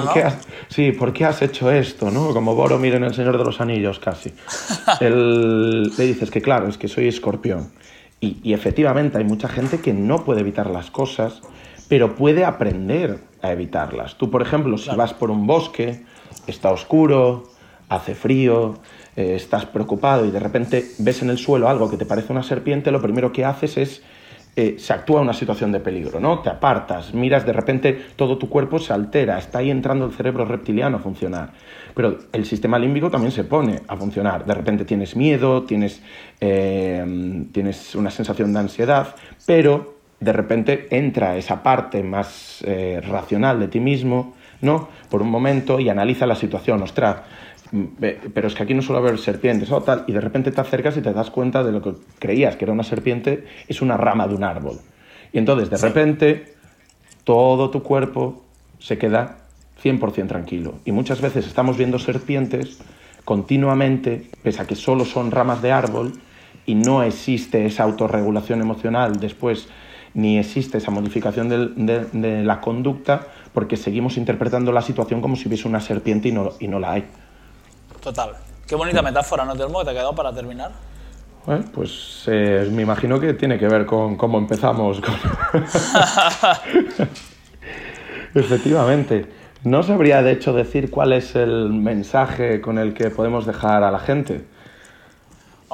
sí, 0.68 0.92
¿por 0.92 1.14
qué 1.14 1.24
has 1.24 1.40
hecho 1.40 1.70
esto? 1.70 2.11
¿no? 2.11 2.34
Como 2.34 2.55
Boromir 2.55 2.94
en 2.96 3.05
El 3.05 3.14
Señor 3.14 3.38
de 3.38 3.44
los 3.44 3.62
Anillos 3.62 3.98
casi. 3.98 4.34
le 5.00 6.07
dices 6.07 6.30
que 6.30 6.42
claro, 6.42 6.68
es 6.68 6.76
que 6.76 6.86
soy 6.86 7.09
escorpión. 7.09 7.70
Y, 8.20 8.40
y 8.42 8.52
efectivamente 8.52 9.16
hay 9.16 9.24
mucha 9.24 9.48
gente 9.48 9.80
que 9.80 9.94
no 9.94 10.22
puede 10.22 10.40
evitar 10.40 10.68
las 10.68 10.90
cosas, 10.90 11.40
pero 11.88 12.14
puede 12.14 12.44
aprender 12.44 13.20
a 13.45 13.53
evitarlas. 13.53 14.16
Tú, 14.16 14.30
por 14.30 14.42
ejemplo, 14.42 14.78
si 14.78 14.95
vas 14.97 15.12
por 15.12 15.30
un 15.30 15.47
bosque, 15.47 16.05
está 16.47 16.70
oscuro, 16.70 17.45
hace 17.88 18.14
frío, 18.14 18.74
eh, 19.16 19.34
estás 19.36 19.66
preocupado 19.66 20.24
y 20.24 20.30
de 20.30 20.40
repente 20.40 20.84
ves 20.99 21.22
en 21.22 21.30
el 21.30 21.38
suelo 21.38 21.68
algo 21.68 21.90
que 21.90 21.97
te 21.97 22.07
parece 22.07 22.32
una 22.32 22.42
serpiente, 22.42 22.90
lo 22.90 23.03
primero 23.03 23.32
que 23.32 23.45
haces 23.45 23.76
es 23.76 24.03
eh, 24.57 24.76
se 24.78 24.92
actúa 24.92 25.20
una 25.20 25.32
situación 25.32 25.72
de 25.72 25.80
peligro, 25.80 26.20
¿no? 26.20 26.38
Te 26.38 26.49
apartas, 26.49 27.12
miras, 27.12 27.45
de 27.45 27.53
repente 27.53 28.01
todo 28.14 28.38
tu 28.38 28.49
cuerpo 28.49 28.78
se 28.78 28.92
altera, 28.92 29.36
está 29.36 29.59
ahí 29.59 29.68
entrando 29.68 30.07
el 30.07 30.12
cerebro 30.12 30.45
reptiliano 30.45 30.99
a 30.99 31.01
funcionar. 31.01 31.51
Pero 31.92 32.18
el 32.32 32.45
sistema 32.45 32.78
límbico 32.78 33.11
también 33.11 33.32
se 33.32 33.42
pone 33.42 33.82
a 33.88 33.97
funcionar. 33.97 34.47
De 34.47 34.55
repente 34.55 34.84
tienes 34.84 35.16
miedo, 35.16 35.64
tienes, 35.64 36.01
eh, 36.40 37.45
tienes 37.51 37.97
una 37.97 38.12
sensación 38.12 38.53
de 38.53 38.61
ansiedad, 38.61 39.16
pero 39.45 39.93
de 40.25 40.33
repente 40.33 40.89
entra 40.91 41.37
esa 41.37 41.62
parte 41.62 42.03
más 42.03 42.62
eh, 42.66 43.01
racional 43.07 43.61
de 43.61 43.68
ti 43.68 43.79
mismo, 43.79 44.35
¿no? 44.62 44.89
Por 45.11 45.20
un 45.20 45.31
momento 45.31 45.79
y 45.79 45.91
analiza 45.91 46.27
la 46.27 46.35
situación, 46.35 46.83
ostras, 46.83 47.18
mm, 47.70 47.85
pero 48.33 48.49
es 48.49 48.55
que 48.55 48.62
aquí 48.62 48.72
no 48.72 48.81
suele 48.81 49.01
haber 49.01 49.18
serpientes 49.18 49.70
o 49.70 49.83
tal, 49.83 50.05
y 50.07 50.12
de 50.12 50.20
repente 50.20 50.51
te 50.51 50.61
acercas 50.61 50.97
y 50.97 51.03
te 51.03 51.12
das 51.12 51.31
cuenta 51.31 51.62
de 51.62 51.72
lo 51.72 51.83
que 51.83 51.93
creías 52.18 52.57
que 52.57 52.64
era 52.64 52.72
una 52.72 52.85
serpiente, 52.85 53.45
es 53.68 53.83
una 53.83 53.99
rama 53.99 54.27
de 54.27 54.35
un 54.35 54.45
árbol. 54.45 54.81
Y 55.33 55.39
entonces 55.39 55.68
de 55.68 55.77
repente 55.77 56.55
todo 57.25 57.70
tu 57.70 57.83
cuerpo 57.83 58.43
se 58.79 58.97
queda 58.97 59.39
100% 59.83 60.27
tranquilo. 60.27 60.75
Y 60.87 60.93
muchas 60.93 61.20
veces 61.20 61.47
estamos 61.47 61.77
viendo 61.77 61.99
serpientes 61.99 62.81
continuamente, 63.25 64.31
pese 64.43 64.62
a 64.62 64.66
que 64.66 64.77
solo 64.77 65.05
son 65.05 65.31
ramas 65.31 65.61
de 65.61 65.72
árbol, 65.72 66.12
y 66.66 66.75
no 66.75 67.03
existe 67.03 67.66
esa 67.66 67.83
autorregulación 67.83 68.62
emocional 68.62 69.20
después 69.20 69.68
ni 70.15 70.39
existe 70.39 70.79
esa 70.79 70.91
modificación 70.91 71.49
de, 71.49 72.43
la 72.45 72.61
conducta 72.61 73.27
porque 73.53 73.77
seguimos 73.77 74.17
interpretando 74.17 74.73
la 74.73 74.83
situación 74.83 75.21
como 75.21 75.37
si 75.37 75.49
hubiese 75.49 75.69
una 75.69 75.81
serpiente 75.81 76.29
y 76.29 76.33
no, 76.33 76.53
y 76.59 76.69
no 76.69 76.79
la 76.79 76.93
hay. 76.93 77.05
Total. 78.01 78.31
Qué 78.67 78.75
bonita 78.75 79.03
metáfora, 79.03 79.45
¿no, 79.45 79.55
Telmo? 79.55 79.85
¿Te 79.85 79.91
ha 79.91 79.93
quedado 79.93 80.15
para 80.15 80.33
terminar? 80.33 80.73
Bueno, 81.47 81.65
pues 81.73 82.25
eh, 82.27 82.69
me 82.73 82.83
imagino 82.83 83.21
que 83.21 83.35
tiene 83.35 83.59
que 83.59 83.69
ver 83.69 83.85
con 83.85 84.17
cómo 84.17 84.39
empezamos. 84.39 85.03
Efectivamente. 88.35 89.27
No 89.65 89.83
sabría, 89.83 90.23
de 90.23 90.33
hecho, 90.33 90.53
decir 90.53 90.91
cuál 90.91 91.12
es 91.12 91.37
el 91.37 91.71
mensaje 91.71 92.61
con 92.61 92.79
el 92.79 92.93
que 92.95 93.11
podemos 93.11 93.47
dejar 93.47 93.83
a 93.83 93.91
la 93.91 93.99
gente. 93.99 94.45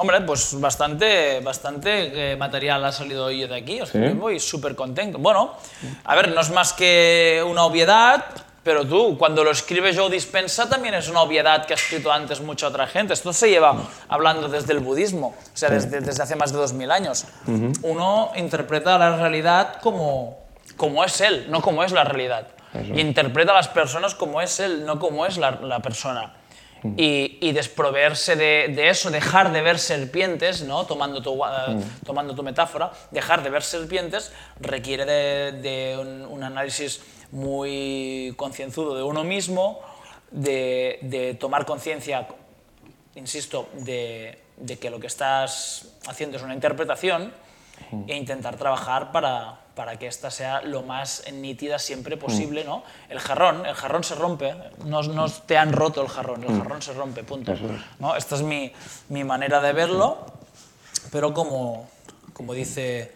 Hombre, 0.01 0.19
pues 0.21 0.59
bastante, 0.59 1.41
bastante 1.41 2.31
eh, 2.31 2.35
material 2.35 2.83
ha 2.85 2.91
salido 2.91 3.25
hoy 3.25 3.45
de 3.45 3.55
aquí, 3.55 3.79
os 3.81 3.91
voy 4.15 4.39
súper 4.39 4.73
contento. 4.73 5.19
Bueno, 5.19 5.53
a 6.03 6.15
ver, 6.15 6.33
no 6.33 6.41
es 6.41 6.49
más 6.49 6.73
que 6.73 7.45
una 7.47 7.65
obviedad, 7.65 8.25
pero 8.63 8.83
tú, 8.83 9.15
cuando 9.15 9.43
lo 9.43 9.51
escribe 9.51 9.95
Joe 9.95 10.09
Dispensa, 10.09 10.67
también 10.67 10.95
es 10.95 11.07
una 11.07 11.21
obviedad 11.21 11.67
que 11.67 11.73
ha 11.73 11.75
escrito 11.75 12.11
antes 12.11 12.41
mucha 12.41 12.69
otra 12.69 12.87
gente. 12.87 13.13
Esto 13.13 13.31
se 13.31 13.51
lleva 13.51 13.75
hablando 14.09 14.49
desde 14.49 14.73
el 14.73 14.79
budismo, 14.79 15.35
o 15.37 15.55
sea, 15.55 15.69
desde, 15.69 16.01
desde 16.01 16.23
hace 16.23 16.35
más 16.35 16.51
de 16.51 16.57
2000 16.57 16.89
años. 16.89 17.25
Uno 17.83 18.31
interpreta 18.35 18.97
la 18.97 19.17
realidad 19.17 19.75
como, 19.83 20.39
como 20.77 21.03
es 21.03 21.21
él, 21.21 21.45
no 21.51 21.61
como 21.61 21.83
es 21.83 21.91
la 21.91 22.05
realidad. 22.05 22.47
Y 22.73 23.01
interpreta 23.01 23.51
a 23.51 23.55
las 23.55 23.67
personas 23.67 24.15
como 24.15 24.41
es 24.41 24.59
él, 24.59 24.83
no 24.83 24.97
como 24.97 25.27
es 25.27 25.37
la, 25.37 25.51
la 25.61 25.79
persona 25.79 26.40
y, 26.97 27.51
desproveerse 27.51 28.35
de, 28.35 28.89
eso, 28.89 29.11
dejar 29.11 29.51
de 29.51 29.61
ver 29.61 29.79
serpientes, 29.79 30.63
¿no? 30.63 30.85
tomando, 30.85 31.21
tu, 31.21 31.35
eh, 31.45 31.83
tomando 32.05 32.35
tu 32.35 32.43
metáfora, 32.43 32.91
dejar 33.11 33.43
de 33.43 33.49
ver 33.49 33.63
serpientes 33.63 34.31
requiere 34.59 35.05
de, 35.05 36.25
un, 36.29 36.43
análisis 36.43 37.01
muy 37.31 38.33
concienzudo 38.35 38.95
de 38.95 39.03
uno 39.03 39.23
mismo, 39.23 39.79
de, 40.31 41.37
tomar 41.39 41.65
conciencia, 41.65 42.27
insisto, 43.15 43.69
de, 43.73 44.39
que 44.79 44.89
lo 44.89 44.99
que 44.99 45.07
estás 45.07 45.95
haciendo 46.07 46.37
es 46.37 46.43
una 46.43 46.53
interpretación 46.53 47.31
e 48.07 48.15
intentar 48.15 48.57
trabajar 48.57 49.11
para, 49.11 49.60
para 49.75 49.97
que 49.97 50.07
esta 50.07 50.29
sea 50.31 50.61
lo 50.61 50.83
más 50.83 51.23
nítida 51.31 51.79
siempre 51.79 52.17
posible, 52.17 52.63
¿no? 52.63 52.83
El 53.09 53.19
jarrón, 53.19 53.65
el 53.65 53.73
jarrón 53.73 54.03
se 54.03 54.15
rompe, 54.15 54.53
no, 54.85 55.01
no 55.03 55.29
te 55.29 55.57
han 55.57 55.71
roto 55.71 56.01
el 56.01 56.09
jarrón, 56.09 56.43
el 56.43 56.57
jarrón 56.57 56.81
se 56.81 56.93
rompe, 56.93 57.23
punto. 57.23 57.53
¿no? 57.99 58.15
Esta 58.15 58.35
es 58.35 58.41
mi, 58.41 58.71
mi 59.09 59.23
manera 59.23 59.61
de 59.61 59.71
verlo, 59.71 60.25
pero 61.11 61.33
como, 61.33 61.89
como 62.33 62.53
dice 62.53 63.13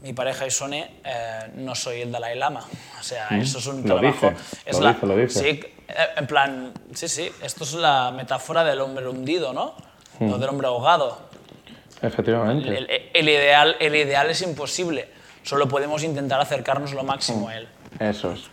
mi 0.00 0.12
pareja 0.14 0.46
Isone, 0.46 1.00
eh, 1.04 1.50
no 1.56 1.74
soy 1.74 2.00
el 2.00 2.10
Dalai 2.10 2.36
Lama. 2.38 2.64
O 2.98 3.02
sea, 3.02 3.28
eso 3.38 3.58
es 3.58 3.66
un 3.66 3.86
Lo 3.86 3.98
trabajo. 4.00 4.30
dice, 4.30 4.42
es 4.64 4.78
lo 4.78 4.84
la, 4.84 4.92
dice, 4.94 5.06
lo 5.06 5.16
dice. 5.16 5.40
Sí, 5.40 5.46
eh, 5.88 5.94
en 6.16 6.26
plan, 6.26 6.72
sí, 6.94 7.06
sí, 7.06 7.30
esto 7.42 7.64
es 7.64 7.74
la 7.74 8.10
metáfora 8.10 8.64
del 8.64 8.80
hombre 8.80 9.06
hundido, 9.08 9.52
¿no? 9.52 9.74
O 10.20 10.38
del 10.38 10.48
hombre 10.48 10.66
ahogado. 10.68 11.18
Efectivamente. 12.00 12.68
El, 12.76 12.88
el 13.12 13.28
ideal, 13.28 13.76
el 13.78 13.94
ideal 13.94 14.30
es 14.30 14.42
imposible, 14.42 15.08
solo 15.42 15.68
podemos 15.68 16.02
intentar 16.02 16.40
acercarnos 16.40 16.92
lo 16.94 17.04
máximo 17.04 17.48
a 17.48 17.56
él. 17.56 17.68
Eso 17.98 18.32
es. 18.32 18.50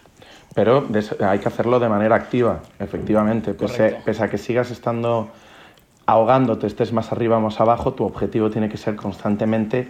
Pero 0.55 0.87
hay 1.21 1.39
que 1.39 1.47
hacerlo 1.47 1.79
de 1.79 1.89
manera 1.89 2.15
activa, 2.15 2.61
efectivamente. 2.79 3.53
Pese 3.53 4.23
a 4.23 4.29
que 4.29 4.37
sigas 4.37 4.71
estando 4.71 5.29
ahogándote, 6.05 6.65
estés 6.65 6.91
más 6.91 7.11
arriba 7.11 7.37
o 7.37 7.41
más 7.41 7.59
abajo, 7.61 7.93
tu 7.93 8.03
objetivo 8.03 8.49
tiene 8.49 8.67
que 8.67 8.77
ser 8.77 8.95
constantemente 8.95 9.87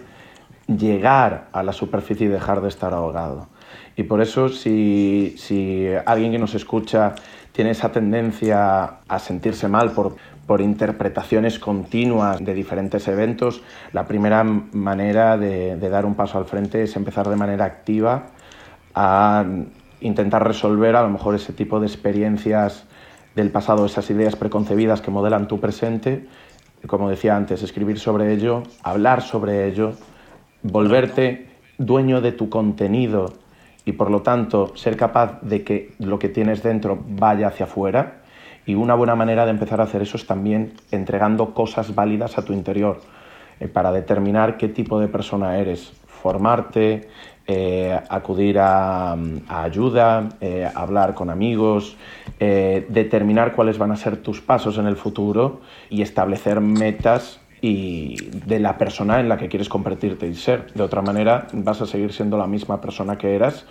llegar 0.68 1.48
a 1.54 1.64
la 1.64 1.74
superficie 1.74 2.28
y 2.28 2.30
dejar 2.30 2.62
de 2.62 2.68
estar 2.68 2.94
ahogado. 2.94 3.48
Y 3.96 4.04
por 4.04 4.22
eso, 4.22 4.50
si, 4.50 5.36
si 5.38 5.88
alguien 6.06 6.32
que 6.32 6.40
nos 6.40 6.56
escucha 6.56 7.16
tiene 7.52 7.72
esa 7.72 7.92
tendencia 7.92 9.00
a 9.08 9.20
sentirse 9.20 9.68
mal 9.68 9.92
por, 9.92 10.16
por 10.50 10.62
interpretaciones 10.62 11.60
continuas 11.60 12.44
de 12.44 12.56
diferentes 12.56 13.08
eventos, 13.08 13.62
la 13.94 14.08
primera 14.08 14.44
manera 14.44 15.38
de, 15.38 15.78
dar 15.78 16.08
un 16.08 16.16
paso 16.16 16.40
al 16.40 16.46
frente 16.46 16.82
es 16.82 16.96
empezar 16.96 17.30
de 17.30 17.36
manera 17.36 17.66
activa 17.66 18.30
a 18.96 19.46
intentar 20.02 20.48
resolver 20.48 20.96
a 20.96 21.04
lo 21.04 21.10
mejor 21.12 21.36
ese 21.36 21.54
tipo 21.54 21.80
de 21.80 21.86
experiencias 21.86 22.86
del 23.36 23.52
pasado, 23.52 23.86
esas 23.86 24.10
ideas 24.10 24.36
preconcebidas 24.36 25.02
que 25.02 25.12
modelan 25.12 25.48
tu 25.48 25.60
presente, 25.60 26.26
como 26.88 27.12
decía 27.12 27.36
antes, 27.36 27.62
escribir 27.62 28.00
sobre 28.00 28.34
ello, 28.34 28.64
hablar 28.82 29.22
sobre 29.22 29.68
ello, 29.68 29.92
volverte 30.64 31.48
dueño 31.78 32.22
de 32.22 32.32
tu 32.32 32.50
contenido 32.50 33.36
y 33.86 33.92
por 33.92 34.10
lo 34.10 34.24
tanto 34.24 34.76
ser 34.76 34.98
capaz 34.98 35.44
de 35.44 35.64
que 35.64 35.94
lo 36.00 36.18
que 36.18 36.30
tienes 36.30 36.64
dentro 36.64 36.98
vaya 37.08 37.50
hacia 37.50 37.68
afuera. 37.68 38.19
Y 38.70 38.76
una 38.76 38.94
buena 38.94 39.16
manera 39.16 39.46
de 39.46 39.50
empezar 39.50 39.82
a 39.82 39.86
hacer 39.86 40.04
eso 40.04 40.16
es 40.16 40.28
también 40.28 40.74
entregando 40.92 41.56
cosas 41.56 41.96
válidas 41.96 42.38
a 42.38 42.44
tu 42.44 42.54
interior 42.54 43.02
eh, 43.60 43.68
para 43.68 43.92
determinar 43.92 44.58
qué 44.58 44.68
tipo 44.68 45.00
de 45.00 45.08
persona 45.08 45.58
eres, 45.58 45.92
formarte, 46.06 47.10
eh, 47.48 48.00
acudir 48.10 48.60
a, 48.60 49.18
ayuda, 49.48 50.30
eh, 50.40 50.70
hablar 50.76 51.16
con 51.16 51.32
amigos, 51.32 51.98
determinar 52.38 53.56
cuáles 53.56 53.80
van 53.80 53.92
a 53.92 53.96
ser 53.96 54.18
tus 54.18 54.40
pasos 54.40 54.78
en 54.78 54.86
el 54.86 54.98
futuro 54.98 55.62
y 55.90 56.04
establecer 56.04 56.62
metas 56.62 57.40
y 57.62 58.18
de 58.46 58.60
la 58.60 58.78
persona 58.78 59.20
en 59.20 59.30
la 59.30 59.38
que 59.38 59.50
quieres 59.50 59.68
convertirte 59.68 60.28
y 60.28 60.36
ser. 60.36 60.72
De 60.76 60.84
otra 60.84 61.02
manera, 61.02 61.48
vas 61.54 61.82
a 61.82 61.88
seguir 61.88 62.14
siendo 62.14 62.38
la 62.38 62.46
misma 62.46 62.80
persona 62.80 63.18
que 63.18 63.34
eras, 63.34 63.66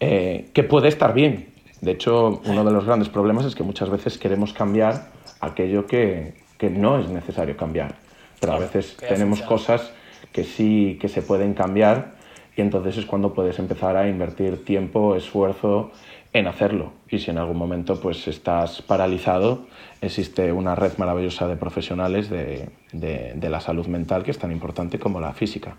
que 0.00 0.66
puede 0.68 0.88
estar 0.88 1.14
bien. 1.14 1.53
De 1.84 1.92
hecho, 1.92 2.40
uno 2.46 2.64
de 2.64 2.72
los 2.72 2.84
grandes 2.86 3.08
problemas 3.10 3.44
es 3.44 3.54
que 3.54 3.62
muchas 3.62 3.90
veces 3.90 4.16
queremos 4.16 4.52
cambiar 4.54 5.10
aquello 5.40 5.86
que, 5.86 6.34
que 6.56 6.70
no 6.70 6.98
es 6.98 7.08
necesario 7.10 7.56
cambiar. 7.56 7.96
Pero 8.40 8.54
a 8.54 8.58
veces 8.58 8.96
tenemos 9.14 9.40
cosas 9.48 9.92
que 10.32 10.44
sí 10.44 10.96
que 11.00 11.08
se 11.08 11.20
pueden 11.22 11.52
cambiar 11.54 12.14
y 12.56 12.62
entonces 12.62 12.96
es 12.96 13.04
cuando 13.06 13.34
puedes 13.34 13.58
empezar 13.58 13.96
a 13.96 14.08
invertir 14.08 14.64
tiempo, 14.64 15.14
esfuerzo 15.14 15.90
en 16.32 16.46
hacerlo. 16.46 16.92
Y 17.10 17.18
si 17.18 17.30
en 17.30 17.38
algún 17.38 17.56
momento 17.58 18.00
pues 18.00 18.26
estás 18.28 18.80
paralizado, 18.82 19.66
existe 20.00 20.52
una 20.52 20.74
red 20.74 20.92
maravillosa 20.98 21.46
de 21.46 21.56
profesionales 21.56 22.30
de, 22.30 22.70
de- 22.92 23.32
de 23.34 23.48
la 23.50 23.60
salud 23.60 23.86
mental 23.86 24.22
que 24.24 24.30
es 24.30 24.38
tan 24.38 24.50
importante 24.52 24.98
como 24.98 25.20
la 25.20 25.32
física. 25.34 25.76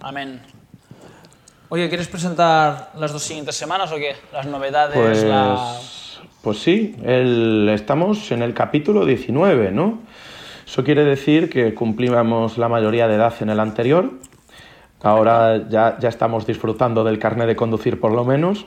Amén. 0.00 0.40
Oye, 1.74 1.88
¿quieres 1.88 2.06
presentar 2.06 2.90
las 2.98 3.14
dos 3.14 3.22
siguientes 3.22 3.56
semanas 3.56 3.90
o 3.92 3.96
qué? 3.96 4.14
Las 4.30 4.44
novedades, 4.44 4.94
Pues, 4.94 5.24
la... 5.24 5.74
pues 6.42 6.58
sí, 6.58 6.94
el- 7.02 7.70
estamos 7.72 8.30
en 8.30 8.42
el 8.42 8.52
capítulo 8.52 9.06
19, 9.06 9.70
¿no? 9.70 10.00
Eso 10.66 10.84
quiere 10.84 11.02
decir 11.02 11.48
que 11.48 11.72
cumplimos 11.72 12.58
la 12.58 12.68
mayoría 12.68 13.08
de 13.08 13.14
edad 13.14 13.32
en 13.40 13.48
el 13.48 13.58
anterior. 13.58 14.10
Ahora 15.02 15.66
ya, 15.70 15.96
ya 15.98 16.10
estamos 16.10 16.46
disfrutando 16.46 17.04
del 17.04 17.18
carnet 17.18 17.46
de 17.46 17.56
conducir 17.56 17.98
por 17.98 18.12
lo 18.12 18.26
menos. 18.26 18.66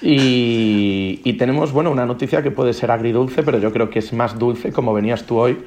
Y, 0.00 1.20
y 1.24 1.32
tenemos, 1.32 1.72
bueno, 1.72 1.90
una 1.90 2.06
noticia 2.06 2.44
que 2.44 2.52
puede 2.52 2.74
ser 2.74 2.92
agridulce, 2.92 3.42
pero 3.42 3.58
yo 3.58 3.72
creo 3.72 3.90
que 3.90 3.98
es 3.98 4.12
más 4.12 4.38
dulce, 4.38 4.72
como 4.72 4.94
venías 4.94 5.24
tú 5.24 5.36
hoy, 5.36 5.64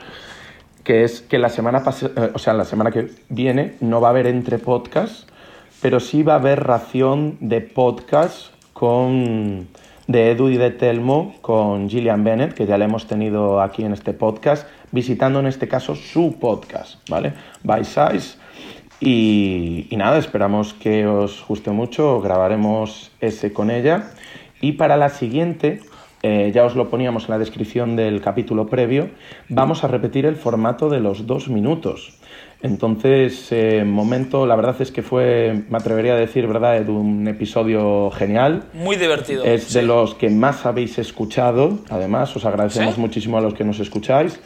que 0.86 1.03
es 1.03 1.20
que 1.20 1.39
la 1.39 1.49
semana 1.49 1.84
eh, 2.01 2.32
o 2.34 2.39
sea, 2.39 2.53
la 2.53 2.63
semana 2.63 2.89
que 2.89 3.09
viene 3.28 3.76
no 3.82 3.99
va 3.99 4.07
a 4.07 4.11
haber 4.11 4.28
entre 4.28 4.59
podcasts, 4.59 5.28
pero 5.86 5.99
sí 5.99 6.23
va 6.23 6.33
a 6.33 6.38
haber 6.38 6.63
ración 6.63 7.38
de 7.41 7.61
podcast 7.61 8.47
con 8.73 9.67
de 10.07 10.31
Edu 10.31 10.49
y 10.49 10.57
de 10.57 10.71
Telmo 10.71 11.36
con 11.41 11.91
Gillian 11.91 12.23
Bennett, 12.23 12.55
que 12.55 12.65
ya 12.65 12.79
le 12.79 12.86
hemos 12.86 13.05
tenido 13.05 13.61
aquí 13.61 13.83
en 13.83 13.93
este 13.93 14.11
podcast, 14.13 14.67
visitando 14.91 15.39
en 15.39 15.45
este 15.45 15.67
caso 15.67 15.93
su 15.93 16.39
podcast, 16.39 17.07
¿vale? 17.07 17.33
By 17.61 17.86
Size. 17.86 18.39
Y, 18.99 19.86
y 19.91 19.95
nada, 19.95 20.17
esperamos 20.17 20.73
que 20.73 21.05
os 21.05 21.45
guste 21.47 21.69
mucho, 21.69 22.19
grabaremos 22.19 23.11
ese 23.21 23.53
con 23.53 23.69
ella. 23.69 24.09
Y 24.61 24.71
para 24.71 24.97
la 24.97 25.09
siguiente, 25.09 25.81
eh, 26.23 26.51
ya 26.51 26.65
os 26.65 26.75
lo 26.75 26.89
poníamos 26.89 27.25
en 27.25 27.29
la 27.29 27.38
descripción 27.38 27.95
del 27.95 28.21
capítulo 28.21 28.65
previo, 28.65 29.11
vamos 29.49 29.83
a 29.83 29.88
repetir 29.88 30.25
el 30.25 30.36
formato 30.36 30.89
de 30.89 30.99
los 30.99 31.27
dos 31.27 31.47
minutos. 31.47 32.17
Entonces, 32.61 33.51
eh, 33.51 33.83
momento, 33.85 34.45
la 34.45 34.55
verdad 34.55 34.75
es 34.79 34.91
que 34.91 35.03
fue, 35.03 35.63
me 35.69 35.77
atrevería 35.77 36.13
a 36.13 36.17
decir, 36.17 36.47
¿verdad?, 36.47 36.77
Edu, 36.77 36.97
un 36.97 37.27
episodio 37.27 38.09
genial. 38.11 38.63
Muy 38.73 38.95
divertido. 38.95 39.43
Es 39.43 39.73
de 39.73 39.83
los 39.83 40.15
que 40.15 40.29
más 40.29 40.65
habéis 40.65 40.97
escuchado, 40.97 41.79
además, 41.89 42.35
os 42.35 42.45
agradecemos 42.45 42.95
¿Sí? 42.95 43.01
muchísimo 43.01 43.37
a 43.37 43.41
los 43.41 43.53
que 43.53 43.63
nos 43.63 43.79
escucháis. 43.79 44.39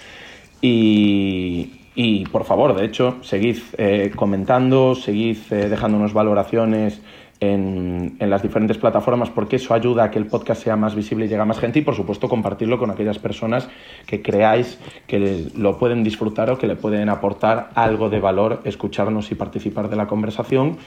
Y, 0.62 1.72
y, 1.96 2.26
por 2.26 2.44
favor, 2.44 2.76
de 2.76 2.86
hecho, 2.86 3.18
seguid 3.22 3.60
eh, 3.78 4.12
comentando, 4.16 4.96
seguid 4.96 5.38
eh, 5.52 5.70
dejándonos 5.70 6.14
valoraciones 6.14 7.02
en, 7.40 8.18
en 8.20 8.30
las 8.30 8.42
diferentes 8.42 8.78
plataformas, 8.78 9.30
porque 9.30 9.56
eso 9.56 9.74
ayuda 9.74 10.06
a 10.06 10.12
que 10.12 10.20
el 10.20 10.26
podcast 10.26 10.64
sea 10.64 10.76
más 10.76 10.96
visible 10.96 11.26
y 11.26 11.30
llegue 11.30 11.42
a 11.42 11.46
más 11.46 11.60
gente. 11.60 11.80
Y, 11.80 11.82
por 11.82 11.96
supuesto, 11.96 12.28
compartirlo 12.28 12.78
con 12.78 12.92
aquellas 12.92 13.20
personas 13.20 13.70
que 14.06 14.22
creáis 14.22 14.80
que 15.08 15.48
lo 15.56 15.78
pueden 15.78 16.04
disfrutar 16.04 16.50
o 16.52 16.58
que 16.58 16.68
le 16.68 16.76
pueden 16.76 17.10
aportar 17.10 17.70
algo 17.76 18.10
de 18.10 18.20
valor 18.20 18.62
escucharnos 18.66 19.32
y 19.32 19.36
participar 19.36 19.90
de 19.90 19.96
la 19.96 20.08
conversación. 20.08 20.78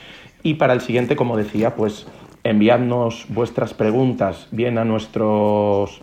Y 0.42 0.55
para 0.55 0.72
el 0.72 0.80
siguiente, 0.80 1.16
como 1.16 1.36
decía, 1.36 1.74
pues 1.74 2.07
enviadnos 2.44 3.26
vuestras 3.28 3.72
preguntas 3.74 4.48
bien 4.50 4.78
a 4.78 4.84
nuestros 4.84 6.00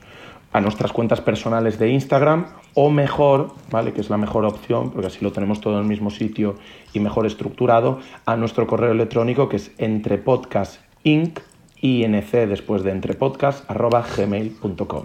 a 0.52 0.62
nuestras 0.62 0.92
cuentas 0.92 1.22
personales 1.22 1.78
de 1.78 1.90
Instagram 1.90 2.48
o 2.74 2.90
mejor, 2.90 3.54
¿vale? 3.70 3.94
Que 3.94 4.02
es 4.02 4.10
la 4.10 4.18
mejor 4.18 4.46
opción, 4.46 4.92
porque 4.92 5.08
así 5.08 5.20
lo 5.22 5.32
tenemos 5.32 5.62
todo 5.62 5.76
en 5.76 5.82
el 5.82 5.86
mismo 5.86 6.10
sitio 6.10 6.56
y 6.94 7.00
mejor 7.00 7.26
estructurado, 7.26 8.00
a 8.26 8.36
nuestro 8.36 8.66
correo 8.68 8.92
electrónico 8.92 9.50
que 9.50 9.58
es 9.58 9.72
entrepodcastinc, 9.78 11.40
inc 11.82 12.32
después 12.32 12.84
de 12.84 12.92
entrepodcast, 12.92 13.70
arroba 13.70 14.06
gmail.com. 14.16 15.04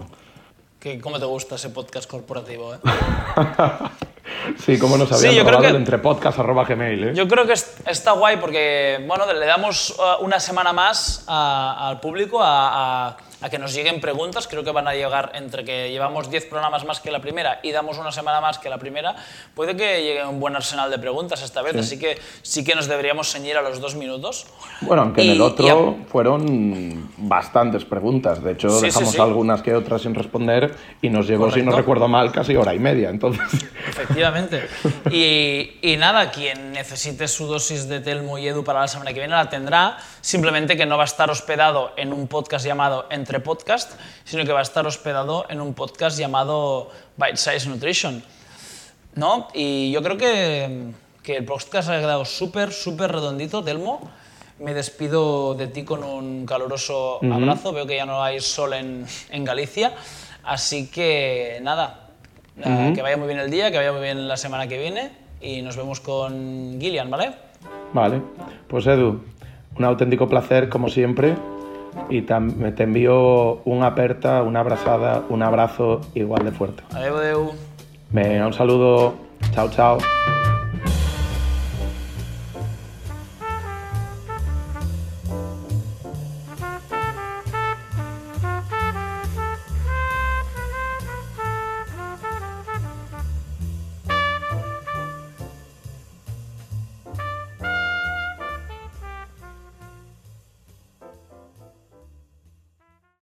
¿Cómo 1.01 1.19
te 1.19 1.25
gusta 1.25 1.55
ese 1.55 1.69
podcast 1.69 2.09
corporativo? 2.09 2.75
eh? 2.75 2.77
Sí, 4.63 4.77
como 4.79 4.97
nos 4.97 5.09
Sí, 5.09 5.15
habían 5.27 5.35
yo 5.35 5.45
creo 5.45 5.59
que- 5.61 5.67
el 5.67 5.75
entrepodcast, 5.75 6.39
arroba 6.39 6.65
gmail, 6.65 7.03
¿eh? 7.09 7.11
Yo 7.15 7.27
creo 7.27 7.45
que 7.45 7.53
es- 7.53 7.77
está 7.87 8.11
guay 8.13 8.37
porque 8.37 9.03
bueno, 9.07 9.31
le 9.31 9.45
damos 9.45 9.91
uh, 9.97 10.23
una 10.23 10.39
semana 10.39 10.73
más 10.73 11.23
a- 11.27 11.87
al 11.89 11.99
público 11.99 12.41
a, 12.41 13.07
a- 13.09 13.17
a 13.41 13.49
que 13.49 13.59
nos 13.59 13.73
lleguen 13.73 13.99
preguntas. 13.99 14.47
Creo 14.47 14.63
que 14.63 14.71
van 14.71 14.87
a 14.87 14.93
llegar 14.93 15.31
entre 15.35 15.63
que 15.65 15.91
llevamos 15.91 16.31
10 16.31 16.45
programas 16.45 16.85
más 16.85 16.99
que 16.99 17.11
la 17.11 17.19
primera 17.19 17.59
y 17.61 17.71
damos 17.71 17.97
una 17.99 18.11
semana 18.11 18.39
más 18.41 18.57
que 18.57 18.69
la 18.69 18.77
primera. 18.79 19.15
Puede 19.53 19.75
que 19.75 20.01
llegue 20.01 20.25
un 20.25 20.39
buen 20.39 20.55
arsenal 20.55 20.89
de 20.89 20.97
preguntas 20.97 21.43
esta 21.43 21.61
vez, 21.61 21.75
así 21.75 21.99
que 21.99 22.17
sí 22.41 22.63
que 22.63 22.73
nos 22.75 22.87
deberíamos 22.87 23.29
ceñir 23.31 23.57
a 23.57 23.61
los 23.61 23.79
dos 23.81 23.95
minutos. 23.95 24.47
Bueno, 24.81 25.03
aunque 25.03 25.21
en 25.21 25.27
Y- 25.27 25.31
el 25.31 25.37
y 25.37 25.41
otro 25.41 25.97
fueron 26.07 27.09
bastantes 27.17 27.85
preguntas. 27.85 28.41
De 28.43 28.53
hecho, 28.53 28.69
Sí, 28.69 28.79
sí, 28.79 28.85
dejamos 28.87 29.11
sí. 29.13 29.21
algunas 29.21 29.61
que 29.61 29.75
otras 29.75 30.01
sin 30.01 30.15
responder 30.15 30.73
y 31.01 31.09
nos 31.09 31.27
llevó, 31.27 31.51
si 31.51 31.61
no 31.61 31.71
recuerdo 31.75 32.07
mal, 32.07 32.31
casi 32.31 32.55
hora 32.55 32.73
y 32.73 32.79
media. 32.79 33.09
Entonces, 33.09 33.41
Efectivamente. 33.89 34.24
Y, 35.11 35.77
y 35.81 35.97
nada, 35.97 36.31
quien 36.31 36.71
necesite 36.71 37.27
su 37.27 37.47
dosis 37.47 37.87
de 37.87 37.99
Telmo 37.99 38.37
y 38.37 38.47
Edu 38.47 38.63
para 38.63 38.81
la 38.81 38.87
semana 38.87 39.13
que 39.13 39.19
viene 39.19 39.35
la 39.35 39.49
tendrá, 39.49 39.97
simplemente 40.21 40.77
que 40.77 40.85
no 40.85 40.97
va 40.97 41.03
a 41.03 41.05
estar 41.05 41.29
hospedado 41.29 41.93
en 41.97 42.13
un 42.13 42.27
podcast 42.27 42.65
llamado 42.65 43.07
Entre 43.09 43.39
Podcast, 43.39 43.93
sino 44.23 44.45
que 44.45 44.51
va 44.51 44.59
a 44.59 44.63
estar 44.63 44.85
hospedado 44.87 45.45
en 45.49 45.61
un 45.61 45.73
podcast 45.73 46.17
llamado 46.17 46.91
Bite 47.17 47.37
Size 47.37 47.69
Nutrition. 47.69 48.23
¿No? 49.15 49.47
Y 49.53 49.91
yo 49.91 50.01
creo 50.03 50.17
que, 50.17 50.91
que 51.23 51.37
el 51.37 51.45
podcast 51.45 51.89
ha 51.89 51.99
quedado 51.99 52.25
súper, 52.25 52.71
súper 52.71 53.11
redondito, 53.11 53.63
Telmo. 53.63 54.11
Me 54.59 54.73
despido 54.73 55.53
de 55.53 55.67
ti 55.67 55.83
con 55.83 56.03
un 56.03 56.45
caluroso 56.45 57.19
abrazo. 57.23 57.73
Veo 57.73 57.85
que 57.85 57.95
ya 57.97 58.05
no 58.05 58.23
hay 58.23 58.39
sol 58.39 58.73
en, 58.73 59.05
en 59.29 59.43
Galicia. 59.43 59.93
Así 60.43 60.87
que 60.87 61.59
nada, 61.61 62.04
eh, 62.63 62.93
que 62.95 63.01
vaya 63.01 63.17
muy 63.17 63.27
bien 63.27 63.39
el 63.39 63.51
día, 63.51 63.71
que 63.71 63.77
vaya 63.77 63.91
muy 63.91 64.01
bien 64.01 64.27
la 64.27 64.37
semana 64.37 64.67
que 64.67 64.77
viene 64.77 65.11
y 65.41 65.61
nos 65.61 65.77
vemos 65.77 65.99
con 65.99 66.77
Gillian, 66.79 67.09
¿vale? 67.09 67.31
Vale, 67.93 68.21
pues 68.67 68.87
Edu, 68.87 69.21
un 69.77 69.85
auténtico 69.85 70.27
placer 70.27 70.69
como 70.69 70.89
siempre 70.89 71.35
y 72.09 72.21
te 72.21 72.83
envío 72.83 73.61
una 73.65 73.87
aperta, 73.87 74.43
una 74.43 74.59
abrazada, 74.59 75.23
un 75.29 75.43
abrazo 75.43 76.01
igual 76.13 76.43
de 76.45 76.51
fuerte. 76.51 76.83
Adeu, 76.93 77.17
adeu. 77.17 77.51
Venga, 78.09 78.47
un 78.47 78.53
saludo. 78.53 79.15
Chao, 79.53 79.69
chao. 79.69 79.97